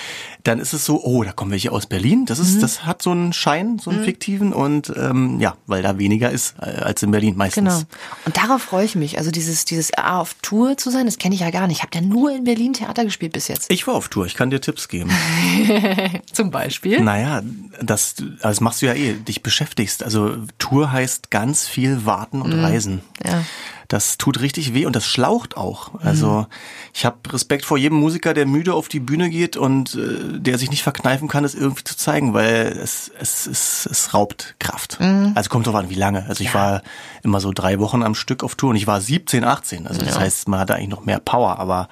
dann 0.44 0.58
ist 0.58 0.72
es 0.72 0.84
so, 0.84 1.02
oh, 1.02 1.22
da 1.24 1.32
kommen 1.32 1.50
welche 1.50 1.72
aus 1.72 1.86
Berlin. 1.86 2.26
Das 2.26 2.38
Mhm. 2.38 2.44
ist, 2.44 2.62
das 2.62 2.84
hat 2.86 3.02
so 3.02 3.10
einen 3.10 3.32
Schein, 3.32 3.78
so 3.78 3.90
einen 3.90 4.04
fiktiven 4.04 4.52
und 4.52 4.92
ähm, 4.96 5.38
ja, 5.40 5.54
weil 5.66 5.82
da 5.82 5.98
weniger 5.98 6.30
ist 6.30 6.54
äh, 6.60 6.64
als 6.82 7.02
in 7.02 7.10
Berlin 7.10 7.36
meistens. 7.36 7.64
Genau. 7.64 7.80
Und 8.24 8.36
darauf 8.36 8.62
freue 8.62 8.84
ich 8.84 8.94
mich. 8.96 9.18
Also 9.18 9.30
dieses, 9.30 9.64
dieses 9.64 9.92
A 9.96 10.18
auf 10.20 10.34
Tour 10.42 10.76
zu 10.76 10.90
sein, 10.90 11.06
das 11.06 11.18
kenne 11.18 11.34
ich 11.34 11.40
ja 11.40 11.50
gar 11.50 11.66
nicht. 11.66 11.78
Ich 11.78 11.82
habe 11.82 11.94
ja 11.94 12.00
nur 12.00 12.30
in 12.34 12.44
Berlin 12.44 12.72
Theater 12.72 13.04
gespielt 13.04 13.32
bis 13.32 13.48
jetzt. 13.48 13.70
Ich 13.72 13.86
war 13.86 13.94
auf 13.94 14.08
Tour, 14.08 14.26
ich 14.26 14.34
kann 14.34 14.50
dir 14.50 14.60
Tipps 14.60 14.88
geben. 14.88 15.10
Zum 16.32 16.50
Beispiel. 16.50 17.00
Naja, 17.00 17.31
das, 17.80 18.16
also 18.18 18.38
das 18.40 18.60
machst 18.60 18.82
du 18.82 18.86
ja 18.86 18.94
eh, 18.94 19.14
dich 19.14 19.42
beschäftigst. 19.42 20.02
Also 20.02 20.36
Tour 20.58 20.92
heißt 20.92 21.30
ganz 21.30 21.66
viel 21.66 22.04
warten 22.04 22.42
und 22.42 22.52
reisen. 22.52 23.02
Mhm. 23.22 23.30
Ja. 23.30 23.44
Das 23.88 24.16
tut 24.16 24.40
richtig 24.40 24.72
weh 24.72 24.86
und 24.86 24.96
das 24.96 25.06
schlaucht 25.06 25.56
auch. 25.58 26.00
Also 26.00 26.46
ich 26.94 27.04
habe 27.04 27.18
Respekt 27.30 27.66
vor 27.66 27.76
jedem 27.76 27.98
Musiker, 27.98 28.32
der 28.32 28.46
müde 28.46 28.72
auf 28.72 28.88
die 28.88 29.00
Bühne 29.00 29.28
geht 29.28 29.58
und 29.58 29.94
äh, 29.94 30.38
der 30.40 30.56
sich 30.56 30.70
nicht 30.70 30.82
verkneifen 30.82 31.28
kann, 31.28 31.44
es 31.44 31.54
irgendwie 31.54 31.84
zu 31.84 31.96
zeigen, 31.96 32.32
weil 32.32 32.68
es, 32.82 33.10
es, 33.20 33.46
es, 33.46 33.86
es 33.90 34.14
raubt 34.14 34.54
Kraft. 34.58 34.98
Also 35.34 35.50
kommt 35.50 35.66
drauf 35.66 35.74
an, 35.74 35.90
wie 35.90 35.94
lange. 35.94 36.24
Also 36.26 36.42
ich 36.42 36.54
war 36.54 36.82
immer 37.22 37.40
so 37.40 37.52
drei 37.52 37.80
Wochen 37.80 38.02
am 38.02 38.14
Stück 38.14 38.42
auf 38.42 38.54
Tour 38.54 38.70
und 38.70 38.76
ich 38.76 38.86
war 38.86 38.98
17, 38.98 39.44
18. 39.44 39.86
Also 39.86 40.00
das 40.00 40.18
heißt, 40.18 40.48
man 40.48 40.60
hatte 40.60 40.74
eigentlich 40.74 40.88
noch 40.88 41.04
mehr 41.04 41.20
Power, 41.20 41.58
aber 41.58 41.88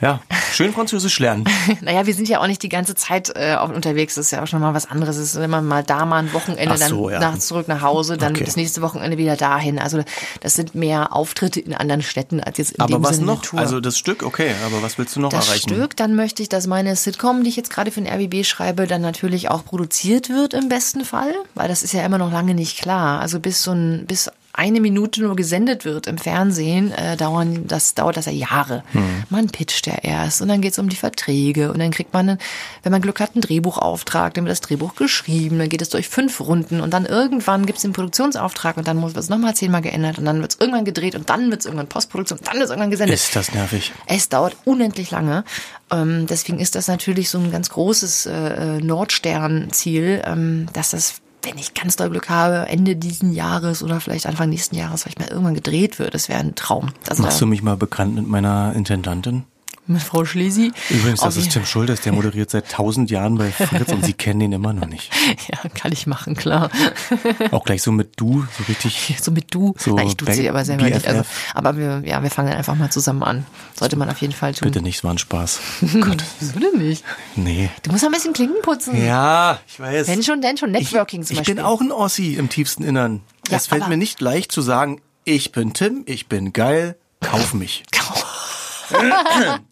ja, 0.00 0.20
schön 0.52 0.72
Französisch 0.72 1.18
lernen. 1.18 1.44
Naja, 1.80 2.06
wir 2.06 2.14
sind 2.14 2.28
ja 2.28 2.40
auch 2.40 2.46
nicht 2.46 2.62
die 2.62 2.68
ganze 2.68 2.94
Zeit 2.94 3.32
äh, 3.34 3.56
unterwegs. 3.56 4.14
Das 4.14 4.26
ist 4.26 4.30
ja 4.30 4.42
auch 4.42 4.46
schon 4.46 4.60
mal 4.60 4.74
was 4.74 4.90
anderes. 4.90 5.16
Es 5.16 5.34
ist 5.34 5.42
immer 5.42 5.60
mal 5.62 5.82
da 5.82 6.04
mal 6.04 6.18
ein 6.18 6.32
Wochenende, 6.32 6.76
so, 6.78 7.08
dann 7.08 7.20
ja. 7.20 7.20
nachts 7.20 7.46
zurück 7.46 7.68
nach 7.68 7.82
Hause, 7.82 8.16
dann 8.16 8.32
Okay. 8.36 8.44
das 8.44 8.56
nächste 8.56 8.82
Wochenende 8.82 9.18
wieder 9.18 9.36
dahin. 9.36 9.78
Also 9.78 10.02
das 10.40 10.54
sind 10.54 10.74
mehr 10.74 11.14
Auftritte 11.14 11.60
in 11.60 11.74
anderen 11.74 12.02
Städten 12.02 12.40
als 12.40 12.58
jetzt 12.58 12.72
in 12.72 12.80
Aber 12.80 12.98
dem 12.98 13.04
was 13.04 13.16
Sinne 13.16 13.26
noch? 13.26 13.42
Tour. 13.42 13.58
Also 13.58 13.80
das 13.80 13.98
Stück, 13.98 14.22
okay, 14.22 14.52
aber 14.64 14.82
was 14.82 14.98
willst 14.98 15.16
du 15.16 15.20
noch 15.20 15.30
das 15.30 15.48
erreichen? 15.48 15.70
Stück, 15.70 15.96
dann 15.96 16.14
möchte 16.14 16.42
ich, 16.42 16.48
dass 16.48 16.66
meine 16.66 16.96
Sitcom, 16.96 17.42
die 17.42 17.48
ich 17.50 17.56
jetzt 17.56 17.70
gerade 17.70 17.90
für 17.90 18.00
den 18.00 18.12
RBB 18.12 18.44
schreibe, 18.44 18.86
dann 18.86 19.02
natürlich 19.02 19.50
auch 19.50 19.64
produziert 19.64 20.28
wird 20.28 20.54
im 20.54 20.68
besten 20.68 21.04
Fall, 21.04 21.32
weil 21.54 21.68
das 21.68 21.82
ist 21.82 21.92
ja 21.92 22.04
immer 22.04 22.18
noch 22.18 22.32
lange 22.32 22.54
nicht 22.54 22.80
klar. 22.80 23.20
Also 23.20 23.40
bis 23.40 23.62
so 23.62 23.72
ein, 23.72 24.04
bis 24.06 24.30
eine 24.56 24.80
Minute 24.80 25.22
nur 25.22 25.36
gesendet 25.36 25.84
wird 25.84 26.06
im 26.06 26.18
Fernsehen, 26.18 26.92
äh, 26.92 27.16
dauern, 27.16 27.66
das 27.66 27.94
dauert 27.94 28.16
das 28.16 28.26
ja 28.26 28.32
Jahre. 28.32 28.82
Man 29.30 29.48
pitcht 29.48 29.86
ja 29.86 29.94
erst 30.02 30.42
und 30.42 30.48
dann 30.48 30.60
geht 30.60 30.72
es 30.72 30.78
um 30.78 30.88
die 30.88 30.96
Verträge 30.96 31.72
und 31.72 31.78
dann 31.78 31.90
kriegt 31.90 32.12
man, 32.12 32.28
einen, 32.28 32.38
wenn 32.82 32.92
man 32.92 33.02
Glück 33.02 33.20
hat, 33.20 33.34
einen 33.34 33.42
Drehbuchauftrag, 33.42 34.34
dann 34.34 34.44
wird 34.44 34.52
das 34.52 34.60
Drehbuch 34.60 34.94
geschrieben, 34.94 35.58
dann 35.58 35.68
geht 35.68 35.82
es 35.82 35.88
durch 35.88 36.08
fünf 36.08 36.40
Runden 36.40 36.80
und 36.80 36.92
dann 36.92 37.06
irgendwann 37.06 37.66
gibt 37.66 37.78
es 37.78 37.82
den 37.82 37.92
Produktionsauftrag 37.92 38.76
und 38.76 38.88
dann 38.88 38.96
muss 38.96 39.14
es 39.14 39.28
nochmal 39.28 39.54
zehnmal 39.54 39.82
geändert 39.82 40.18
und 40.18 40.24
dann 40.24 40.40
wird 40.40 40.52
es 40.52 40.60
irgendwann 40.60 40.84
gedreht 40.84 41.14
und 41.14 41.28
dann 41.30 41.50
wird 41.50 41.60
es 41.60 41.66
irgendwann 41.66 41.88
Postproduktion 41.88 42.38
und 42.38 42.46
dann 42.48 42.54
wird 42.54 42.64
es 42.64 42.70
irgendwann 42.70 42.90
gesendet. 42.90 43.14
Ist 43.14 43.36
das 43.36 43.52
nervig? 43.52 43.92
Es 44.06 44.28
dauert 44.28 44.56
unendlich 44.64 45.10
lange. 45.10 45.44
Ähm, 45.90 46.26
deswegen 46.26 46.58
ist 46.58 46.74
das 46.74 46.88
natürlich 46.88 47.30
so 47.30 47.38
ein 47.38 47.50
ganz 47.50 47.70
großes 47.70 48.26
äh, 48.26 48.80
Nordstern-Ziel, 48.80 50.22
ähm, 50.24 50.66
dass 50.72 50.90
das, 50.90 51.20
wenn 51.42 51.58
ich 51.58 51.74
ganz 51.74 51.96
doll 51.96 52.10
Glück 52.10 52.28
habe, 52.28 52.68
Ende 52.68 52.96
diesen 52.96 53.32
Jahres 53.32 53.82
oder 53.82 54.00
vielleicht 54.00 54.26
Anfang 54.26 54.48
nächsten 54.48 54.76
Jahres 54.76 55.02
vielleicht 55.02 55.20
mal 55.20 55.28
irgendwann 55.28 55.54
gedreht 55.54 55.98
wird. 55.98 56.14
Das 56.14 56.28
wäre 56.28 56.40
ein 56.40 56.54
Traum. 56.54 56.92
Also 57.08 57.22
Machst 57.22 57.40
du 57.40 57.46
mich 57.46 57.62
mal 57.62 57.76
bekannt 57.76 58.14
mit 58.14 58.26
meiner 58.26 58.72
Intendantin? 58.74 59.44
Mit 59.88 60.02
Frau 60.02 60.24
Schlesi. 60.24 60.72
Übrigens, 60.90 61.20
das 61.20 61.36
ist 61.36 61.50
Tim 61.52 61.64
Schultes, 61.64 62.00
der 62.00 62.12
moderiert 62.12 62.50
seit 62.50 62.70
tausend 62.70 63.10
Jahren 63.10 63.36
bei 63.38 63.50
Fritz 63.50 63.92
und 63.92 64.04
Sie 64.04 64.12
kennen 64.14 64.40
ihn 64.40 64.52
immer 64.52 64.72
noch 64.72 64.86
nicht. 64.86 65.12
Ja, 65.52 65.68
kann 65.70 65.92
ich 65.92 66.06
machen, 66.06 66.34
klar. 66.34 66.70
Auch 67.50 67.64
gleich 67.64 67.82
so 67.82 67.92
mit 67.92 68.20
du, 68.20 68.46
so 68.56 68.64
richtig. 68.68 69.16
So 69.20 69.30
mit 69.30 69.54
du. 69.54 69.74
So 69.78 69.94
Nein, 69.94 70.08
ich 70.08 70.16
tue 70.16 70.32
sie 70.32 70.48
aber 70.48 70.64
selber 70.64 70.84
nicht. 70.84 71.06
Also, 71.06 71.22
aber 71.54 71.76
wir, 71.76 72.02
ja, 72.04 72.22
wir 72.22 72.30
fangen 72.30 72.48
dann 72.48 72.58
einfach 72.58 72.74
mal 72.74 72.90
zusammen 72.90 73.22
an. 73.22 73.46
Sollte 73.78 73.96
man 73.96 74.10
auf 74.10 74.20
jeden 74.20 74.32
Fall 74.32 74.54
tun. 74.54 74.66
Bitte 74.66 74.82
nicht, 74.82 74.98
es 74.98 75.04
war 75.04 75.12
ein 75.12 75.18
Spaß. 75.18 75.60
Gott, 76.00 76.24
Wieso 76.40 76.58
denn 76.58 76.78
nicht? 76.78 77.04
nee. 77.36 77.70
Du 77.82 77.92
musst 77.92 78.04
ein 78.04 78.10
bisschen 78.12 78.32
Klinken 78.32 78.62
putzen. 78.62 79.02
Ja, 79.04 79.60
ich 79.68 79.78
weiß. 79.78 80.08
Wenn 80.08 80.22
schon, 80.22 80.40
denn 80.40 80.56
schon. 80.56 80.70
Networking 80.70 81.22
ich, 81.22 81.28
zum 81.28 81.34
ich 81.34 81.40
Beispiel. 81.40 81.54
bin 81.56 81.64
auch 81.64 81.80
ein 81.80 81.92
Ossi 81.92 82.34
im 82.34 82.48
tiefsten 82.48 82.82
Innern. 82.84 83.22
Ja, 83.48 83.56
es 83.56 83.66
fällt 83.68 83.88
mir 83.88 83.96
nicht 83.96 84.20
leicht 84.20 84.50
zu 84.50 84.60
sagen, 84.62 85.00
ich 85.24 85.52
bin 85.52 85.72
Tim, 85.72 86.02
ich 86.06 86.28
bin 86.28 86.52
geil, 86.52 86.96
kauf 87.20 87.54
mich. 87.54 87.84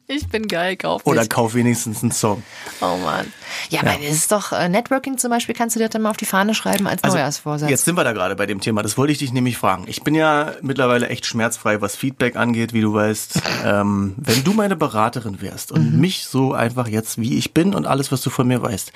Ich 0.06 0.26
bin 0.28 0.48
geil, 0.48 0.76
kauf 0.76 1.04
mich. 1.04 1.12
Oder 1.12 1.26
kauf 1.26 1.54
wenigstens 1.54 2.02
einen 2.02 2.12
Song. 2.12 2.42
Oh 2.80 2.96
Mann. 2.96 3.32
Ja, 3.70 3.80
aber 3.80 3.92
das 3.92 4.10
ist 4.14 4.32
doch 4.32 4.52
äh, 4.52 4.68
Networking 4.68 5.18
zum 5.18 5.30
Beispiel, 5.30 5.54
kannst 5.54 5.76
du 5.76 5.80
dir 5.80 5.88
dann 5.88 6.02
mal 6.02 6.10
auf 6.10 6.16
die 6.16 6.24
Fahne 6.24 6.54
schreiben 6.54 6.86
als 6.86 7.02
Neujahrsvorsatz. 7.02 7.62
Also, 7.64 7.70
Jetzt 7.72 7.84
sind 7.84 7.96
wir 7.96 8.04
da 8.04 8.12
gerade 8.12 8.36
bei 8.36 8.46
dem 8.46 8.60
Thema. 8.60 8.82
Das 8.82 8.98
wollte 8.98 9.12
ich 9.12 9.18
dich 9.18 9.32
nämlich 9.32 9.56
fragen. 9.56 9.84
Ich 9.86 10.02
bin 10.02 10.14
ja 10.14 10.52
mittlerweile 10.62 11.08
echt 11.08 11.26
schmerzfrei, 11.26 11.80
was 11.80 11.96
Feedback 11.96 12.36
angeht, 12.36 12.72
wie 12.72 12.80
du 12.80 12.92
weißt. 12.92 13.40
Ähm, 13.64 14.14
wenn 14.18 14.44
du 14.44 14.52
meine 14.52 14.76
Beraterin 14.76 15.40
wärst 15.40 15.72
und 15.72 15.94
Mhm. 15.94 16.00
mich 16.00 16.26
so 16.26 16.52
einfach 16.52 16.86
jetzt, 16.86 17.18
wie 17.18 17.38
ich 17.38 17.54
bin 17.54 17.74
und 17.74 17.86
alles, 17.86 18.12
was 18.12 18.20
du 18.20 18.28
von 18.28 18.46
mir 18.46 18.60
weißt, 18.60 18.92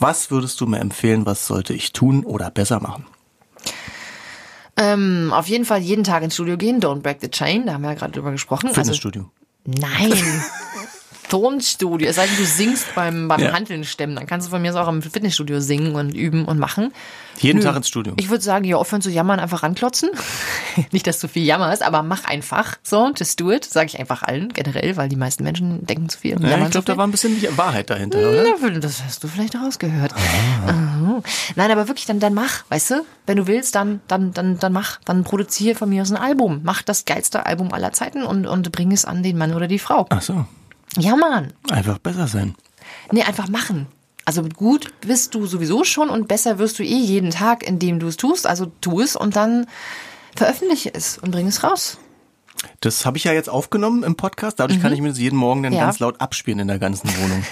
was 0.00 0.32
würdest 0.32 0.60
du 0.60 0.66
mir 0.66 0.80
empfehlen, 0.80 1.24
was 1.24 1.46
sollte 1.46 1.72
ich 1.72 1.92
tun 1.92 2.24
oder 2.24 2.50
besser 2.50 2.80
machen? 2.80 3.06
ähm, 4.76 5.32
auf 5.32 5.46
jeden 5.48 5.64
Fall 5.64 5.80
jeden 5.80 6.04
Tag 6.04 6.22
ins 6.22 6.34
Studio 6.34 6.56
gehen, 6.56 6.80
don't 6.80 7.00
break 7.00 7.18
the 7.20 7.28
chain, 7.30 7.66
da 7.66 7.74
haben 7.74 7.82
wir 7.82 7.90
ja 7.90 7.94
gerade 7.96 8.12
drüber 8.12 8.30
gesprochen. 8.30 8.68
Also, 8.68 8.80
Fitnessstudio. 8.80 9.30
Nein. 9.68 10.12
Tonstudio. 11.28 12.08
Es 12.08 12.16
sei 12.16 12.26
denn, 12.26 12.36
du 12.36 12.44
singst 12.44 12.94
beim, 12.94 13.28
beim 13.28 13.40
Ja. 13.40 13.52
Hanteln 13.52 13.84
stemmen. 13.84 14.16
Dann 14.16 14.26
kannst 14.26 14.46
du 14.46 14.50
von 14.50 14.62
mir 14.62 14.70
aus 14.70 14.76
auch 14.76 14.88
im 14.88 15.02
Fitnessstudio 15.02 15.60
singen 15.60 15.94
und 15.94 16.14
üben 16.14 16.44
und 16.44 16.58
machen. 16.58 16.92
Jeden 17.38 17.58
Nö. 17.58 17.64
Tag 17.64 17.76
ins 17.76 17.88
Studio. 17.88 18.14
Ich 18.16 18.30
würde 18.30 18.42
sagen, 18.42 18.64
ja, 18.64 18.76
aufhören 18.76 19.00
zu 19.02 19.10
jammern, 19.10 19.38
einfach 19.38 19.62
ranklotzen. 19.62 20.10
Nicht, 20.92 21.06
dass 21.06 21.20
du 21.20 21.28
viel 21.28 21.44
jammerst, 21.44 21.82
aber 21.82 22.02
mach 22.02 22.24
einfach 22.24 22.76
so, 22.82 23.12
just 23.16 23.40
do 23.40 23.52
it, 23.52 23.64
sage 23.64 23.86
ich 23.86 23.98
einfach 24.00 24.22
allen 24.22 24.52
generell, 24.52 24.96
weil 24.96 25.08
die 25.08 25.16
meisten 25.16 25.44
Menschen 25.44 25.86
denken 25.86 26.08
zu 26.08 26.18
viel 26.18 26.36
und 26.36 26.42
Ja, 26.42 26.58
ich 26.58 26.70
glaube, 26.70 26.86
da 26.86 26.96
war 26.96 27.06
ein 27.06 27.10
bisschen 27.10 27.40
Wahrheit 27.56 27.90
dahinter, 27.90 28.18
oder? 28.18 28.44
Ja, 28.44 28.70
das 28.80 29.04
hast 29.04 29.22
du 29.22 29.28
vielleicht 29.28 29.54
rausgehört. 29.54 30.12
Ah. 30.66 31.22
Nein, 31.54 31.70
aber 31.70 31.88
wirklich, 31.88 32.06
dann, 32.06 32.20
dann 32.20 32.34
mach, 32.34 32.64
weißt 32.68 32.90
du? 32.90 33.04
Wenn 33.26 33.36
du 33.36 33.46
willst, 33.46 33.74
dann, 33.74 34.00
dann, 34.08 34.32
dann, 34.32 34.58
dann 34.58 34.72
mach. 34.72 34.98
Dann 35.04 35.24
produziere 35.24 35.74
von 35.74 35.88
mir 35.88 36.02
aus 36.02 36.10
ein 36.10 36.16
Album. 36.16 36.60
Mach 36.64 36.82
das 36.82 37.04
geilste 37.04 37.46
Album 37.46 37.72
aller 37.72 37.92
Zeiten 37.92 38.22
und, 38.22 38.46
und 38.46 38.72
bring 38.72 38.92
es 38.92 39.04
an 39.04 39.22
den 39.22 39.36
Mann 39.38 39.54
oder 39.54 39.68
die 39.68 39.78
Frau. 39.78 40.06
Ach 40.10 40.22
so. 40.22 40.46
Ja, 40.96 41.16
Mann. 41.16 41.52
Einfach 41.70 41.98
besser 41.98 42.26
sein. 42.28 42.54
Nee, 43.12 43.22
einfach 43.22 43.48
machen. 43.48 43.86
Also 44.24 44.42
gut 44.42 44.92
bist 45.00 45.34
du 45.34 45.46
sowieso 45.46 45.84
schon 45.84 46.10
und 46.10 46.28
besser 46.28 46.58
wirst 46.58 46.78
du 46.78 46.82
eh 46.82 46.86
jeden 46.98 47.30
Tag, 47.30 47.62
indem 47.62 47.98
du 47.98 48.08
es 48.08 48.16
tust. 48.16 48.46
Also 48.46 48.66
tu 48.80 49.00
es 49.00 49.16
und 49.16 49.36
dann 49.36 49.66
veröffentliche 50.36 50.92
es 50.92 51.18
und 51.18 51.30
bring 51.30 51.46
es 51.46 51.62
raus. 51.64 51.98
Das 52.80 53.06
habe 53.06 53.16
ich 53.16 53.24
ja 53.24 53.32
jetzt 53.32 53.48
aufgenommen 53.48 54.02
im 54.02 54.16
Podcast. 54.16 54.58
Dadurch 54.58 54.82
kann 54.82 54.92
ich 54.92 55.00
mir 55.00 55.10
das 55.10 55.18
jeden 55.18 55.36
Morgen 55.36 55.62
dann 55.62 55.72
Mhm. 55.72 55.78
Ja. 55.78 55.84
ganz 55.86 56.00
laut 56.00 56.20
abspielen 56.20 56.58
in 56.58 56.68
der 56.68 56.78
ganzen 56.80 57.08
Wohnung. 57.16 57.44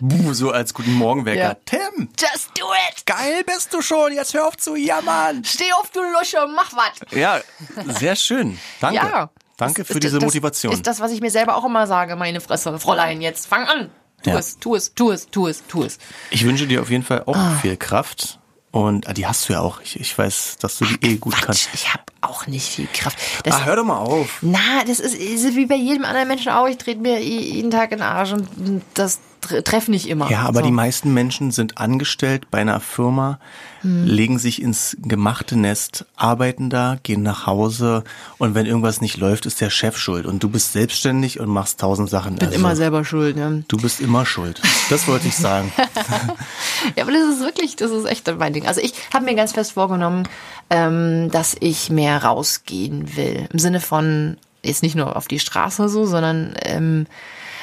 Buh, 0.00 0.32
so 0.32 0.50
als 0.50 0.72
guten 0.74 0.94
Morgenwecker. 0.94 1.38
Ja. 1.40 1.54
Tim, 1.66 2.08
Just 2.18 2.50
do 2.58 2.64
it! 2.88 3.04
geil 3.06 3.42
bist 3.46 3.72
du 3.74 3.82
schon. 3.82 4.12
Jetzt 4.14 4.32
hör 4.34 4.46
auf 4.48 4.56
zu 4.56 4.74
jammern. 4.74 5.44
Steh 5.44 5.70
auf, 5.78 5.90
du 5.90 6.00
Lusche, 6.00 6.38
mach 6.56 6.72
was! 6.72 6.92
Ja, 7.16 7.40
sehr 7.98 8.16
schön. 8.16 8.58
Danke. 8.80 8.96
Ja. 8.96 9.30
Danke 9.60 9.82
Das 9.82 9.86
für 9.88 9.94
ist- 9.94 10.02
diese 10.02 10.18
das 10.18 10.24
Motivation. 10.24 10.72
Ist 10.72 10.86
das, 10.86 11.00
was 11.00 11.12
ich 11.12 11.20
mir 11.20 11.30
selber 11.30 11.56
auch 11.56 11.64
immer 11.64 11.86
sage, 11.86 12.16
meine 12.16 12.40
Fresse. 12.40 12.78
Fräulein, 12.78 13.20
jetzt 13.20 13.46
fang 13.46 13.64
an. 13.66 13.90
Tu 14.22 14.30
Ja. 14.30 14.38
es, 14.38 14.58
tu 14.58 14.74
es, 14.74 14.94
tu 14.94 15.10
es, 15.12 15.28
tu 15.28 15.46
es, 15.46 15.62
tu 15.66 15.82
es. 15.82 15.98
Ich 16.30 16.44
wünsche 16.44 16.66
dir 16.66 16.82
auf 16.82 16.90
jeden 16.90 17.04
Fall 17.04 17.22
auch 17.26 17.36
Ah. 17.36 17.58
viel 17.62 17.76
Kraft. 17.76 18.38
Und 18.72 19.08
ah, 19.08 19.12
die 19.14 19.26
hast 19.26 19.48
du 19.48 19.54
ja 19.54 19.60
auch. 19.60 19.80
Ich, 19.80 19.98
ich 19.98 20.16
weiß, 20.16 20.58
dass 20.60 20.78
du 20.78 20.84
die 20.84 20.98
eh 21.04 21.16
gut 21.16 21.32
Quatsch, 21.34 21.44
kannst. 21.46 21.68
ich 21.74 21.92
habe 21.92 22.04
auch 22.20 22.46
nicht 22.46 22.68
viel 22.68 22.86
Kraft. 22.92 23.18
Das, 23.44 23.54
Ah, 23.56 23.64
hör 23.64 23.76
doch 23.76 23.84
mal 23.84 23.98
auf. 23.98 24.38
na, 24.42 24.84
das 24.86 25.00
ist, 25.00 25.14
ist 25.16 25.56
wie 25.56 25.66
bei 25.66 25.74
jedem 25.74 26.04
anderen 26.04 26.28
Menschen 26.28 26.52
auch. 26.52 26.68
Ich 26.68 26.76
trete 26.78 27.00
mir 27.00 27.20
jeden 27.20 27.70
Tag 27.72 27.90
in 27.92 27.98
den 27.98 28.06
Arsch 28.06 28.32
und 28.32 28.82
das 28.94 29.18
tre- 29.40 29.62
treff 29.62 29.88
nicht 29.88 30.08
immer. 30.08 30.30
Ja, 30.30 30.40
aber 30.42 30.60
so. 30.60 30.66
die 30.66 30.72
meisten 30.72 31.12
Menschen 31.14 31.50
sind 31.50 31.78
angestellt 31.78 32.50
bei 32.50 32.58
einer 32.58 32.80
Firma, 32.80 33.38
Hm. 33.82 34.04
legen 34.04 34.38
sich 34.38 34.60
ins 34.60 34.94
gemachte 35.00 35.56
Nest, 35.56 36.04
arbeiten 36.14 36.68
da, 36.68 36.98
gehen 37.02 37.22
nach 37.22 37.46
Hause 37.46 38.04
und 38.36 38.54
wenn 38.54 38.66
irgendwas 38.66 39.00
nicht 39.00 39.16
läuft, 39.16 39.46
ist 39.46 39.60
der 39.62 39.70
Chef 39.70 39.96
schuld 39.96 40.26
und 40.26 40.42
du 40.42 40.50
bist 40.50 40.72
selbstständig 40.74 41.40
und 41.40 41.48
machst 41.48 41.80
tausend 41.80 42.10
Sachen. 42.10 42.36
bin 42.36 42.52
immer 42.52 42.76
selber 42.76 43.06
schuld. 43.06 43.36
Ne? 43.36 43.64
Du 43.68 43.78
bist 43.78 44.00
immer 44.00 44.26
schuld. 44.26 44.60
Das 44.90 45.08
wollte 45.08 45.28
ich 45.28 45.36
sagen. 45.36 45.72
Ja, 46.96 47.04
aber 47.04 47.12
das 47.12 47.36
ist 47.36 47.40
wirklich, 47.40 47.76
das 47.76 47.90
ist 47.90 48.06
echt 48.06 48.30
mein 48.38 48.52
Ding. 48.52 48.66
Also 48.66 48.80
ich 48.80 48.92
habe 49.12 49.24
mir 49.26 49.34
ganz 49.34 49.52
fest 49.52 49.72
vorgenommen, 49.72 50.26
ähm, 50.70 51.30
dass 51.30 51.56
ich 51.60 51.90
mehr 51.90 52.24
rausgehen 52.24 53.16
will. 53.16 53.46
Im 53.52 53.58
Sinne 53.58 53.80
von, 53.80 54.38
jetzt 54.62 54.82
nicht 54.82 54.94
nur 54.94 55.16
auf 55.16 55.28
die 55.28 55.38
Straße 55.40 55.88
so, 55.88 56.06
sondern 56.06 56.54
ähm, 56.62 57.06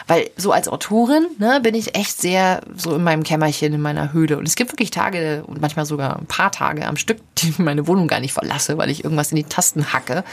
weil 0.07 0.29
so 0.37 0.51
als 0.51 0.67
Autorin 0.67 1.27
ne, 1.37 1.59
bin 1.61 1.75
ich 1.75 1.95
echt 1.95 2.19
sehr 2.19 2.61
so 2.75 2.95
in 2.95 3.03
meinem 3.03 3.23
Kämmerchen, 3.23 3.73
in 3.73 3.81
meiner 3.81 4.13
Höhle. 4.13 4.37
Und 4.37 4.47
es 4.47 4.55
gibt 4.55 4.71
wirklich 4.71 4.91
Tage 4.91 5.43
und 5.45 5.61
manchmal 5.61 5.85
sogar 5.85 6.17
ein 6.17 6.25
paar 6.25 6.51
Tage 6.51 6.87
am 6.87 6.95
Stück, 6.95 7.19
die 7.37 7.49
ich 7.49 7.59
meine 7.59 7.87
Wohnung 7.87 8.07
gar 8.07 8.21
nicht 8.21 8.33
verlasse, 8.33 8.77
weil 8.77 8.89
ich 8.89 9.03
irgendwas 9.03 9.31
in 9.31 9.35
die 9.35 9.43
Tasten 9.43 9.91
hacke. 9.93 10.23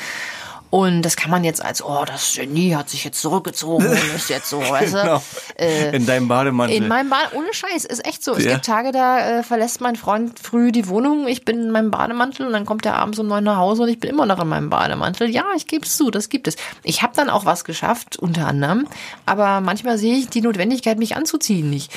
Und 0.75 1.03
das 1.03 1.15
kann 1.15 1.31
man 1.31 1.45
jetzt 1.45 1.65
als, 1.65 1.85
oh, 1.85 2.05
das 2.05 2.35
Genie 2.35 2.75
hat 2.75 2.91
sich 2.91 3.05
jetzt 3.05 3.23
zurückgezogen 3.23 3.87
und 3.87 3.97
ist 4.17 4.29
jetzt 4.29 4.51
so, 4.51 4.59
weißt 4.61 4.95
du? 4.95 4.99
Genau. 5.05 5.23
Äh, 5.57 5.95
In 5.95 6.05
deinem 6.05 6.27
Bademantel. 6.27 6.77
in 6.77 6.89
meinem 6.89 7.11
Bad, 7.11 7.33
ohne 7.33 7.55
Scheiß, 7.55 7.85
ist 7.85 8.05
echt 8.05 8.25
so. 8.25 8.35
Es 8.35 8.45
Ja. 8.45 8.55
gibt 8.55 8.65
Tage, 8.65 8.91
da 8.91 9.39
äh, 9.39 9.43
verlässt 9.45 9.81
mein 9.81 9.95
Freund 9.95 10.41
früh 10.41 10.73
die 10.73 10.89
Wohnung, 10.89 11.29
ich 11.29 11.45
bin 11.45 11.63
in 11.63 11.71
meinem 11.71 11.93
Bademantel 11.93 12.45
und 12.45 12.53
dann 12.53 12.67
kommt 12.67 12.85
er 12.87 12.97
abends 12.97 13.21
um 13.21 13.29
neun 13.29 13.45
nach 13.45 13.59
Hause 13.59 13.85
und 13.85 13.89
ich 13.89 14.01
bin 14.01 14.11
immer 14.11 14.27
noch 14.27 14.41
in 14.41 14.49
meinem 14.49 14.69
Bademantel. 14.69 15.31
Ja, 15.31 15.45
ich 15.55 15.69
gebe 15.69 15.87
es 15.87 15.97
zu, 15.97 16.11
das 16.11 16.29
gibt 16.29 16.49
es. 16.49 16.57
Ich 16.83 17.03
habe 17.03 17.13
dann 17.15 17.31
auch 17.31 17.45
was 17.45 17.65
geschafft, 17.65 18.17
unter 18.17 18.49
anderem, 18.49 18.89
aber 19.27 19.61
manchmal 19.61 19.97
sehe 19.97 20.17
ich 20.17 20.29
die 20.29 20.41
Notwendigkeit, 20.41 20.99
mich 20.99 21.15
anzuziehen 21.15 21.71
nicht. 21.71 21.93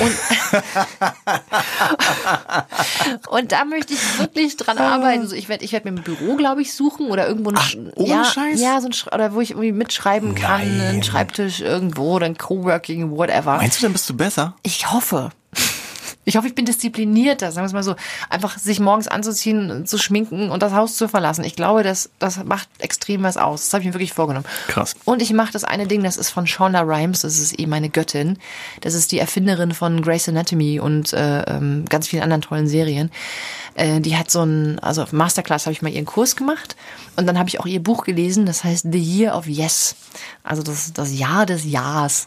Und, 0.00 0.12
und 3.30 3.52
da 3.52 3.64
möchte 3.64 3.94
ich 3.94 4.18
wirklich 4.18 4.58
dran 4.58 4.76
arbeiten. 4.76 5.26
So, 5.26 5.34
ich 5.34 5.48
werde 5.48 5.64
ich 5.64 5.72
werd 5.72 5.86
mir 5.86 5.92
ein 5.92 6.02
Büro, 6.02 6.36
glaube 6.36 6.60
ich, 6.60 6.74
suchen 6.74 7.10
oder 7.10 7.26
irgendwo 7.26 7.48
ein, 7.50 7.56
Ach, 7.56 7.72
ja, 7.96 8.17
Scheiß? 8.24 8.60
ja, 8.60 8.80
so 8.80 8.86
ein, 8.88 8.92
Sch- 8.92 9.12
oder 9.12 9.32
wo 9.34 9.40
ich 9.40 9.50
irgendwie 9.50 9.72
mitschreiben 9.72 10.34
kann, 10.34 10.78
Nein. 10.78 10.86
einen 10.88 11.02
Schreibtisch 11.02 11.60
irgendwo, 11.60 12.14
oder 12.16 12.26
ein 12.26 12.36
Coworking, 12.38 13.10
whatever. 13.10 13.56
Meinst 13.56 13.78
du, 13.78 13.82
dann 13.82 13.92
bist 13.92 14.08
du 14.08 14.16
besser? 14.16 14.54
Ich 14.62 14.90
hoffe. 14.92 15.30
Ich 16.28 16.36
hoffe, 16.36 16.46
ich 16.46 16.54
bin 16.54 16.66
disziplinierter, 16.66 17.52
sagen 17.52 17.64
wir 17.64 17.68
es 17.68 17.72
mal 17.72 17.82
so. 17.82 17.96
Einfach 18.28 18.58
sich 18.58 18.80
morgens 18.80 19.08
anzuziehen, 19.08 19.86
zu 19.86 19.96
schminken 19.96 20.50
und 20.50 20.62
das 20.62 20.74
Haus 20.74 20.94
zu 20.94 21.08
verlassen. 21.08 21.42
Ich 21.42 21.56
glaube, 21.56 21.82
das, 21.82 22.10
das 22.18 22.44
macht 22.44 22.68
extrem 22.80 23.22
was 23.22 23.38
aus. 23.38 23.62
Das 23.62 23.72
habe 23.72 23.80
ich 23.80 23.86
mir 23.86 23.94
wirklich 23.94 24.12
vorgenommen. 24.12 24.44
Krass. 24.66 24.94
Und 25.06 25.22
ich 25.22 25.32
mache 25.32 25.52
das 25.52 25.64
eine 25.64 25.86
Ding, 25.86 26.02
das 26.02 26.18
ist 26.18 26.28
von 26.28 26.46
Shonda 26.46 26.82
Rhimes, 26.82 27.22
das 27.22 27.38
ist 27.38 27.58
eh 27.58 27.66
meine 27.66 27.88
Göttin. 27.88 28.36
Das 28.82 28.92
ist 28.92 29.10
die 29.10 29.18
Erfinderin 29.18 29.72
von 29.72 30.02
Grey's 30.02 30.28
Anatomy 30.28 30.80
und 30.80 31.14
äh, 31.14 31.44
ähm, 31.44 31.86
ganz 31.88 32.08
vielen 32.08 32.22
anderen 32.22 32.42
tollen 32.42 32.68
Serien. 32.68 33.10
Äh, 33.74 34.00
die 34.00 34.18
hat 34.18 34.30
so 34.30 34.42
ein, 34.42 34.78
also 34.80 35.02
auf 35.02 35.14
Masterclass 35.14 35.64
habe 35.64 35.72
ich 35.72 35.80
mal 35.80 35.90
ihren 35.90 36.04
Kurs 36.04 36.36
gemacht 36.36 36.76
und 37.16 37.26
dann 37.26 37.38
habe 37.38 37.48
ich 37.48 37.58
auch 37.58 37.66
ihr 37.66 37.82
Buch 37.82 38.04
gelesen, 38.04 38.44
das 38.44 38.64
heißt 38.64 38.86
The 38.90 38.98
Year 38.98 39.34
of 39.34 39.46
Yes. 39.46 39.96
Also 40.42 40.62
das, 40.62 40.92
das 40.92 41.16
Jahr 41.16 41.46
des 41.46 41.64
Jahres. 41.64 42.26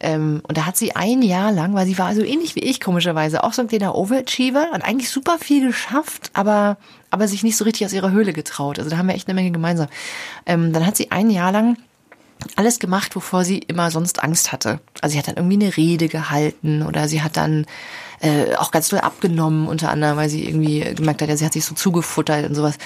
Ähm, 0.00 0.42
und 0.46 0.58
da 0.58 0.66
hat 0.66 0.76
sie 0.76 0.96
ein 0.96 1.22
Jahr 1.22 1.52
lang, 1.52 1.74
weil 1.74 1.86
sie 1.86 1.98
war 1.98 2.14
so 2.14 2.22
ähnlich 2.22 2.54
wie 2.56 2.60
ich 2.60 2.80
komischerweise, 2.80 3.37
auch 3.44 3.52
so 3.52 3.62
ein 3.62 3.68
kleiner 3.68 3.94
Overachiever 3.94 4.68
und 4.72 4.82
eigentlich 4.82 5.10
super 5.10 5.38
viel 5.38 5.66
geschafft, 5.66 6.30
aber, 6.34 6.76
aber 7.10 7.28
sich 7.28 7.42
nicht 7.42 7.56
so 7.56 7.64
richtig 7.64 7.86
aus 7.86 7.92
ihrer 7.92 8.10
Höhle 8.10 8.32
getraut. 8.32 8.78
Also 8.78 8.90
da 8.90 8.98
haben 8.98 9.08
wir 9.08 9.14
echt 9.14 9.28
eine 9.28 9.34
Menge 9.34 9.50
gemeinsam. 9.50 9.88
Ähm, 10.46 10.72
dann 10.72 10.86
hat 10.86 10.96
sie 10.96 11.10
ein 11.10 11.30
Jahr 11.30 11.52
lang 11.52 11.76
alles 12.56 12.78
gemacht, 12.78 13.16
wovor 13.16 13.44
sie 13.44 13.58
immer 13.58 13.90
sonst 13.90 14.22
Angst 14.22 14.52
hatte. 14.52 14.80
Also 15.00 15.12
sie 15.12 15.18
hat 15.18 15.28
dann 15.28 15.36
irgendwie 15.36 15.64
eine 15.64 15.76
Rede 15.76 16.08
gehalten 16.08 16.82
oder 16.82 17.08
sie 17.08 17.22
hat 17.22 17.36
dann 17.36 17.66
äh, 18.20 18.54
auch 18.56 18.70
ganz 18.70 18.88
doll 18.88 19.00
abgenommen, 19.00 19.68
unter 19.68 19.90
anderem, 19.90 20.16
weil 20.16 20.28
sie 20.28 20.46
irgendwie 20.46 20.80
gemerkt 20.94 21.22
hat, 21.22 21.28
ja, 21.28 21.36
sie 21.36 21.44
hat 21.44 21.52
sich 21.52 21.64
so 21.64 21.74
zugefuttert 21.74 22.48
und 22.48 22.54
sowas. 22.54 22.78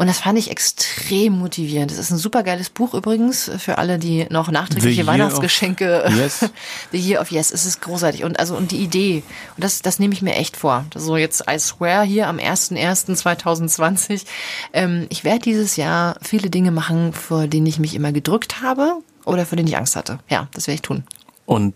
Und 0.00 0.06
das 0.06 0.20
fand 0.20 0.38
ich 0.38 0.50
extrem 0.50 1.34
motivierend. 1.34 1.90
Das 1.90 1.98
ist 1.98 2.10
ein 2.10 2.16
super 2.16 2.42
geiles 2.42 2.70
Buch 2.70 2.94
übrigens 2.94 3.50
für 3.58 3.76
alle, 3.76 3.98
die 3.98 4.26
noch 4.30 4.50
nachträgliche 4.50 5.06
Weihnachtsgeschenke. 5.06 6.10
Yes. 6.16 6.50
The 6.90 6.98
Year 6.98 7.20
of 7.20 7.30
Yes, 7.30 7.50
es 7.50 7.66
ist 7.66 7.82
großartig. 7.82 8.24
Und 8.24 8.40
also 8.40 8.56
und 8.56 8.70
die 8.70 8.78
Idee, 8.78 9.22
und 9.56 9.62
das, 9.64 9.82
das 9.82 9.98
nehme 9.98 10.14
ich 10.14 10.22
mir 10.22 10.36
echt 10.36 10.56
vor. 10.56 10.86
So 10.94 11.18
jetzt, 11.18 11.44
I 11.50 11.58
swear, 11.58 12.02
hier 12.02 12.28
am 12.28 12.38
01.01.2020, 12.38 14.24
ähm, 14.72 15.06
ich 15.10 15.22
werde 15.22 15.40
dieses 15.40 15.76
Jahr 15.76 16.16
viele 16.22 16.48
Dinge 16.48 16.70
machen, 16.70 17.12
vor 17.12 17.46
denen 17.46 17.66
ich 17.66 17.78
mich 17.78 17.94
immer 17.94 18.12
gedrückt 18.12 18.62
habe 18.62 18.94
oder 19.26 19.44
vor 19.44 19.56
denen 19.56 19.68
ich 19.68 19.76
Angst 19.76 19.96
hatte. 19.96 20.18
Ja, 20.30 20.48
das 20.54 20.66
werde 20.66 20.76
ich 20.76 20.82
tun. 20.82 21.04
Und 21.44 21.74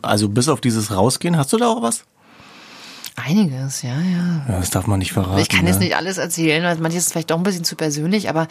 also 0.00 0.30
bis 0.30 0.48
auf 0.48 0.62
dieses 0.62 0.92
Rausgehen, 0.92 1.36
hast 1.36 1.52
du 1.52 1.58
da 1.58 1.68
auch 1.68 1.82
was? 1.82 2.04
Einiges, 3.16 3.82
ja, 3.82 3.98
ja. 3.98 4.44
Ja, 4.46 4.60
das 4.60 4.70
darf 4.70 4.86
man 4.86 4.98
nicht 4.98 5.12
verraten. 5.12 5.40
Ich 5.40 5.48
kann 5.48 5.66
jetzt 5.66 5.78
ne? 5.78 5.86
nicht 5.86 5.96
alles 5.96 6.18
erzählen, 6.18 6.62
weil 6.62 6.76
manches 6.76 7.06
ist 7.06 7.12
vielleicht 7.12 7.30
doch 7.30 7.38
ein 7.38 7.42
bisschen 7.42 7.64
zu 7.64 7.74
persönlich, 7.74 8.28
aber 8.28 8.46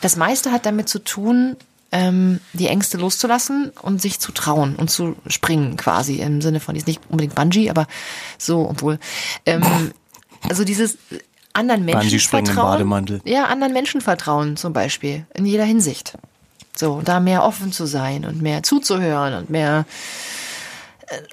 das 0.00 0.16
meiste 0.16 0.52
hat 0.52 0.64
damit 0.64 0.88
zu 0.88 0.98
tun, 0.98 1.56
ähm, 1.92 2.40
die 2.54 2.66
Ängste 2.66 2.96
loszulassen 2.96 3.72
und 3.82 4.00
sich 4.00 4.18
zu 4.18 4.32
trauen 4.32 4.74
und 4.76 4.90
zu 4.90 5.16
springen 5.26 5.76
quasi 5.76 6.16
im 6.16 6.40
Sinne 6.40 6.60
von, 6.60 6.74
jetzt 6.74 6.86
nicht 6.86 7.00
unbedingt 7.08 7.34
Bungee, 7.34 7.70
aber 7.70 7.86
so, 8.38 8.68
obwohl, 8.68 8.98
ähm, 9.44 9.62
also 10.48 10.64
dieses 10.64 10.96
anderen 11.52 11.84
Menschen 11.84 12.18
vertrauen. 12.18 12.72
Bademantel. 12.72 13.20
Ja, 13.24 13.44
anderen 13.44 13.72
Menschen 13.72 14.00
vertrauen 14.00 14.56
zum 14.56 14.72
Beispiel, 14.72 15.26
in 15.34 15.46
jeder 15.46 15.64
Hinsicht. 15.64 16.14
So, 16.74 17.00
da 17.02 17.20
mehr 17.20 17.44
offen 17.44 17.72
zu 17.72 17.86
sein 17.86 18.24
und 18.24 18.42
mehr 18.42 18.62
zuzuhören 18.62 19.34
und 19.34 19.48
mehr 19.50 19.86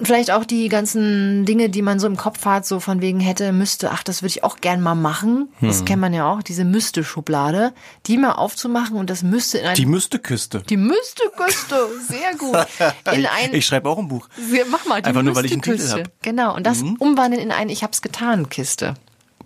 vielleicht 0.01 0.29
auch 0.31 0.45
die 0.45 0.69
ganzen 0.69 1.45
Dinge, 1.45 1.69
die 1.69 1.81
man 1.81 1.99
so 1.99 2.05
im 2.07 2.15
Kopf 2.17 2.45
hat, 2.45 2.65
so 2.65 2.79
von 2.79 3.01
wegen 3.01 3.19
hätte, 3.19 3.51
müsste, 3.51 3.91
ach, 3.91 4.03
das 4.03 4.21
würde 4.21 4.29
ich 4.29 4.43
auch 4.43 4.57
gern 4.62 4.81
mal 4.81 4.93
machen. 4.95 5.49
Das 5.62 5.79
Hm. 5.79 5.86
kennt 5.86 6.01
man 6.01 6.13
ja 6.13 6.25
auch, 6.31 6.43
diese 6.43 6.63
Müsste-Schublade, 6.63 7.73
die 8.05 8.17
mal 8.17 8.33
aufzumachen 8.33 8.97
und 8.97 9.09
das 9.09 9.23
müsste 9.23 9.57
in 9.57 9.65
ein 9.65 9.75
Die 9.75 9.86
müsste 9.86 10.19
Küste. 10.19 10.62
die 10.69 10.77
Müsste-Küste, 10.77 11.88
sehr 12.07 12.36
gut. 12.38 12.55
In 13.13 13.25
ein, 13.25 13.53
ich 13.53 13.65
schreibe 13.65 13.89
auch 13.89 13.97
ein 13.97 14.07
Buch. 14.07 14.29
sehr- 14.38 14.65
mach 14.69 14.86
mal, 14.86 15.01
die 15.01 15.07
Einfach 15.07 15.23
nur, 15.23 15.36
weil 15.36 15.45
ich 15.45 15.51
einen 15.53 15.62
Titel 15.62 15.77
Müsste-Küste. 15.77 16.03
hab. 16.12 16.21
Genau, 16.23 16.55
und 16.55 16.65
das 16.67 16.81
umwandeln 16.99 17.41
in 17.41 17.51
ein 17.51 17.69
Ich 17.69 17.83
hab's 17.83 18.01
getan 18.01 18.49
Kiste. 18.49 18.93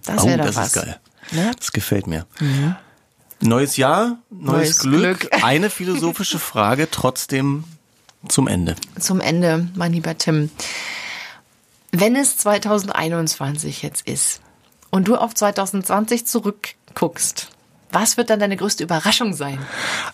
Das 0.06 0.24
Oh, 0.24 0.28
wäre 0.28 0.38
doch 0.40 0.46
das 0.48 0.56
was. 0.58 0.68
ist 0.68 0.74
geil. 0.74 1.00
Ne? 1.32 1.52
Das 1.58 1.72
gefällt 1.72 2.08
mir. 2.08 2.26
Neues 3.40 3.78
Jahr, 3.78 4.18
neues, 4.30 4.52
Neues 4.52 4.80
Glück. 4.80 5.20
Glück. 5.22 5.30
Eine 5.44 5.70
philosophische 5.70 6.40
Frage 6.40 6.90
trotzdem 6.90 7.64
zum 8.28 8.48
Ende. 8.48 8.76
Zum 9.00 9.22
Ende, 9.22 9.68
mein 9.76 9.94
lieber 9.94 10.18
Tim. 10.18 10.50
Wenn 11.92 12.16
es 12.16 12.38
2021 12.38 13.82
jetzt 13.82 14.08
ist 14.08 14.42
und 14.90 15.08
du 15.08 15.16
auf 15.16 15.34
2020 15.34 16.26
zurückguckst, 16.26 17.50
was 17.92 18.18
wird 18.18 18.30
dann 18.30 18.40
deine 18.40 18.58
größte 18.58 18.84
Überraschung 18.84 19.34
sein? 19.34 19.60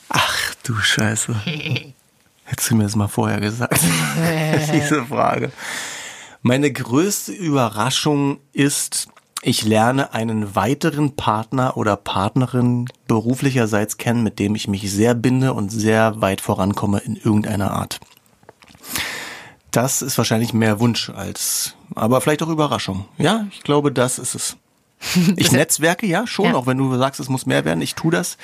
Ach 0.10 0.56
du 0.64 0.76
Scheiße. 0.76 1.36
Hättest 2.46 2.70
du 2.70 2.76
mir 2.76 2.84
das 2.84 2.96
mal 2.96 3.08
vorher 3.08 3.40
gesagt, 3.40 3.80
diese 4.74 5.06
Frage. 5.06 5.52
Meine 6.42 6.72
größte 6.72 7.32
Überraschung 7.32 8.40
ist, 8.52 9.08
ich 9.44 9.64
lerne 9.64 10.14
einen 10.14 10.56
weiteren 10.56 11.16
Partner 11.16 11.78
oder 11.78 11.96
Partnerin 11.96 12.88
beruflicherseits 13.08 13.98
kennen, 13.98 14.24
mit 14.24 14.40
dem 14.40 14.56
ich 14.56 14.68
mich 14.68 14.92
sehr 14.92 15.14
binde 15.14 15.54
und 15.54 15.70
sehr 15.70 16.22
weit 16.22 16.42
vorankomme 16.42 17.00
in 17.00 17.16
irgendeiner 17.16 17.72
Art. 17.72 18.00
Das 19.72 20.02
ist 20.02 20.18
wahrscheinlich 20.18 20.54
mehr 20.54 20.80
Wunsch 20.80 21.10
als, 21.10 21.76
aber 21.96 22.22
vielleicht 22.22 22.44
auch 22.44 22.50
Überraschung. 22.50 23.06
Ja, 23.18 23.48
ich 23.52 23.64
glaube, 23.64 23.92
das 23.92 24.20
ist 24.20 24.36
es. 24.36 24.58
Ich 25.36 25.52
netzwerke 25.52 26.06
ja 26.06 26.26
schon, 26.28 26.46
ja. 26.46 26.54
auch 26.56 26.66
wenn 26.66 26.78
du 26.78 26.96
sagst, 26.98 27.20
es 27.20 27.28
muss 27.28 27.46
mehr 27.46 27.66
werden. 27.66 27.82
Ich 27.82 27.96
tu 27.96 28.10
das. 28.10 28.38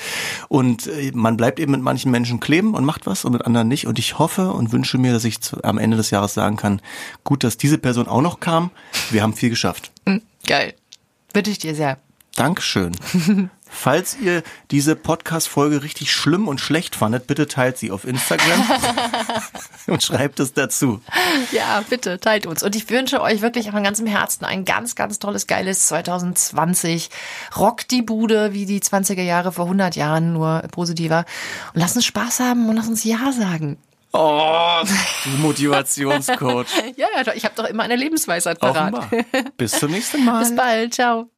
Und 0.49 0.87
äh, 0.87 1.11
man 1.13 1.37
bleibt 1.37 1.59
eben 1.59 1.71
mit 1.71 1.81
manchen 1.81 2.11
Menschen 2.11 2.41
kleben 2.41 2.73
und 2.73 2.83
macht 2.83 3.05
was 3.05 3.23
und 3.23 3.31
mit 3.31 3.45
anderen 3.45 3.67
nicht. 3.69 3.87
Und 3.87 3.97
ich 3.97 4.19
hoffe 4.19 4.51
und 4.51 4.73
wünsche 4.73 4.97
mir, 4.97 5.13
dass 5.13 5.23
ich 5.23 5.39
am 5.63 5.77
Ende 5.77 5.95
des 5.95 6.11
Jahres 6.11 6.33
sagen 6.33 6.57
kann, 6.57 6.81
gut, 7.23 7.45
dass 7.45 7.55
diese 7.55 7.77
Person 7.77 8.07
auch 8.07 8.21
noch 8.21 8.41
kam. 8.41 8.71
Wir 9.09 9.23
haben 9.23 9.33
viel 9.33 9.49
geschafft. 9.49 9.91
Hm, 10.05 10.21
geil. 10.45 10.73
Bitte 11.33 11.49
ich 11.51 11.59
dir 11.59 11.75
sehr. 11.75 11.97
Dankeschön. 12.35 12.95
Falls 13.71 14.17
ihr 14.19 14.43
diese 14.71 14.95
Podcast-Folge 14.95 15.83
richtig 15.83 16.11
schlimm 16.11 16.47
und 16.47 16.59
schlecht 16.59 16.95
fandet, 16.95 17.27
bitte 17.27 17.47
teilt 17.47 17.77
sie 17.77 17.91
auf 17.91 18.03
Instagram 18.03 18.65
und 19.87 20.01
schreibt 20.01 20.39
es 20.39 20.53
dazu. 20.53 21.01
Ja, 21.51 21.83
bitte 21.87 22.19
teilt 22.19 22.47
uns. 22.47 22.63
Und 22.63 22.75
ich 22.75 22.89
wünsche 22.89 23.21
euch 23.21 23.41
wirklich 23.41 23.69
von 23.69 23.83
ganzem 23.83 24.07
Herzen 24.07 24.45
ein 24.45 24.65
ganz, 24.65 24.95
ganz 24.95 25.19
tolles, 25.19 25.45
geiles 25.45 25.87
2020. 25.87 27.09
Rock 27.57 27.87
die 27.89 28.01
Bude 28.01 28.53
wie 28.53 28.65
die 28.65 28.79
20er 28.81 29.21
Jahre 29.21 29.51
vor 29.51 29.65
100 29.65 29.95
Jahren, 29.95 30.33
nur 30.33 30.63
positiver. 30.71 31.25
Und 31.73 31.81
lasst 31.81 31.95
uns 31.95 32.05
Spaß 32.05 32.39
haben 32.39 32.69
und 32.69 32.75
lasst 32.75 32.89
uns 32.89 33.03
Ja 33.03 33.31
sagen. 33.31 33.77
Oh, 34.11 34.81
du 35.23 35.29
Motivationscoach. 35.37 36.65
ja, 36.95 37.07
ich 37.35 37.45
habe 37.45 37.55
doch 37.55 37.65
immer 37.65 37.83
eine 37.83 37.95
Lebensweisheit 37.95 38.59
parat. 38.59 39.07
Bis 39.57 39.71
zum 39.71 39.91
nächsten 39.91 40.25
Mal. 40.25 40.39
Bis 40.39 40.55
bald. 40.55 40.93
Ciao. 40.93 41.29